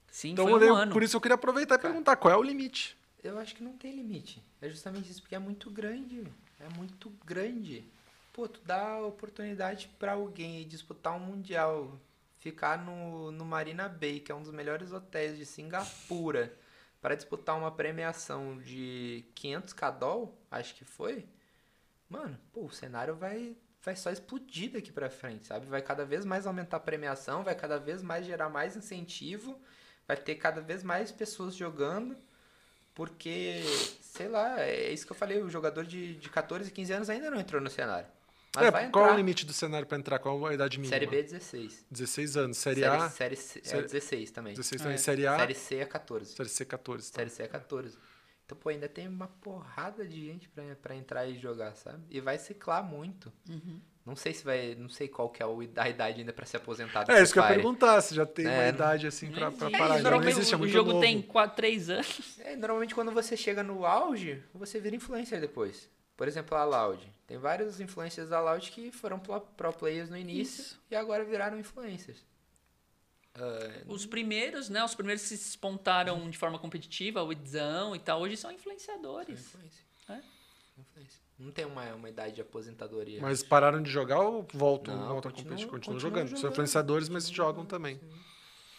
[0.10, 0.92] Sim, Então, foi um eu- ano.
[0.94, 2.96] por isso eu queria aproveitar e perguntar qual é o limite.
[3.24, 4.44] Eu acho que não tem limite.
[4.62, 6.24] É justamente isso, porque é muito grande.
[6.60, 7.84] É muito grande.
[8.34, 11.98] Pô, tu dá oportunidade pra alguém disputar um mundial,
[12.40, 16.54] ficar no, no Marina Bay, que é um dos melhores hotéis de Singapura,
[17.02, 21.26] para disputar uma premiação de 500 cadol, acho que foi.
[22.10, 25.66] Mano, pô, o cenário vai vai só explodir daqui pra frente, sabe?
[25.66, 29.60] Vai cada vez mais aumentar a premiação, vai cada vez mais gerar mais incentivo,
[30.08, 32.16] vai ter cada vez mais pessoas jogando.
[32.96, 33.62] Porque,
[34.02, 37.32] sei lá, é isso que eu falei, o jogador de, de 14, 15 anos ainda
[37.32, 38.08] não entrou no cenário.
[38.56, 39.18] Mas É, vai qual é o entrar.
[39.18, 40.20] limite do cenário pra entrar?
[40.20, 40.94] Qual a idade mínima?
[40.96, 41.86] Série B é 16.
[41.90, 42.58] 16 anos.
[42.58, 44.54] Série, série, A, série C é série- 16 também.
[44.54, 44.94] 16 também.
[44.94, 44.98] É.
[45.00, 46.34] Série A, Série C é 14.
[46.36, 47.12] Série C, 14.
[47.12, 47.16] Tá?
[47.18, 47.98] Série C é 14.
[48.46, 50.48] Então, pô, ainda tem uma porrada de gente
[50.82, 52.04] pra entrar e jogar, sabe?
[52.12, 53.34] E vai ciclar muito.
[53.50, 53.82] Uhum.
[54.06, 54.76] Não sei se vai.
[54.76, 57.06] Não sei qual que é o- a idade ainda pra se aposentar.
[57.10, 59.68] É, isso que eu ia perguntar, se já tem uma É, idade assim pra, pra
[59.70, 59.96] É, parar.
[59.96, 61.02] Não normalmente existe, é o muito jogo novo.
[61.02, 62.38] tem 4, 3 anos.
[62.40, 65.90] É, normalmente quando você chega no auge, você vira influencer depois.
[66.18, 67.12] Por exemplo, a Loud.
[67.26, 69.40] Tem vários influencers da Loud que foram pro,
[69.74, 70.82] players no início Isso.
[70.92, 72.24] e agora viraram influencers.
[73.36, 74.84] Ah, Os primeiros, né?
[74.84, 78.52] Os primeiros que se espontaram de forma competitiva, o Idzão e tal, hoje são são
[78.52, 79.40] influenciadores.
[79.40, 79.82] influencer.
[80.10, 80.20] É?
[80.78, 81.20] Influencer.
[81.40, 83.22] Não tem uma, uma idade de aposentadoria.
[83.22, 85.68] Mas pararam de jogar ou voltam, Não, voltam a continuam- competir?
[85.70, 86.28] Continuam continuam jogando.
[86.30, 86.52] São jogando.
[86.54, 87.98] influenciadores, mas jogam jogando, também.
[87.98, 88.10] sim.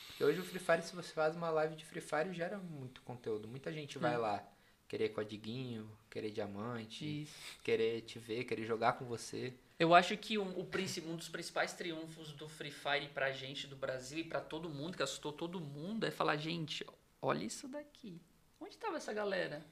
[0.09, 3.03] Porque hoje o Free Fire, se você faz uma live de Free Fire, gera muito
[3.03, 3.49] conteúdo.
[3.49, 4.47] Muita gente vai lá
[4.87, 7.35] querer codiguinho, querer diamante, Isso.
[7.65, 9.53] querer te ver, querer jogar com você.
[9.77, 10.61] Eu acho que um, o,
[11.09, 14.97] um dos principais triunfos do Free Fire pra gente do Brasil e pra todo mundo,
[14.97, 16.87] que assustou todo mundo, é falar, gente,
[17.21, 18.23] olha isso daqui.
[18.61, 19.67] Onde tava essa galera?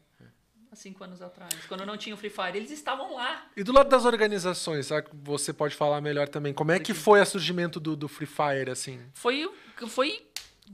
[0.72, 1.54] Há cinco anos atrás.
[1.68, 3.46] Quando não tinha o Free Fire, eles estavam lá.
[3.54, 6.54] E do lado das organizações, você pode falar melhor também.
[6.54, 8.98] Como é que foi o surgimento do, do Free Fire, assim?
[9.12, 9.52] Foi,
[9.86, 10.26] foi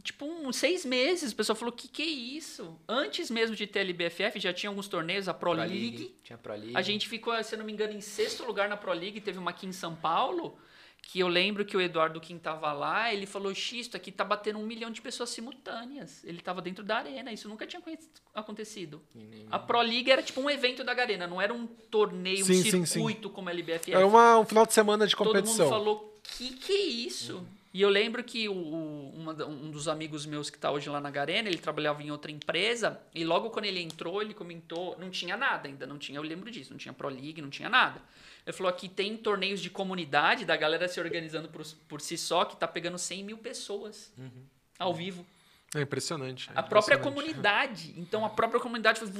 [0.04, 1.32] tipo uns seis meses.
[1.32, 2.78] O pessoal falou, que que é isso?
[2.88, 6.14] Antes mesmo de ter a LBFF, já tinha alguns torneios, a Pro, League.
[6.22, 6.76] Tinha Pro League.
[6.76, 9.20] A gente ficou, se eu não me engano, em sexto lugar na Pro League.
[9.20, 10.56] Teve uma aqui em São Paulo,
[11.02, 14.58] que eu lembro que o Eduardo Kim tava lá, ele falou, Xisto, aqui tá batendo
[14.58, 16.22] um milhão de pessoas simultâneas.
[16.22, 17.82] Ele tava dentro da arena, isso nunca tinha
[18.34, 19.02] acontecido.
[19.14, 22.60] Nem- A Pro League era tipo um evento da arena, não era um torneio, Sim,
[22.60, 22.86] um sim, sim.
[22.86, 23.92] circuito como a LBFF.
[23.94, 25.66] É uma, um final de semana de Todo competição.
[25.66, 27.46] mundo falou, que que é isso?
[27.72, 31.00] E eu lembro que o, o- uma um dos amigos meus que tá hoje lá
[31.00, 35.10] na Garena, ele trabalhava em outra empresa, e logo quando ele entrou, ele comentou, não
[35.10, 38.00] tinha nada ainda, não tinha, eu lembro disso, não tinha Pro League, não tinha nada.
[38.46, 42.46] Ele falou aqui tem torneios de comunidade, da galera se organizando por, por si só,
[42.46, 44.10] que tá pegando 100 mil pessoas
[44.78, 45.26] ao vivo.
[45.74, 46.48] É impressionante.
[46.48, 47.26] é A própria impressionante.
[47.26, 47.94] comunidade.
[47.98, 49.10] Então a própria comunidade foi.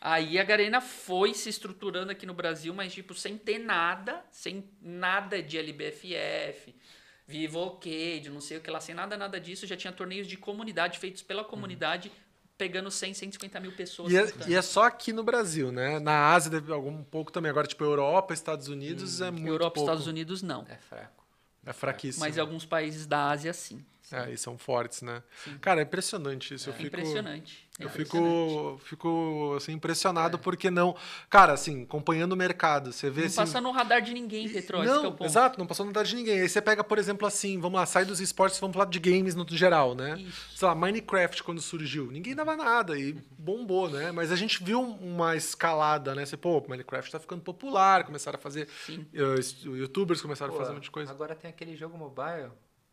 [0.00, 4.64] Aí a Garena foi se estruturando aqui no Brasil, mas tipo, sem ter nada, sem
[4.80, 6.74] nada de LBFF,
[7.26, 10.36] Vivo Arcade, não sei o que lá, sem nada, nada disso, já tinha torneios de
[10.36, 12.10] comunidade feitos pela comunidade,
[12.58, 14.12] pegando 100, 150 mil pessoas.
[14.12, 15.98] E é, e é só aqui no Brasil, né?
[15.98, 17.50] Na Ásia deve algum um pouco também.
[17.50, 19.90] Agora, tipo, Europa, Estados Unidos é muito Europa e pouco.
[19.90, 20.66] Estados Unidos não.
[20.68, 21.24] É fraco.
[21.64, 22.24] É fraquíssimo.
[22.24, 23.84] Mas em alguns países da Ásia, sim.
[24.12, 25.22] É, e são fortes, né?
[25.60, 26.68] Cara, é impressionante isso.
[26.70, 26.88] eu É fico...
[26.88, 27.68] impressionante.
[27.80, 28.40] É Eu impressionante.
[28.40, 30.94] fico, fico assim, impressionado porque não.
[31.30, 33.36] Cara, assim, acompanhando o mercado, você vê Não assim.
[33.36, 34.84] passa no radar de ninguém, Petróleo.
[34.84, 35.24] esse que é o Não, ponto.
[35.26, 36.40] exato, não passou nada de ninguém.
[36.40, 39.34] Aí você pega, por exemplo, assim, vamos lá, sai dos esportes, vamos falar de games
[39.34, 40.16] no geral, né?
[40.20, 40.58] Isso.
[40.58, 44.12] Sei lá, Minecraft quando surgiu, ninguém dava nada e bombou, né?
[44.12, 46.26] Mas a gente viu uma escalada, né?
[46.26, 48.68] Você, pô, Minecraft tá ficando popular, começaram a fazer.
[48.84, 49.06] Sim.
[49.38, 51.10] es- youtubers começaram Pô, a fazer um monte de coisa.
[51.10, 52.50] Agora tem aquele jogo mobile.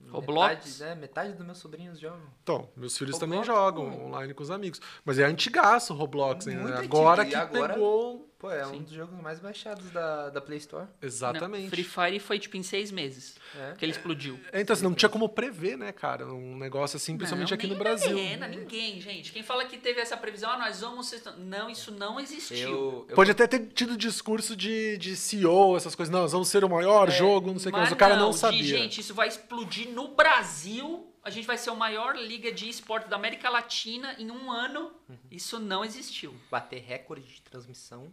[0.08, 0.50] Roblox?
[0.66, 2.22] Metade, né, metade dos meus sobrinhos jogam.
[2.42, 4.80] Então, meus filhos Roblox, também jogam online com os amigos.
[5.04, 6.58] Mas é antigaço o Roblox, hein?
[6.58, 8.29] Muito Agora que agora- pegou.
[8.40, 8.78] Pô, é Sim.
[8.78, 10.88] um dos jogos mais baixados da, da Play Store.
[11.02, 11.64] Exatamente.
[11.64, 13.74] Não, Free Fire foi tipo em seis meses É.
[13.78, 14.40] que ele explodiu.
[14.54, 16.26] É, Então, assim, não tinha como prever, né, cara?
[16.26, 18.18] Um negócio assim, principalmente Não, aqui no Brasil.
[18.18, 19.34] Arena, ninguém, gente.
[19.34, 21.22] Quem fala que teve essa previsão, ah, nós vamos ser...
[21.38, 22.58] Não, isso não existiu.
[22.70, 26.10] Eu, eu Pode até ter tido discurso de, de CEO, essas coisas.
[26.10, 28.30] Não, nós vamos ser o maior jogo, não sei o que, mas o cara não,
[28.30, 28.64] de, sabia.
[28.64, 31.14] gente, isso vai explodir no Brasil.
[31.22, 34.92] A gente vai ser a maior liga de esporte da América Latina em um ano.
[35.10, 35.18] Uhum.
[35.30, 36.34] Isso não existiu.
[36.50, 38.10] bater recorde de transmissão.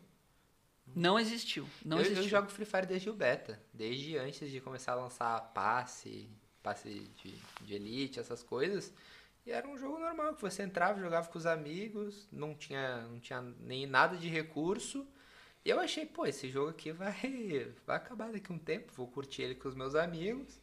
[0.94, 1.68] Não existiu.
[1.84, 2.22] Não eu, existiu.
[2.24, 3.60] eu jogo Free Fire desde o beta.
[3.72, 6.28] Desde antes de começar a lançar passe,
[6.62, 8.92] passe de, de elite, essas coisas.
[9.44, 13.20] E era um jogo normal, que você entrava, jogava com os amigos, não tinha, não
[13.20, 15.06] tinha nem nada de recurso.
[15.64, 19.42] E eu achei, pô, esse jogo aqui vai, vai acabar daqui um tempo, vou curtir
[19.42, 20.60] ele com os meus amigos.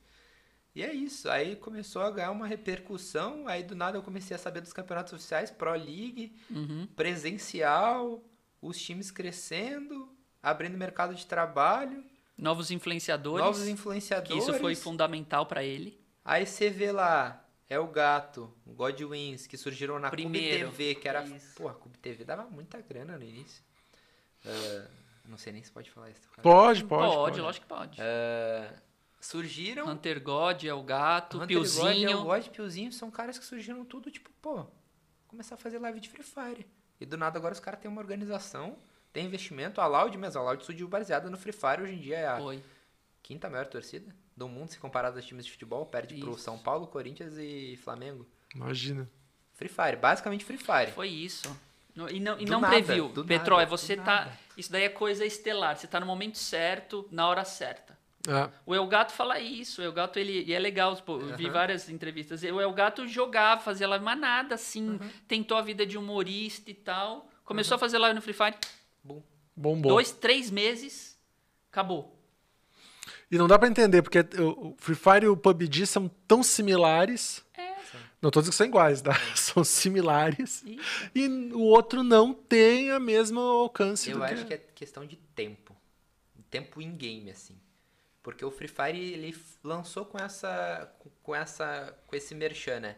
[0.76, 1.30] E é isso.
[1.30, 3.48] Aí começou a ganhar uma repercussão.
[3.48, 6.88] Aí do nada eu comecei a saber dos campeonatos oficiais, Pro League, Uhum.
[6.96, 8.24] presencial,
[8.62, 10.10] os times crescendo,
[10.44, 12.04] abrindo mercado de trabalho.
[12.38, 13.46] Novos influenciadores.
[13.46, 14.44] Novos que influenciadores.
[14.44, 15.98] isso foi fundamental pra ele.
[16.26, 20.66] Aí você vê lá, é o Gato, o Godwins, que surgiram na Primeiro.
[20.68, 21.24] Cube TV, que era.
[21.24, 21.56] Isso.
[21.56, 23.64] Pô, a Cube TV dava muita grana no início.
[24.46, 24.88] Ah,
[25.26, 26.22] não sei nem se pode falar isso.
[26.42, 27.16] Pode, Pode, pode.
[27.16, 27.42] pode.
[27.42, 28.02] lógico que pode.
[28.02, 28.74] Ah,
[29.20, 29.88] surgiram.
[29.88, 32.10] Hunter God é o gato, Hunter God, Piozinho.
[32.10, 34.66] El God, Piozinho são caras que surgiram tudo, tipo, pô,
[35.28, 36.66] começar a fazer live de Free Fire.
[37.00, 38.78] E do nada agora os caras têm uma organização,
[39.14, 42.18] tem investimento, a Loud mesmo, a Loud surgiu baseada no Free Fire, hoje em dia
[42.18, 42.62] é a Foi.
[43.22, 46.40] quinta maior torcida do mundo, se comparado aos times de futebol, perde pro Isso.
[46.40, 48.28] São Paulo, Corinthians e Flamengo.
[48.56, 49.08] Imagina.
[49.54, 50.92] Free Fire, basicamente Free Fire.
[50.92, 51.56] Foi isso.
[51.96, 53.14] No- E não, e Do não nada, previu.
[53.16, 54.04] nada, é você tá.
[54.04, 54.40] nada.
[54.58, 55.78] Isso daí é coisa estelar.
[55.78, 57.96] Você tá no momento certo, na hora certa.
[58.28, 58.50] É.
[58.66, 59.80] O Elgato fala isso.
[59.80, 60.44] O Elgato, ele.
[60.44, 62.42] E é legal, pô, eu vi várias entrevistas.
[62.42, 64.92] O Elgato jogava, fazia live, mas nada assim.
[64.92, 65.10] Uhum.
[65.28, 67.30] Tentou a vida de humorista e tal.
[67.46, 68.56] Começou a fazer live no Free Fire.
[69.04, 69.22] Bom,
[69.56, 69.92] Bombou.
[69.92, 71.18] Dois, três meses.
[71.72, 72.18] Acabou.
[73.30, 77.44] E não dá pra entender, porque o Free Fire e o PUBG são tão similares.
[77.58, 77.74] É.
[78.22, 79.12] Não tô dizendo que são iguais, tá?
[79.36, 80.64] São similares.
[80.64, 81.12] Isso.
[81.14, 85.18] E o outro não tem a mesma alcance eu do acho que é questão de
[85.36, 85.76] tempo.
[86.50, 87.60] Tempo in game, assim.
[88.22, 90.90] Porque o Free Fire, ele lançou com essa.
[91.22, 91.98] com essa.
[92.08, 92.96] com esse merchan, né?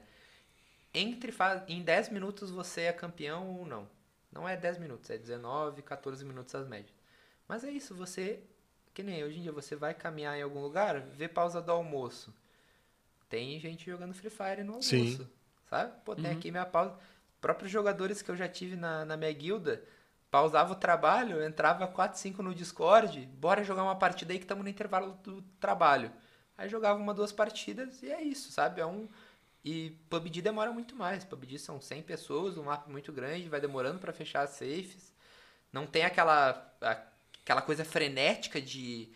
[0.94, 1.34] Entre
[1.68, 3.95] em 10 minutos você é campeão ou não.
[4.36, 6.94] Não é 10 minutos, é 19, 14 minutos as médias.
[7.48, 8.44] Mas é isso, você.
[8.94, 12.34] Que nem hoje em dia, você vai caminhar em algum lugar, vê pausa do almoço.
[13.30, 14.90] Tem gente jogando Free Fire no almoço.
[14.90, 15.28] Sim.
[15.70, 15.94] Sabe?
[16.06, 16.38] Pô, tem Uhum.
[16.38, 16.96] aqui minha pausa.
[17.42, 19.84] Próprios jogadores que eu já tive na, na minha guilda,
[20.32, 24.64] pausava o trabalho, entrava 4, 5 no Discord, bora jogar uma partida aí que estamos
[24.64, 26.12] no intervalo do trabalho.
[26.58, 28.80] Aí jogava uma, duas partidas e é isso, sabe?
[28.82, 29.08] É um.
[29.66, 31.24] E PUBG demora muito mais.
[31.24, 35.12] PUBG são 100 pessoas, um mapa muito grande, vai demorando pra fechar as safes.
[35.74, 36.72] Não tem aquela,
[37.42, 39.10] aquela coisa frenética de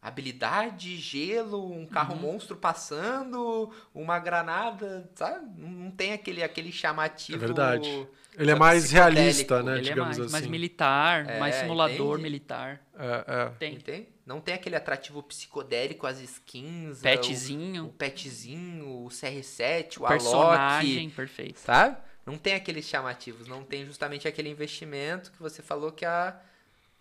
[0.00, 5.46] habilidade, gelo, um carro monstro passando, uma granada, sabe?
[5.60, 7.36] Não tem aquele, aquele chamativo.
[7.36, 8.08] É verdade.
[8.38, 9.72] Ele é mais realista, né?
[9.72, 10.50] Ele é digamos mais, mais assim.
[10.50, 12.22] militar, É, mais simulador entende?
[12.22, 12.82] militar.
[12.98, 13.48] É, é.
[13.58, 13.74] Tem.
[13.74, 14.13] Entende?
[14.26, 20.98] Não tem aquele atrativo psicodélico, as skins, o, Petzinho, o petzinho, o CR7, o personagem,
[21.00, 21.58] Alok, perfeito.
[21.60, 21.98] sabe?
[22.24, 26.40] Não tem aqueles chamativos, não tem justamente aquele investimento que você falou que a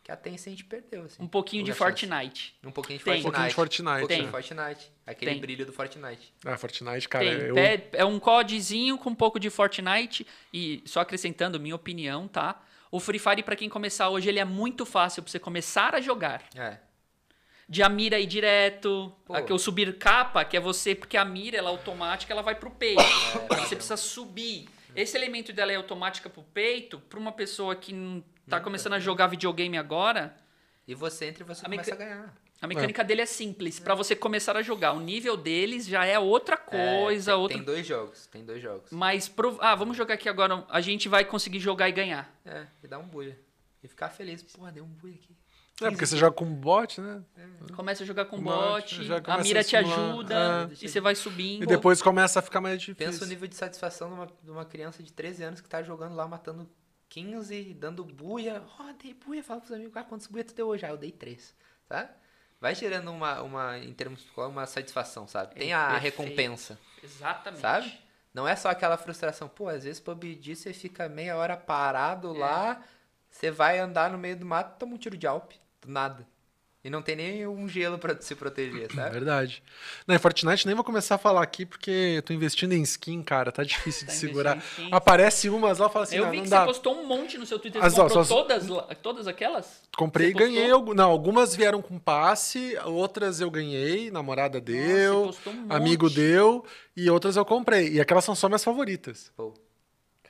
[0.03, 1.23] que a Tencent perdeu, assim.
[1.23, 1.71] Um pouquinho de.
[1.71, 2.53] Fortnite.
[2.61, 3.21] Um pouquinho de Tem.
[3.21, 3.23] Fortnite.
[3.23, 4.25] Um pouquinho de Fortnite, Um pouquinho né?
[4.25, 4.91] de Fortnite.
[5.07, 5.39] Aquele Tem.
[5.39, 6.33] brilho do Fortnite.
[6.45, 7.57] Ah, Fortnite, cara, Tem, eu...
[7.57, 12.61] é, é um codezinho com um pouco de Fortnite e só acrescentando minha opinião, tá?
[12.91, 16.01] O Free Fire pra quem começar hoje ele é muito fácil pra você começar a
[16.01, 16.43] jogar.
[16.53, 16.77] É.
[17.73, 19.33] De a mira ir direto, Pô.
[19.33, 22.43] a que eu subir capa, que é você porque a mira ela é automática, ela
[22.43, 23.01] vai pro peito.
[23.01, 24.69] É, você precisa subir.
[24.95, 28.99] Esse elemento dela é automática pro peito, pra uma pessoa que não tá começando a
[28.99, 30.35] jogar videogame agora,
[30.87, 32.33] E você entra e você A começa meca- a ganhar.
[32.61, 33.79] a mecânica dele é simples.
[33.79, 37.57] Pra você começar a jogar, o nível deles já é outra coisa, É, tem, outra
[37.57, 38.91] tem dois jogos, tem dois jogos.
[38.91, 40.63] Mas, prov- ah, vamos jogar aqui agora.
[40.69, 42.31] A gente vai conseguir jogar e ganhar.
[42.45, 43.35] É, e dar um buia.
[43.81, 44.43] E ficar feliz.
[44.43, 45.35] Pô, deu um buia aqui.
[45.81, 47.23] É, porque você joga com bot, né?
[47.75, 48.95] Começa a jogar com Com bot,
[49.25, 50.73] a mira a te ajuda é.
[50.85, 51.63] e você vai subindo.
[51.63, 53.11] E depois começa a ficar mais difícil.
[53.11, 55.81] Pensa o nível de satisfação de uma, de uma criança de 13 anos que tá
[55.81, 56.69] jogando lá, matando
[57.09, 58.61] 15, dando buia.
[58.79, 60.85] Ó, dei buia, fala pros amigos, ah, quantos buia tu deu hoje?
[60.85, 61.55] Ah, eu dei 3,
[61.87, 62.09] sabe?
[62.61, 65.55] Vai gerando uma, uma em termos psicológicos, uma satisfação, sabe?
[65.55, 66.03] Tem a perfeito.
[66.21, 67.61] recompensa, Exatamente.
[67.61, 67.99] sabe?
[68.33, 69.47] Não é só aquela frustração.
[69.49, 72.39] Pô, às vezes PUBG você fica meia hora parado É.
[72.39, 72.81] lá,
[73.29, 76.25] você vai andar no meio do mato, toma um tiro de alpe, nada.
[76.85, 79.11] E não tem nem um gelo pra se proteger, É sabe?
[79.15, 79.63] verdade.
[80.05, 83.23] Não, em Fortnite nem vou começar a falar aqui, porque eu tô investindo em skin,
[83.23, 83.53] cara.
[83.53, 84.61] Tá difícil Tá de segurar.
[84.91, 87.37] Aparece umas lá e fala assim, eu não, vi não que você postou um monte
[87.37, 87.81] no seu Twitter.
[87.81, 88.67] As- Você comprou as- todas,
[89.01, 89.81] todas aquelas?
[89.95, 90.67] Comprei e ganhei.
[90.93, 96.65] Não, algumas vieram com passe, outras eu ganhei, namorada deu, postou um amigo deu,
[96.97, 97.93] e outras eu comprei.
[97.93, 99.31] E aquelas são só minhas favoritas.
[99.37, 99.53] Pô,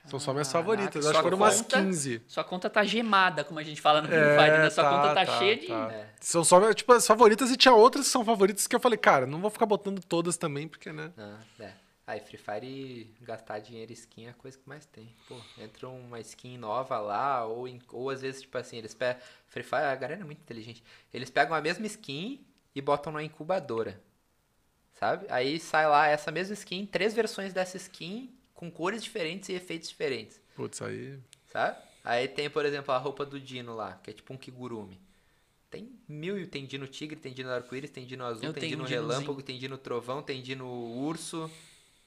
[0.06, 1.06] São só minhas Caraca, favoritas.
[1.06, 2.22] Acho que foram umas conta- 15.
[2.28, 4.70] Sua conta tá gemada, como a gente fala no Free É, Fire, né?
[4.70, 5.68] Sua tá, conta tá, tá, cheia de...
[5.68, 5.89] tá.
[5.93, 6.10] É.
[6.20, 9.26] São só, tipo, as favoritas e tinha outras que são favoritas que eu falei, cara,
[9.26, 11.12] não vou ficar botando todas também, porque, né?
[11.18, 11.72] Ah, é.
[12.06, 15.08] Aí, Free Fire, gastar dinheiro em skin é a coisa que mais tem.
[15.26, 19.22] Pô, entra uma skin nova lá, ou, em- ou às vezes, tipo assim, eles pegam.
[19.47, 20.84] Free Fire, a galera é muito inteligente.
[21.14, 22.45] Eles pegam a mesma skin
[22.76, 24.01] e botam na incubadora.
[24.99, 25.26] Sabe?
[25.30, 28.30] Aí sai lá essa mesma skin, três versões dessa skin,
[28.64, 30.39] com cores diferentes e efeitos diferentes.
[30.55, 31.18] Putz, aí.
[31.51, 31.78] Sabe?
[32.03, 35.01] Aí tem, por exemplo, a roupa do Dino lá, que é tipo um kigurumi.
[35.70, 38.88] Tem mil, tem Dino Tigre, tem Dino Arco-Íris, tem Dino Azul, Eu tem Dino um.
[38.88, 41.49] Relâmpago, tem Dino Trovão, tem Dino Urso.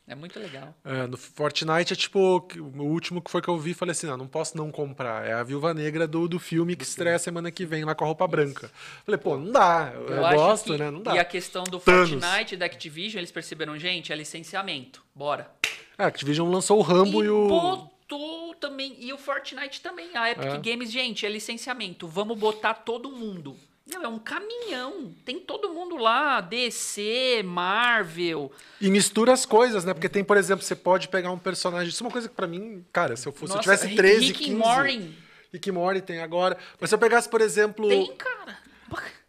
[0.09, 0.73] É muito legal.
[0.85, 2.21] É, no Fortnite é tipo,
[2.61, 5.27] o último que foi que eu vi, falei assim, não, não posso não comprar.
[5.27, 8.07] É a Viúva Negra do, do filme que estreia semana que vem lá com a
[8.07, 8.71] roupa branca.
[9.05, 9.91] Falei, pô, não dá.
[9.93, 10.91] Eu, eu acho gosto, que- né?
[10.93, 11.17] Não dá.
[11.17, 12.11] E a questão do Thanos.
[12.11, 15.05] Fortnite e da Activision, eles perceberam, gente, é licenciamento.
[15.13, 15.51] Bora.
[15.99, 17.49] A Activision lançou o Rambo e, e o.
[17.49, 18.97] botou também.
[18.99, 20.09] E o Fortnite também.
[20.15, 20.59] A Epic É.
[20.59, 22.07] Games, gente, é licenciamento.
[22.07, 23.57] Vamos botar todo mundo.
[23.87, 25.15] Não, é um caminhão.
[25.25, 26.41] Tem todo mundo lá.
[26.41, 28.51] DC, Marvel.
[28.81, 29.95] E mistura as coisas, né?
[29.95, 31.89] Porque tem, por exemplo, você pode pegar um personagem.
[31.89, 33.95] Isso é uma coisa que pra mim, cara, se eu fosse, se eu Nossa, tivesse
[33.97, 34.53] 13, Rick 15.
[34.53, 35.19] and Morty.
[35.53, 36.59] Rick Morty tem agora.
[36.81, 37.89] Mas se eu pegasse, por exemplo.
[37.89, 38.59] Tem, cara.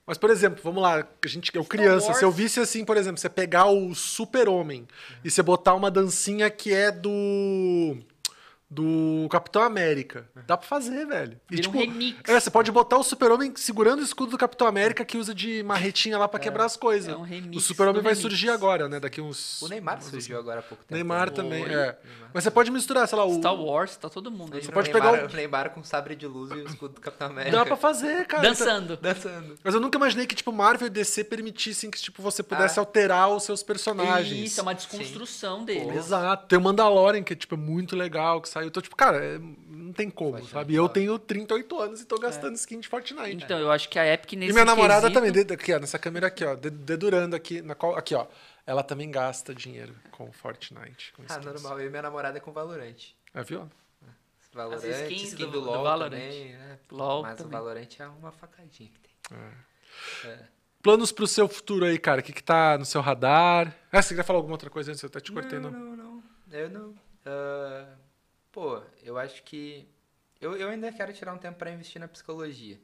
[0.07, 3.19] Mas, por exemplo, vamos lá, a gente, eu criança, se eu visse assim, por exemplo,
[3.19, 4.87] você pegar o Super-Homem
[5.21, 7.97] e você botar uma dancinha que é do.
[8.69, 10.27] Do Capitão América.
[10.45, 11.39] Dá pra fazer, velho.
[11.49, 12.19] E, Vira um remix.
[12.29, 15.63] É, você pode botar o Super-Homem segurando o escudo do Capitão América que usa de
[15.63, 17.07] marretinha lá pra quebrar as coisas.
[17.13, 18.21] é um remix o Super-Homem vai remix.
[18.21, 18.99] surgir agora, né?
[18.99, 19.61] Daqui uns.
[19.61, 20.95] O Neymar surgiu agora há pouco tempo.
[20.95, 21.73] Neymar também, Oi.
[21.73, 21.97] é.
[22.33, 23.37] Mas você pode misturar, sei lá, o.
[23.37, 24.59] Star Wars, tá todo mundo aí.
[24.59, 27.01] Imagina pode o pegar Neymar, o- Neymar com sabre de luz e o escudo do
[27.01, 27.55] Capitão América.
[27.55, 28.43] Dá pra fazer, cara.
[28.49, 28.97] Dançando.
[28.97, 29.55] Dançando.
[29.63, 32.81] Mas eu nunca imaginei que, tipo, Marvel e DC permitissem que, tipo, você pudesse Ah.
[32.81, 34.45] alterar os seus personagens.
[34.51, 35.97] Isso, é uma desconstrução dele.
[35.97, 36.47] Exato.
[36.47, 38.67] Tem o Mandalorian, que é, tipo, muito legal, que saiu.
[38.67, 40.75] Então, tipo, cara, é- não tem como, Pode sabe?
[40.75, 43.43] eu tenho 38 anos e tô gastando skin de Fortnite.
[43.43, 45.97] Então, eu acho que a Epic nesse e minha namorada quesito- também, aqui, ó, nessa
[45.99, 48.27] câmera aqui, ó, de- dedurando aqui, na qual, aqui, ó.
[48.65, 51.13] Ela também gasta dinheiro com Fortnite.
[51.13, 51.79] Com Ah, normal.
[51.79, 52.95] Eu e minha namorada é com Valorant.
[53.33, 53.69] É, viu?
[54.53, 56.09] Valorant, skins skin do- do, do LoL Valorant.
[56.19, 56.79] também, né?
[56.91, 57.57] LoL Mas também.
[57.59, 59.39] o Valorant é uma facadinha que tem.
[60.25, 60.39] É.
[60.81, 62.21] Planos pro seu futuro aí, cara?
[62.21, 63.75] O que, que tá no seu radar?
[63.91, 65.01] Ah, você queria falar alguma outra coisa antes?
[65.03, 65.79] Eu até te cortei, não, não.
[65.79, 66.23] não, não.
[66.51, 66.95] Eu não.
[67.25, 67.87] Ah,
[68.57, 69.87] pô, eu acho que.
[70.41, 72.79] Eu, eu ainda quero tirar um tempo pra investir na psicologia.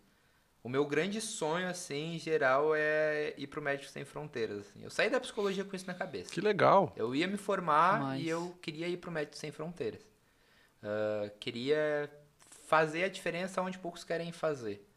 [0.64, 4.60] O meu grande sonho, assim, em geral, é ir pro Médicos Sem Fronteiras.
[4.60, 4.84] assim.
[4.84, 6.32] Eu saí da psicologia com isso na cabeça.
[6.32, 6.94] Que legal.
[6.96, 10.02] Eu ia me formar Mas- e eu queria ir pro Médicos Sem Fronteiras.
[10.84, 12.08] Ah, queria
[12.68, 14.88] fazer a diferença onde poucos querem fazer.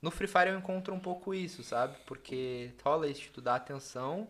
[0.00, 1.96] No Free Fire eu encontro um pouco isso, sabe?
[2.06, 4.26] Porque rola isso, tu dá atenção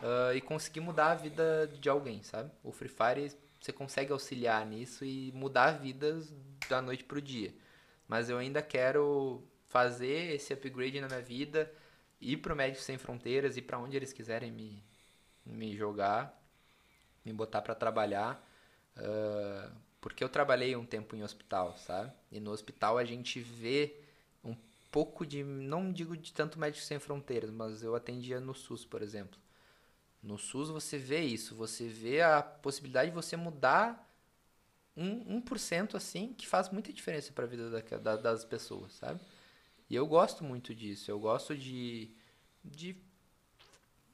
[0.00, 2.52] ah, e conseguir mudar a vida de alguém, sabe?
[2.62, 6.32] O Free Fire você consegue auxiliar nisso e mudar vidas
[6.68, 7.54] da noite pro dia.
[8.06, 11.70] Mas eu ainda quero fazer esse upgrade na minha vida,
[12.20, 14.82] ir pro Médicos Sem Fronteiras, ir pra onde eles quiserem me,
[15.44, 16.40] me jogar,
[17.24, 18.42] me botar pra trabalhar.
[18.96, 22.12] ah, porque eu trabalhei um tempo em hospital, sabe?
[22.30, 23.96] E no hospital a gente vê
[24.44, 24.54] um
[24.90, 25.42] pouco de.
[25.42, 29.38] Não digo de tanto Médicos Sem Fronteiras, mas eu atendia no SUS, por exemplo.
[30.22, 34.04] No SUS você vê isso, você vê a possibilidade de você mudar
[34.96, 39.20] um, 1% assim, que faz muita diferença para a vida da- da- das pessoas, sabe?
[39.88, 42.10] E eu gosto muito disso, eu gosto de,
[42.64, 42.96] de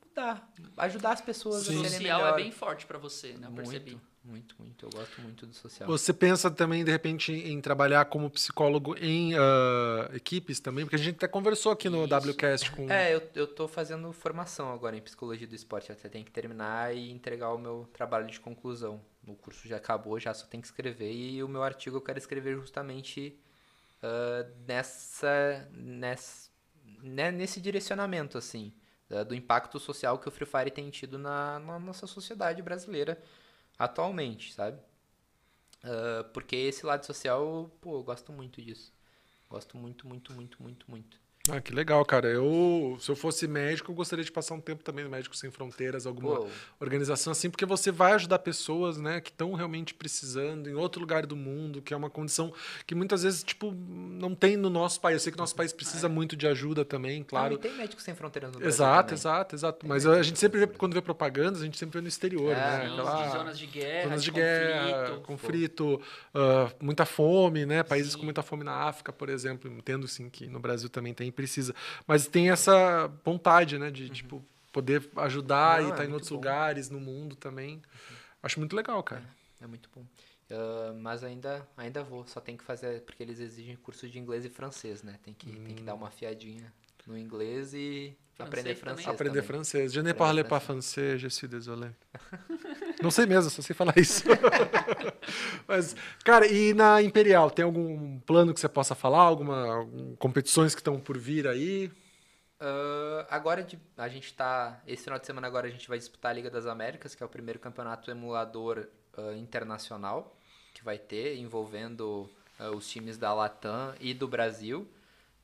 [0.07, 1.77] mudar, ajudar as pessoas Sim.
[1.79, 2.39] O a serem social melhor.
[2.39, 3.49] é bem forte pra você, né?
[3.49, 3.99] Eu percebi.
[4.25, 4.87] Muito, muito.
[4.87, 5.87] Eu gosto muito do social.
[5.87, 10.87] Você pensa também, de repente, em trabalhar como psicólogo em ah, equipes também?
[10.87, 12.31] Porque a gente até conversou aqui no Isso.
[12.33, 12.91] WCast com.
[12.91, 15.93] É, eu, eu tô fazendo formação agora em psicologia do esporte.
[15.93, 18.99] Até tem que terminar e entregar o meu trabalho de conclusão.
[19.27, 21.13] O curso já acabou, já só tem que escrever.
[21.13, 23.39] E o meu artigo eu quero escrever justamente
[24.03, 26.51] ah, nessa, nessa,
[27.03, 28.73] né, nesse direcionamento, assim.
[29.09, 33.19] da- do impacto social que o Free Fire tem tido na, na nossa sociedade brasileira
[33.79, 34.81] atualmente, sabe?
[35.83, 38.93] Ah, porque esse lado social, pô, eu gosto muito disso.
[39.51, 41.21] Gosto muito, muito, muito, muito, muito.
[41.51, 42.27] Ah, que legal, cara.
[42.29, 45.51] Eu, se eu fosse médico, eu gostaria de passar um tempo também no Médicos Sem
[45.51, 46.47] Fronteiras, alguma
[46.81, 51.27] organização assim, porque você vai ajudar pessoas, né, que estão realmente precisando em outro lugar
[51.27, 52.51] do mundo, que é uma condição
[52.87, 55.17] que muitas vezes, tipo, não tem no nosso país.
[55.17, 57.53] Eu sei que nosso país precisa muito de ajuda também, Claro.
[57.53, 59.15] e tem médicos sem fronteiras no Brasil Exato, também.
[59.19, 59.79] exato, exato.
[59.81, 62.09] Tem Mas a gente sem sempre vê, quando vê propagandas, a gente sempre vê no
[62.09, 62.87] exterior, É, né?
[62.97, 65.23] Não, Aquela- zonas de guerra, zonas de, de guerra, conflito.
[65.27, 66.03] conflito,
[66.35, 67.83] ah, muita fome, né?
[67.83, 68.19] Países Sim.
[68.21, 69.71] com muita fome na África, por exemplo.
[69.71, 71.75] Entendo sim que no Brasil também tem precisa.
[72.07, 73.91] Mas tem essa vontade, né?
[73.91, 76.37] De tipo, poder ajudar Não, e é estar em muito outros bom.
[76.37, 77.83] lugares, no mundo também.
[78.43, 79.25] Acho muito legal, cara.
[79.61, 80.05] É muito bom.
[80.51, 84.45] Ah, mas ainda, ainda vou, só tem que fazer, porque eles exigem curso de inglês
[84.45, 85.19] e francês, né?
[85.23, 86.73] Tem que, tem que dar uma fiadinha
[87.07, 88.95] no inglês e Francês aprender também?
[88.97, 89.09] francês.
[89.15, 89.47] Aprender também.
[89.49, 89.93] francês.
[89.93, 91.93] Je ne Aprender parle pas français, je suis désolé.
[93.03, 94.25] Não sei mesmo, só sei falar isso.
[95.69, 95.95] Mas,
[96.25, 99.21] cara, e na Imperial, tem algum plano que você possa falar?
[99.23, 101.91] Alguma algum- competições que estão por vir aí?
[102.61, 104.81] Ah, agora de- a gente tá.
[104.87, 107.27] Esse final de semana agora a gente vai disputar a Liga das Américas, que é
[107.27, 108.87] o primeiro campeonato emulador
[109.17, 110.37] ah, internacional
[110.73, 112.29] que vai ter, envolvendo
[112.59, 114.89] ah, os times da Latam e do Brasil.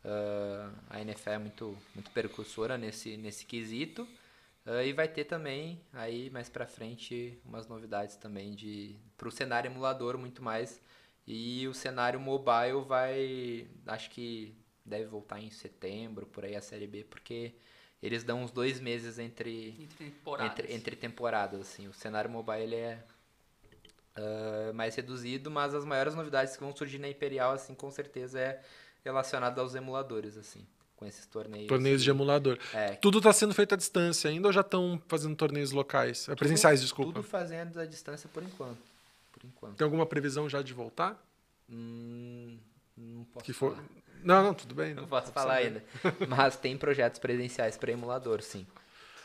[0.04, 4.06] Ah, a NFL é muito, muito percursora nesse, nesse quesito.
[4.66, 9.70] Ah, e vai ter também, aí mais pra frente, umas novidades também de pro cenário
[9.70, 10.80] emulador muito mais.
[11.26, 16.86] E o cenário mobile vai, acho que deve voltar em setembro, por aí a série
[16.86, 17.54] B, porque
[18.02, 20.58] eles dão uns dois meses entre Entre temporadas.
[20.58, 21.88] entre, entre temporadas, assim.
[21.88, 23.04] O cenário mobile ele é
[24.16, 28.40] ah, mais reduzido, mas as maiores novidades que vão surgir na Imperial, assim, com certeza
[28.40, 28.62] é
[29.04, 31.68] relacionado aos emuladores, assim, com esses torneios.
[31.68, 32.58] Torneios de emulador.
[32.74, 36.28] É, Tudo está sendo feito à distância ainda ou já estão fazendo torneios locais?
[36.28, 37.12] É, presenciais, desculpa.
[37.14, 38.78] Tudo fazendo à distância por enquanto.
[39.32, 39.76] Por enquanto.
[39.76, 41.18] Tem alguma previsão já de voltar?
[41.68, 42.58] Hum,
[42.96, 43.74] não posso Que for...
[43.74, 43.84] falar.
[44.22, 44.92] Não, não, tudo bem.
[44.92, 45.82] Não não posso falar saber.
[46.02, 46.26] ainda.
[46.28, 48.66] Mas tem projetos presenciais para emulador, sim.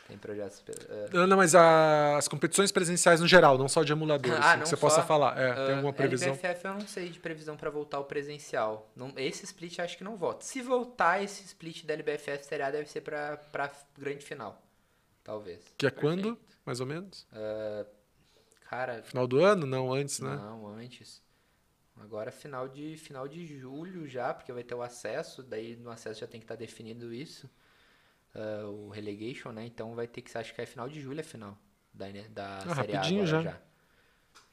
[0.08, 0.62] Tem projetos.
[0.88, 4.60] eh, Não, mas a- as competições presenciais no geral, não só de emuladores, Ah, assim,
[4.62, 4.80] que você só.
[4.80, 5.36] possa falar.
[5.36, 6.28] É, tem Ah, alguma previsão?
[6.28, 8.88] LBFF eu não sei de previsão pra voltar o presencial.
[8.94, 10.44] Não, esse split acho que não volta.
[10.44, 14.62] Se voltar, esse split da LBFF A deve ser pra, pra grande final.
[15.24, 15.60] Talvez.
[15.76, 17.26] Que é quando, mais ou menos?
[18.68, 19.66] Cara, Final do ano?
[19.66, 20.36] Não, antes, né?
[20.36, 21.22] não, antes.
[21.98, 26.20] Agora final de final de julho já, porque vai ter o acesso, daí no acesso
[26.20, 27.48] já tem que estar definido isso.
[28.36, 29.64] Ah, o relegation, né?
[29.66, 31.56] Então vai ter que ser, acho que é final de julho a final
[31.92, 33.42] da, né, da Ah, Série A agora já.
[33.42, 33.60] já.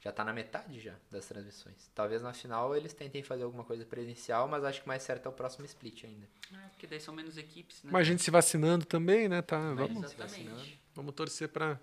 [0.00, 1.90] Já tá na metade já das transmissões.
[1.94, 5.28] Talvez na final eles tentem fazer alguma coisa presencial, mas acho que mais certo é
[5.30, 6.26] o próximo split ainda.
[6.52, 7.90] É, porque daí são menos equipes, né?
[7.90, 9.40] Mas a gente se vacinando também, né?
[9.40, 10.50] Tá, Mas- vamos, se vacinando.
[10.50, 10.80] Exatamente.
[10.94, 11.80] vamos torcer pra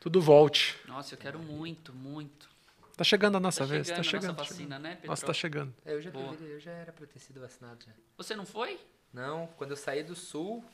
[0.00, 0.76] tudo volte.
[0.88, 2.50] Nossa, eu quero muito, muito.
[2.96, 4.36] Tá chegando a nossa Tá vez, chegando tá a chegando.
[4.38, 4.68] nossa chegando.
[4.70, 5.08] vacina, né, Pedro?
[5.10, 5.74] Nossa, tá chegando.
[5.84, 7.92] Eu já, deveria, eu já era pra ter sido vacinado já.
[8.16, 8.80] Você não foi?
[9.12, 10.64] Não, quando eu saí do sul,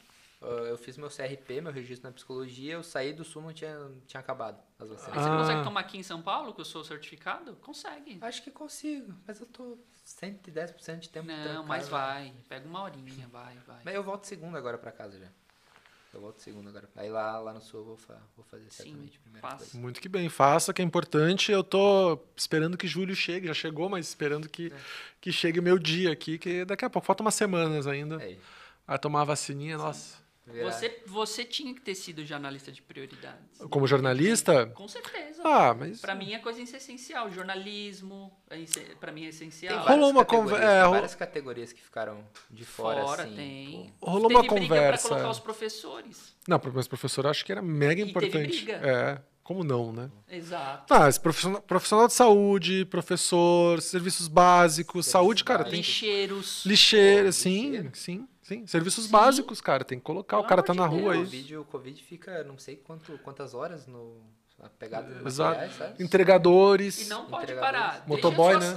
[0.41, 4.21] eu fiz meu CRP, meu registro na psicologia, eu saí do sul não tinha, tinha
[4.21, 5.15] acabado as vacinas.
[5.17, 5.37] Mas você Ah.
[5.39, 7.55] consegue tomar aqui em São Paulo, que eu sou certificado?
[7.57, 8.19] Consegue.
[8.21, 11.67] Acho que consigo, mas eu tô 110% de tempo Não, trancado.
[11.67, 12.33] mas vai.
[12.49, 13.81] Pega uma horinha, vai, vai.
[13.85, 15.27] Mas eu volto segunda agora pra casa já.
[16.15, 16.89] Eu volto segunda agora.
[16.97, 19.57] Aí lá, lá no sul eu vou, fa- vou fazer Sim, certamente faça.
[19.59, 19.79] coisa.
[19.79, 21.53] Muito que bem, faça, que é importante.
[21.53, 24.49] Eu tô esperando que julho chegue, já chegou, mas esperando É.
[24.49, 24.73] que,
[25.21, 28.17] que chegue o meu dia aqui, que daqui a pouco, faltam umas semanas ainda.
[28.19, 28.39] Aí,
[28.87, 30.17] A tomar a vacininha, nossa.
[30.53, 33.59] Virar- Você, você tinha que ter sido jornalista de prioridades.
[33.71, 34.67] Como jornalista?
[34.67, 35.43] Com certeza.
[35.45, 36.01] Ah, mas.
[36.01, 37.31] Pra mim é coisa essencial.
[37.31, 38.57] Jornalismo, é
[39.01, 39.77] pra mim é Tem essencial.
[39.79, 43.23] várias, Rolou uma categorias, conver- é, tem ro- várias categorias que ficaram de fora, Fora
[43.25, 43.35] assim.
[43.37, 43.93] tem.
[44.01, 44.11] pô.
[44.11, 45.09] Rolou teve uma briga conversa.
[45.09, 46.37] pra colocar os professores.
[46.47, 48.57] Não, mas professor eu acho que era mega E teve importante.
[48.65, 48.73] briga.
[48.83, 50.11] É, como não, né?
[50.31, 50.87] Exato.
[50.87, 55.71] Tá, esse profissional, profissional de saúde, professor, serviços básicos, Serviços saúde, cara, básicos.
[55.71, 56.65] tem Lixeiros.
[56.67, 57.91] lixeira, Pô, sim, lixeira.
[57.95, 58.67] sim, sim.
[58.67, 59.13] Serviços Sim.
[59.13, 60.39] básicos, cara, tem que colocar.
[60.39, 61.19] O Pelo cara tá na de rua o aí.
[61.19, 61.31] Deus.
[61.31, 64.21] Covid, o Covid fica não sei quanto, quantas horas no,
[64.61, 65.61] na pegada de Exato.
[65.61, 66.01] materiais?
[66.01, 67.07] Entregadores.
[67.07, 68.03] E não pode parar.
[68.07, 68.77] Motoboy, Deixa né?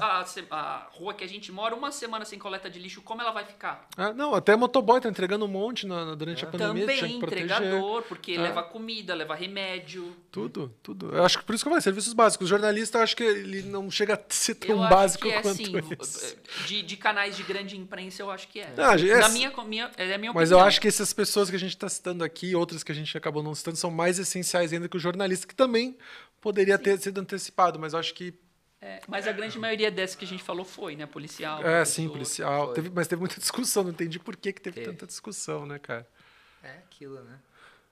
[0.52, 3.32] a, a rua que a gente mora uma semana sem coleta de lixo, como ela
[3.32, 3.88] vai ficar?
[3.98, 6.52] Ah, não, até motoboy tá entregando um monte na- na- durante a Ah.
[6.52, 8.42] pandemia, tinha Também entregador, porque Ah.
[8.42, 10.16] leva comida, leva remédio.
[10.32, 11.16] Tudo, tudo.
[11.16, 12.46] Eu acho que por isso que eu falei, serviços básicos.
[12.46, 15.38] O jornalista, eu acho que ele não chega a ser tão eu básico acho que
[15.40, 16.36] é quanto assim, isso.
[16.68, 18.72] de, de canais de grande imprensa, eu acho que é.
[18.78, 21.50] Ah, gente, Na é- minha, minha, é a minha Mas eu acho que essas pessoas
[21.50, 24.20] que a gente está citando aqui, outras que a gente acabou não citando, são mais
[24.20, 25.71] essenciais ainda que o jornalista, que também
[26.40, 28.34] poderia ter sido antecipado, mas acho que.
[28.84, 31.06] É, mas a grande maioria dessas que a gente falou foi, né?
[31.06, 31.60] Policial.
[31.60, 31.86] É, professor.
[31.86, 32.74] sim, policial.
[32.74, 34.88] Teve- mas teve muita discussão, não entendi por que, que teve, Teve.
[34.92, 36.08] tanta discussão, né, cara?
[36.64, 37.40] É aquilo, né?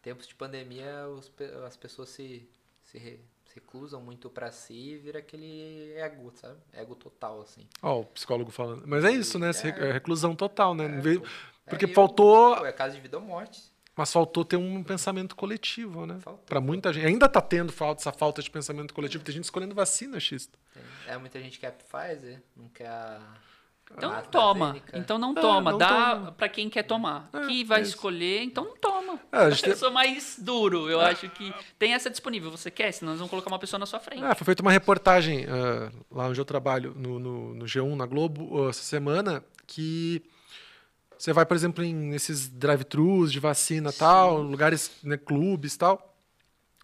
[0.01, 1.31] Tempos de pandemia, os
[1.67, 2.47] as pessoas se,
[2.83, 6.57] se, re- se reclusam muito pra si e vira aquele ego, sabe?
[6.73, 7.67] Ego total, assim.
[7.83, 8.83] Ó, o psicólogo falando.
[8.87, 9.51] Mas é isso, né?
[9.51, 10.87] re- é reclusão total, né?
[10.87, 11.21] Não veio-
[11.67, 12.55] Porque É, faltou.
[12.57, 13.61] pô, É caso de vida ou morte.
[13.99, 16.19] Mas faltou ter um pensamento coletivo, né?
[16.45, 17.05] Pra muita gente.
[17.05, 19.21] Ainda tá tendo falta, essa falta de pensamento coletivo.
[19.25, 20.45] Tem gente escolhendo vacina, X.
[20.73, 23.19] Tem- É, muita gente quer a Pfizer, não quer a.
[23.91, 24.77] Então não toma.
[24.93, 25.71] Então não É, toma.
[25.71, 27.29] não Dá pra quem quer tomar.
[27.33, 29.19] É, que vai é escolher, então não toma.
[29.33, 30.89] É, a gente Eu tem- sou mais duro.
[30.89, 32.49] Eu acho que tem essa disponível.
[32.51, 32.93] Você quer?
[32.93, 34.23] Senão nós vamos colocar uma pessoa na sua frente.
[34.23, 38.05] Ah, foi feita uma reportagem ah, lá onde eu trabalho, no, no, no G1, na
[38.05, 40.21] Globo, ah, essa semana, que
[41.19, 46.17] você vai, por exemplo, em nesses drive-thrus de vacina tal, lugares, né, clubes tal,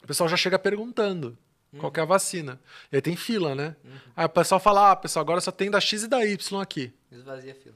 [0.04, 1.38] o pessoal já chega perguntando
[1.80, 2.60] qual que é a vacina.
[2.92, 3.78] E aí tem fila, né?
[4.14, 6.94] Aí o pessoal fala, ah, pessoal, agora só tem da X e da Y aqui.
[7.10, 7.76] Esvazia a fila.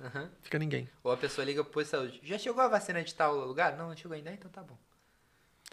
[0.00, 0.30] Aham.
[0.42, 0.88] Fica ninguém.
[1.04, 2.20] Ou a pessoa liga pro posto de saúde.
[2.22, 3.76] Já chegou a vacina de tal lugar?
[3.76, 4.78] Não, não chegou ainda, então tá bom.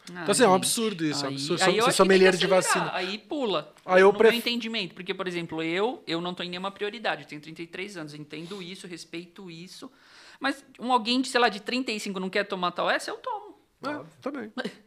[0.09, 1.63] Então, assim, é um absurdo isso, é um absurdo.
[1.63, 2.91] Acho que sommelier de vacina.
[2.93, 3.73] Aí pula.
[3.84, 4.93] Aí eu no pref- meu entendimento.
[4.93, 7.23] Porque, por exemplo, eu, eu não em nenhuma prioridade.
[7.23, 8.13] Eu tenho 33 anos.
[8.13, 9.91] Entendo isso, respeito isso.
[10.39, 13.57] Mas um alguém, de, sei lá, de 35 não quer tomar tal essa, eu tomo.
[13.84, 14.51] É, também.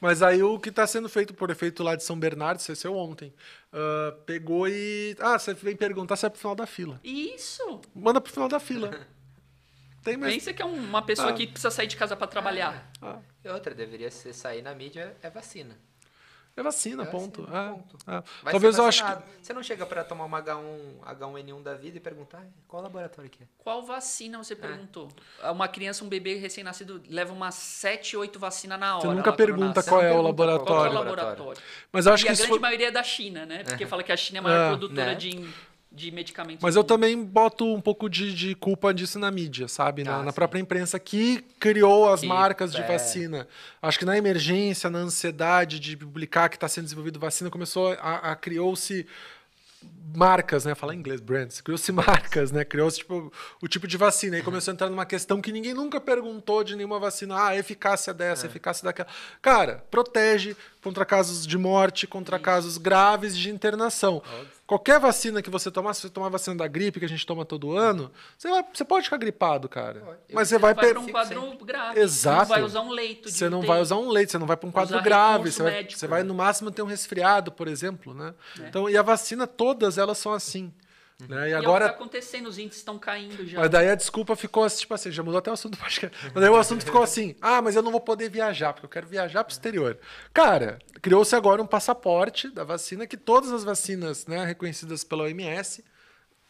[0.00, 2.96] Mas aí o que está sendo feito por efeito lá de São Bernardo, você saiu
[2.96, 3.32] ontem,
[3.72, 5.16] ah, pegou e.
[5.20, 7.00] Ah, você vem perguntar se é pro final da fila.
[7.04, 7.80] Isso.
[7.94, 8.90] Manda pro final da fila.
[10.02, 10.34] Tem mais.
[10.34, 11.32] Pensa que é um- uma pessoa Ah.
[11.32, 12.90] que precisa sair de casa pra trabalhar.
[13.00, 15.76] Ah, E outra, deveria ser sair na mídia, é vacina.
[16.56, 17.42] é vacina, É ponto.
[17.42, 17.96] vacina, Ah, ponto.
[18.06, 18.22] ah.
[18.42, 19.22] Vai Talvez ser eu acho que.
[19.42, 23.30] Você não chega pra tomar uma H1, H1N1 da vida e perguntar "Ai, qual laboratório
[23.30, 23.46] que é?
[23.58, 25.08] Qual vacina você perguntou?
[25.50, 29.08] Uma criança, um bebê recém-nascido, leva umas 7, 8 vacinas na hora.
[29.08, 31.62] Você nunca pergunta qual Você é pergunta qual é o Qual é o laboratório.
[31.90, 32.58] Mas acho e que a grande foi...
[32.58, 33.64] maioria é da China, né?
[33.64, 34.68] Porque fala que a China é a maior É.
[34.68, 35.14] produtora Né?
[35.14, 35.48] de,
[35.94, 36.62] de medicamentos.
[36.62, 40.02] Mas eu também boto um pouco de, de culpa disso na mídia, sabe?
[40.02, 42.86] Na, Ah, na própria imprensa que criou as Que, marcas de é.
[42.86, 43.46] vacina.
[43.80, 48.32] Acho que na emergência, na ansiedade de publicar que está sendo desenvolvido vacina, começou a,
[48.32, 49.06] a criou-se
[50.14, 50.74] marcas, né?
[50.74, 51.60] Falar em inglês, brands.
[51.60, 52.64] Criou-se marcas, né?
[52.64, 54.36] Criou-se tipo, o tipo de vacina.
[54.36, 57.48] Aí começou a entrar numa questão que ninguém nunca perguntou de nenhuma vacina.
[57.48, 59.08] Ah, eficácia dessa, a eficácia daquela.
[59.40, 64.22] Cara, protege contra casos de morte, contra casos graves de internação.
[64.72, 67.26] Qualquer vacina que você tomar, se você tomar a vacina da gripe que a gente
[67.26, 70.00] toma todo ano, você, vai- você pode ficar gripado, cara.
[70.00, 70.18] Pode.
[70.32, 72.00] Mas você vai, vai para um quadro grave.
[72.00, 72.46] Exato.
[72.46, 73.28] Você não vai usar um leito.
[73.28, 73.68] de você não UTI.
[73.68, 76.00] vai usar um leite, você não vai para um quadro Usar grave, você vai, médico,
[76.00, 78.32] você vai no máximo ter um resfriado, por exemplo, né?
[78.60, 78.68] É.
[78.68, 80.72] Então, e a vacina todas elas são assim,
[81.28, 81.48] né?
[81.48, 83.60] E E agora é o que tá acontecendo, os índices estão caindo já.
[83.60, 86.16] mas daí a desculpa ficou assim, tipo assim, já mudou até o assunto do podcast.
[86.24, 88.90] Mas daí o assunto ficou assim: "Ah, mas eu não vou poder viajar, porque eu
[88.90, 89.98] quero viajar pro exterior".
[90.34, 95.84] Cara, criou-se agora um passaporte da vacina que todas as vacinas, né, reconhecidas pela OMS,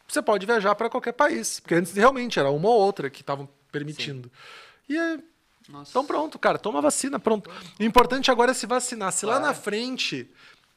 [0.07, 3.47] você pode viajar para qualquer país, porque antes realmente era uma ou outra que estavam
[3.71, 4.31] permitindo.
[4.89, 5.17] E é,
[5.69, 5.91] Nossa.
[5.91, 7.49] então pronto, cara, toma vacina, pronto.
[7.79, 9.11] O importante agora é se vacinar.
[9.13, 9.47] Se lá Claro.
[9.47, 10.29] na frente.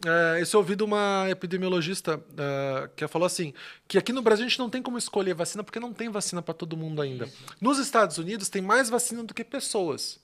[0.04, 3.54] É, eu ouvi de uma epidemiologista é, que falou assim:
[3.88, 6.42] que aqui no Brasil a gente não tem como escolher vacina porque não tem vacina
[6.42, 7.28] para todo mundo ainda.
[7.60, 10.20] Nos Estados Unidos tem mais vacina do que pessoas.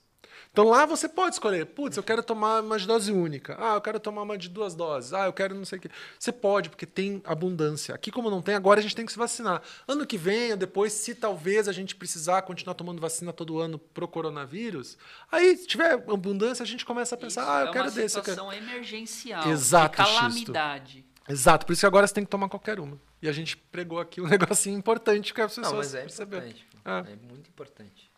[0.53, 3.57] Então lá você pode escolher, putz, eu quero tomar uma de dose única.
[3.59, 5.11] Ah, eu quero tomar uma de duas doses.
[5.11, 5.89] Ah, eu quero não sei o quê.
[6.19, 7.95] Você pode, porque tem abundância.
[7.95, 9.63] Aqui, como não tem, agora a gente tem que se vacinar.
[9.87, 13.79] Ano que vem, ou depois, se talvez a gente precisar continuar tomando vacina todo ano
[13.79, 14.95] pro coronavírus,
[15.31, 17.91] aí se tiver abundância, a gente começa a pensar, Isso ah, eu é quero uma
[17.91, 18.17] desse.
[18.19, 18.35] Eu quero...
[18.37, 19.49] situação emergencial.
[19.49, 20.19] Exato, De Xisto.
[20.19, 21.05] calamidade.
[21.27, 22.99] Exato, por isso que agora você tem que tomar qualquer uma.
[23.19, 26.45] E a gente pregou aqui um negocinho importante que as pessoas Não, mas é perceberam.
[26.45, 26.67] importante.
[26.85, 27.03] Ah.
[27.07, 28.12] É muito importante.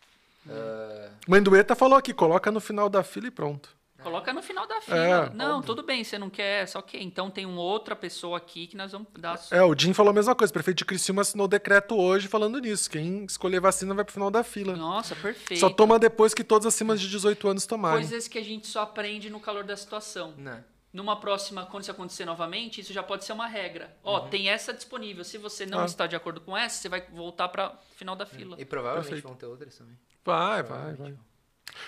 [0.48, 3.74] Ah, Mandueta falou aqui, coloca no final da fila e pronto.
[4.02, 4.96] Coloca no final da fila.
[4.96, 8.68] É, não, tudo bem, você não quer, só que então tem uma outra pessoa aqui
[8.68, 9.36] que nós vamos dar.
[9.50, 10.50] É, o Jim falou a mesma coisa.
[10.50, 12.88] O prefeito de Criciúma assinou decreto hoje falando nisso.
[12.88, 14.76] Quem escolher vacina vai pro final da fila.
[14.76, 15.58] Nossa, perfeito.
[15.58, 17.98] Só toma depois que todos acima de 18 anos tomarem.
[18.06, 20.34] Coisas que a gente só aprende no calor da situação.
[20.36, 20.62] não.
[20.92, 23.94] Numa próxima, quando isso acontecer novamente, isso já pode ser uma regra.
[24.02, 25.24] Ó, tem essa disponível.
[25.24, 25.84] Se você não Ah.
[25.84, 28.56] está de acordo com essa, você vai voltar para final da fila.
[28.58, 29.28] E provavelmente Perfeito.
[29.28, 29.98] vão ter outras também.
[30.26, 31.16] Vai, vai, vai.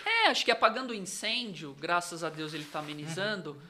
[0.06, 3.60] É, acho que apagando o incêndio, graças a Deus ele está amenizando,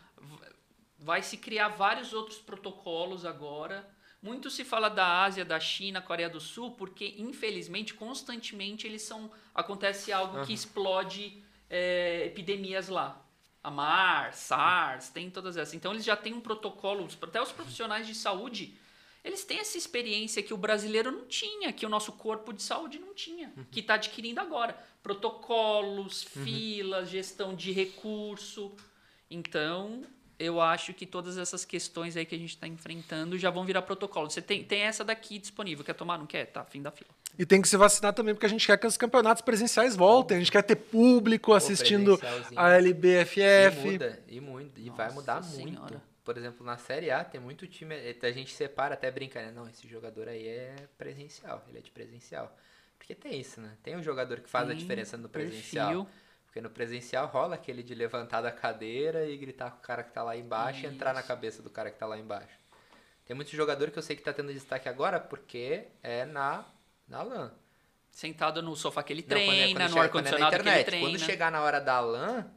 [0.98, 3.88] vai se criar vários outros protocolos agora.
[4.20, 9.30] Muito se fala da Ásia, da China, Coreia do Sul, porque infelizmente constantemente eles são
[9.54, 13.24] acontece algo que explode é, epidemias lá.
[13.62, 15.72] A MAR, SARS, tem todas essas.
[15.72, 18.76] Então eles já têm um protocolo, até os profissionais de saúde,
[19.24, 22.98] eles têm essa experiência que o brasileiro não tinha, que o nosso corpo de saúde
[22.98, 24.76] não tinha, que está adquirindo agora.
[25.02, 28.72] Protocolos, filas, gestão de recurso.
[29.30, 30.02] Então,
[30.38, 33.82] eu acho que todas essas questões aí que a gente está enfrentando já vão virar
[33.82, 34.30] protocolo.
[34.30, 35.84] Você tem, tem essa daqui disponível.
[35.84, 36.16] Quer tomar?
[36.18, 36.46] Não quer?
[36.46, 37.10] Tá, fim da fila.
[37.38, 40.36] E tem que se vacinar também, porque a gente quer que os campeonatos presenciais voltem.
[40.36, 42.18] A gente quer ter público assistindo
[42.56, 43.90] a E LBFF.
[43.92, 45.80] muda, e muito, e vai mudar Senhora.
[45.80, 46.02] muito.
[46.28, 49.50] Por exemplo, na Série A tem muito time, eh, a gente separa até brinca, né?
[49.50, 52.54] Não, esse jogador aí é presencial, ele é de presencial.
[52.98, 53.78] Porque tem isso, né?
[53.82, 55.86] Tem um jogador que faz a Tem diferença no presencial.
[56.04, 56.08] perfil.
[56.44, 60.12] Porque no presencial rola aquele de levantar da cadeira e gritar com o cara que
[60.12, 61.28] tá lá embaixo e entrar na Isso.
[61.28, 62.58] cabeça do cara que tá lá embaixo.
[63.24, 66.66] Tem muito jogador que eu sei que tá tendo destaque agora porque é na,
[67.08, 67.52] na LAN.
[68.10, 70.56] Sentado no sofá que ele Não, quando é- quando treina, no é na ar-condicionado que
[70.56, 70.84] ele internet.
[70.84, 71.06] treina.
[71.08, 72.50] Quando chegar na hora da LAN,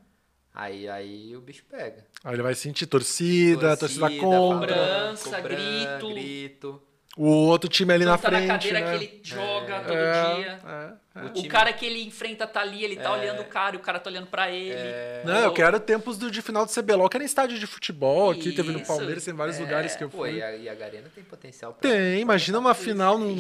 [0.54, 2.06] aí, aí o bicho pega.
[2.24, 4.74] Aí ele vai sentir torcida, torcida, contra.
[4.76, 6.10] cobrança, cobran- grito.
[6.14, 6.82] grito.
[7.18, 8.50] O outro time ali na Tanto tá na frente.
[8.52, 8.98] cadeira né?
[8.98, 10.60] que ele joga todo É, dia.
[10.66, 11.22] é, é.
[11.24, 13.80] O O time- cara que ele enfrenta tá ali, ele tá olhando o cara e
[13.80, 14.74] o cara tá olhando pra ele.
[15.26, 18.32] Não, eu quero tempos do, de final de CBLOL, que era em estádio de futebol.
[18.32, 18.88] Aqui teve no Isso.
[18.88, 20.36] Palmeiras, tem vários É, lugares que eu pô, fui.
[20.38, 21.82] E a, e a Garena tem potencial pra.
[21.90, 23.36] Tem, imagina uma final num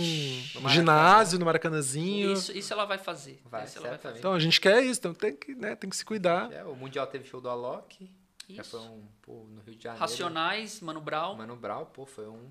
[0.55, 2.33] Numa ginásio, no Maracanãzinho.
[2.33, 3.39] Isso, isso ela vai fazer.
[3.49, 4.19] Vai, isso ela vai fazer.
[4.19, 6.51] Então a gente quer isso, então tem que, né, tem que se cuidar.
[6.51, 8.11] É, o Mundial teve show do Alok.
[8.49, 8.71] Já Isso.
[8.71, 10.01] foi um, pô, no Rio de Janeiro.
[10.01, 11.35] Racionais, Mano Brown.
[11.37, 12.49] Mano Brown, pô, foi um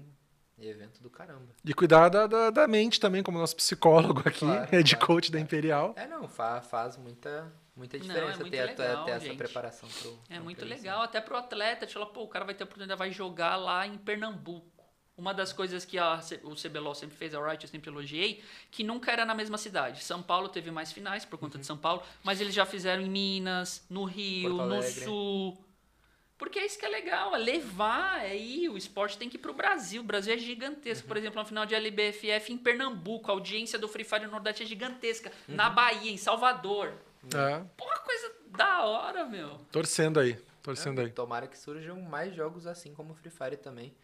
[0.69, 1.49] evento do caramba.
[1.65, 5.31] E cuidar da, da, da mente também, como nosso psicólogo aqui, Claro, head claro, coach
[5.31, 5.45] da claro.
[5.45, 5.93] Imperial.
[5.97, 9.35] É, não, fa, faz muita, muita Não, é diferença muito ter, a- legal, ter essa
[9.35, 10.19] preparação pro.
[10.29, 12.67] É pro muito legal, até pro atleta, te fala, pô, o cara vai ter a
[12.67, 14.69] oportunidade, vai jogar lá em Pernambuco.
[15.17, 18.83] Uma das coisas que a o CBLOL sempre fez, a Riot eu sempre elogiei, que
[18.83, 20.03] nunca era na mesma cidade.
[20.03, 23.11] São Paulo teve mais finais por conta de São Paulo, mas eles já fizeram em
[23.11, 24.83] Minas, no Rio, no.
[24.83, 25.63] Sul.
[26.41, 29.41] Porque é isso que é legal, é levar, é ir, o esporte tem que ir
[29.41, 30.01] pro Brasil.
[30.01, 31.07] O Brasil é gigantesco.
[31.07, 34.63] Por exemplo, na final de LBFF em Pernambuco, a audiência do Free Fire no Nordeste
[34.63, 35.31] é gigantesca.
[35.47, 36.95] Na Bahia, em Salvador.
[37.33, 39.59] É, Porra, coisa da hora, meu.
[39.71, 41.11] torcendo aí, torcendo aí.
[41.11, 43.95] Tomara que surjam mais jogos assim como o Free Fire também.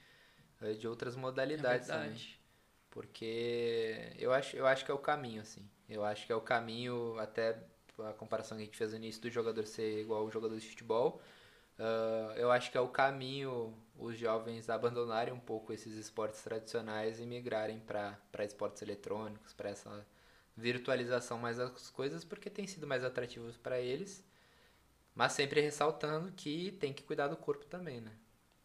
[0.60, 2.02] eh, De outras É modalidades também.
[2.10, 2.38] verdade.
[2.90, 5.66] Porque eu acho, eu acho que é o caminho, assim.
[5.88, 7.56] Eu acho que é o caminho, até
[7.98, 10.68] a comparação que a gente fez no início do jogador ser igual ao jogador de
[10.68, 11.20] futebol.
[11.78, 17.18] Ah, eu acho que é o caminho os jovens abandonarem um pouco esses esportes tradicionais
[17.18, 20.06] e migrarem para esportes eletrônicos, para essa
[20.56, 24.24] virtualização mais das coisas, porque tem sido mais atrativos para eles.
[25.14, 28.12] Mas sempre ressaltando que tem que cuidar do corpo também, né?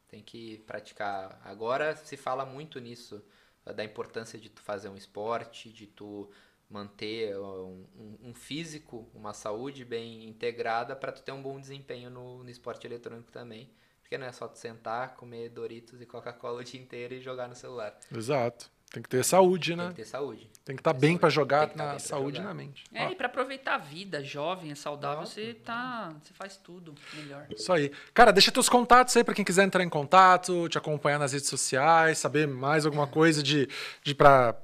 [0.09, 1.39] Tem que praticar.
[1.45, 3.23] Agora se fala muito nisso,
[3.65, 6.29] da importância de tu fazer um esporte, de tu
[6.71, 7.85] manter um,
[8.23, 12.87] um- físico, uma saúde bem integrada para tu ter um bom desempenho no, no esporte
[12.87, 13.69] eletrônico também.
[14.01, 17.47] Porque não é só tu sentar, comer Doritos e Coca-Cola o dia inteiro e jogar
[17.47, 17.97] no celular.
[18.13, 18.69] Exato.
[18.93, 19.87] Tem que ter saúde, Tem né?
[19.89, 20.49] que ter saúde.
[20.65, 22.49] Tem que estar ter bem pra jogar Tem tá na pra saúde e jogar.
[22.49, 22.83] na mente.
[22.93, 25.33] É, Ó, e pra aproveitar a vida, jovem, é saudável, Nossa.
[25.35, 26.13] você tá.
[26.21, 27.47] Você faz tudo melhor.
[27.49, 27.89] Isso aí.
[28.13, 31.47] Cara, deixa teus contatos aí pra quem quiser entrar em contato, te acompanhar nas redes
[31.47, 33.69] sociais, saber mais alguma coisa de,
[34.03, 34.61] de para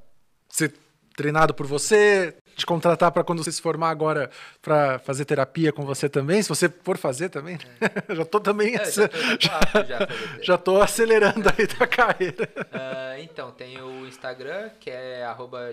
[0.50, 0.74] ser
[1.18, 4.30] treinado por você, te contratar pra quando você se formar agora
[4.62, 7.58] pra fazer terapia com você também, se você for fazer também.
[7.58, 7.90] né?
[8.16, 8.84] já tô também É,
[10.42, 12.48] já tô acelerando aí da carreira.
[12.72, 15.26] Ah, então, tem o Instagram, que é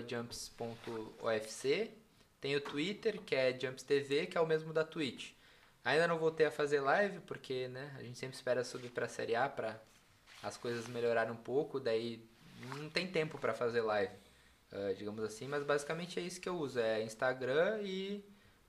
[0.07, 1.91] jumps.ofc.
[2.41, 5.31] Tem o Twitter, que é jumpstv, que é o mesmo da Twitch.
[5.83, 9.35] Ainda não voltei a fazer live, porque né, a gente sempre espera subir pra Série
[9.35, 9.79] A pra
[10.41, 12.23] as coisas melhorarem um pouco, daí
[12.77, 14.13] não tem tempo pra fazer live,
[14.75, 15.47] ah, digamos assim.
[15.47, 18.23] Mas basicamente é isso que eu uso, é Instagram e,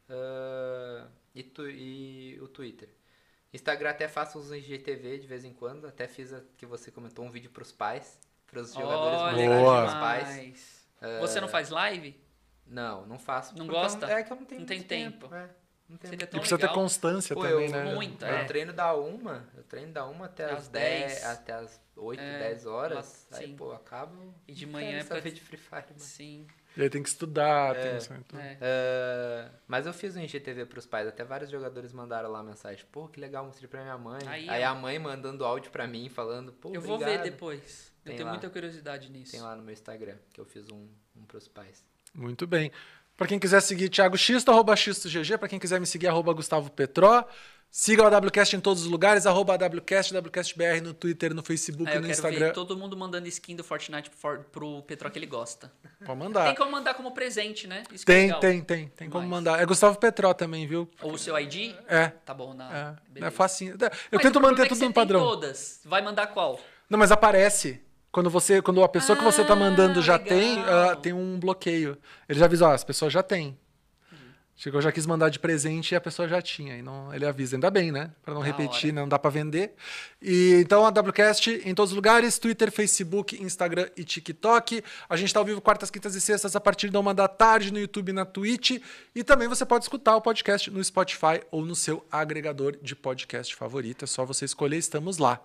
[0.08, 2.88] ah, e, tu- e o Twitter.
[3.52, 7.24] Instagram até faço uns IGTV de vez em quando, até fiz a que você comentou
[7.24, 9.82] um vídeo pros pais, pros jogadores Olha, mostrarem Boa.
[9.82, 10.28] pros pais.
[10.28, 10.86] demais.
[11.20, 12.20] Você não faz live?
[12.66, 13.56] Não, não faço.
[13.56, 14.06] Não porque eu gosta?
[14.10, 15.32] é que eu não tenho Não tem muito tempo.
[15.34, 15.48] É,
[15.88, 16.74] não Seria muito E precisa ter legal.
[16.74, 17.94] constância Pô, também, eu- né?
[17.94, 18.44] muito, Eu é.
[18.44, 21.24] treino da uma, eu treino da uma até Às as 10, 10.
[21.24, 23.26] até as 8, É, 10 horas.
[23.30, 23.56] lá- aí, sim.
[23.56, 24.34] pô, acabo.
[24.48, 25.98] E de manhã é pra- de Free Fire, mano.
[25.98, 26.46] Sim.
[26.76, 27.98] E aí tem que estudar, tem É.
[27.98, 28.12] que...
[28.12, 28.38] então.
[28.40, 28.58] É.
[28.60, 32.84] Ah, mas eu fiz um IGTV pros pais, até vários jogadores mandaram lá mensagem.
[32.92, 34.20] Pô, que legal, mostrei pra minha mãe.
[34.26, 37.24] Aí, Aí, a mãe mandando áudio pra mim, falando, pô, Eu vou ver obrigado.
[37.24, 37.92] depois.
[38.04, 38.32] Eu Tem tenho lá.
[38.32, 39.32] muita curiosidade nisso.
[39.32, 40.86] Tem lá no meu Instagram, que eu fiz um,
[41.16, 41.82] um pros pais.
[42.14, 42.70] Muito bem.
[43.16, 45.38] Pra quem quiser seguir Thiago Xisto, arroba XistoGG.
[45.38, 47.24] Pra quem quiser me seguir, arroba Gustavo Petró.
[47.68, 52.00] Siga o AWCast em todos os lugares, arroba AWCast, WCastBR no Twitter, no Facebook, eu
[52.00, 52.52] no Instagram.
[52.52, 54.10] todo mundo mandando skin do Fortnite
[54.52, 55.70] pro, Petro que ele gosta.
[56.04, 56.44] Pode mandar.
[56.46, 57.82] Tem como mandar como presente, né?
[57.92, 58.40] Isso é Tem, legal.
[58.40, 58.88] tem, tem.
[58.88, 59.60] Tem como Mas- mandar.
[59.60, 60.88] É Gustavo Petró também, viu?
[61.02, 61.74] Ou o seu ID?
[61.88, 62.08] É.
[62.24, 62.64] Tá bom, na.
[62.74, 63.30] É, é beleza.
[63.32, 63.72] facinho.
[63.72, 65.20] Eu Mas tento manter é tudo no padrão.
[65.20, 65.80] todas.
[65.84, 66.58] Vai mandar qual?
[66.88, 67.82] Não, mas aparece.
[68.16, 70.28] Quando você, quando a pessoa que você tá Ah, mandando já legal.
[70.38, 71.98] tem, ah, tem um bloqueio.
[72.26, 73.58] Ele já avisa, ó, as pessoas já têm.
[74.56, 76.78] Chegou, já quis mandar de presente e a pessoa já tinha.
[76.78, 78.10] E não, ele avisa, ainda bem, né?
[78.22, 79.00] Pra não Da repetir, hora.
[79.02, 79.74] não dá pra vender.
[80.22, 84.82] E então a WCast em todos os lugares: Twitter, Facebook, Instagram e TikTok.
[85.10, 87.70] A gente tá ao vivo quartas, quintas e sextas a partir da uma da tarde
[87.70, 88.80] no YouTube e na Twitch.
[89.14, 93.54] E também você pode escutar o podcast no Spotify ou no seu agregador de podcast
[93.54, 94.04] favorito.
[94.04, 95.38] É só você escolher, estamos lá.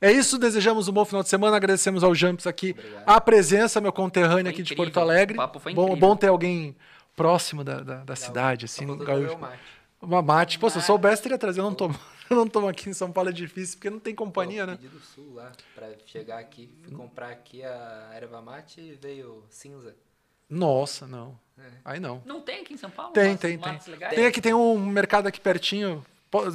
[0.00, 1.56] É isso, desejamos um bom final de semana.
[1.56, 2.74] Agradecemos ao Jumps aqui
[3.04, 4.84] a presença, meu conterrâneo Foi aqui de incrível.
[4.92, 5.34] Porto Alegre.
[5.34, 6.08] O papo foi bom, incrível.
[6.08, 6.74] bom ter alguém
[7.14, 9.36] próximo da, da, da cidade, assim, faltou gaúcho.
[9.36, 9.58] trazer.
[10.00, 10.58] Uma mate.
[10.58, 11.60] Pô, se eu soubesse, teria trazido.
[11.60, 11.98] Eu não tomo.
[12.30, 14.76] Eu não tomo aqui em São Paulo, é difícil, porque não tem companhia, Pô, né?
[14.76, 16.72] Pedi do sul lá, pra chegar aqui.
[16.80, 19.96] Fui comprar aqui a erva mate e veio cinza.
[20.48, 21.36] Nossa, não.
[21.58, 21.62] É.
[21.84, 22.22] Aí não.
[22.24, 23.12] Não tem aqui em São Paulo?
[23.12, 23.80] Tem, tem, tem.
[23.88, 24.14] legais?
[24.14, 26.06] Tem aqui, tem um mercado aqui pertinho.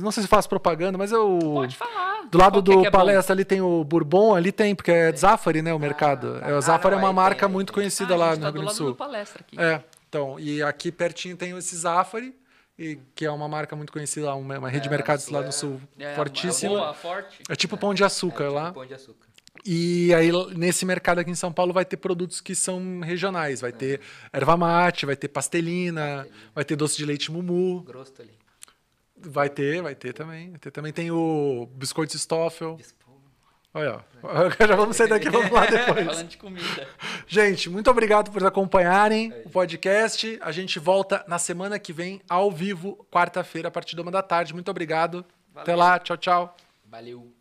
[0.01, 1.37] Não sei se faz propaganda, mas eu.
[1.41, 2.23] Pode falar.
[2.31, 5.61] Do lado do é é palestra ali tem o Bourbon, ali tem, porque é Zafari,
[5.61, 6.39] né, o mercado.
[6.39, 6.49] tá.
[6.49, 7.75] É, o Ah, Zafari não, é uma marca tem, muito tem.
[7.75, 8.87] conhecida Ah, a lá no tá Rio Grande do Sul.
[8.87, 9.59] do palestra aqui.
[9.59, 12.33] É, então, e aqui pertinho tem esse Zafari,
[12.79, 15.47] e, que é uma marca muito conhecida, lá, uma, rede de É, mercados lá no
[15.47, 16.71] do sul É, fortíssima.
[16.77, 17.39] Boa, forte.
[17.47, 18.71] É tipo pão de açúcar É, tipo lá.
[18.71, 19.27] Pão de açúcar.
[19.65, 23.61] E aí, nesse mercado aqui em São Paulo, vai ter produtos que são regionais.
[23.61, 23.99] Vai ter
[24.33, 27.81] erva mate, vai ter pastelina, vai ter doce de leite mumu.
[27.81, 28.31] Grosso ali.
[29.25, 30.51] Vai ter, vai ter também.
[30.51, 32.79] Vai ter também tem o biscoito Stoffel.
[33.73, 34.49] Olha, ó.
[34.65, 36.05] Já vamos sair daqui, vamos lá depois.
[36.05, 36.87] Falando de comida.
[37.27, 40.39] Gente, muito obrigado por acompanharem o podcast.
[40.41, 44.23] A gente volta na semana que vem, ao vivo, quarta-feira, a partir da uma da
[44.23, 44.53] tarde.
[44.53, 45.25] Muito obrigado.
[45.53, 45.77] Até Valeu.
[45.77, 46.57] lá, tchau, tchau.
[46.85, 47.34] Valeu.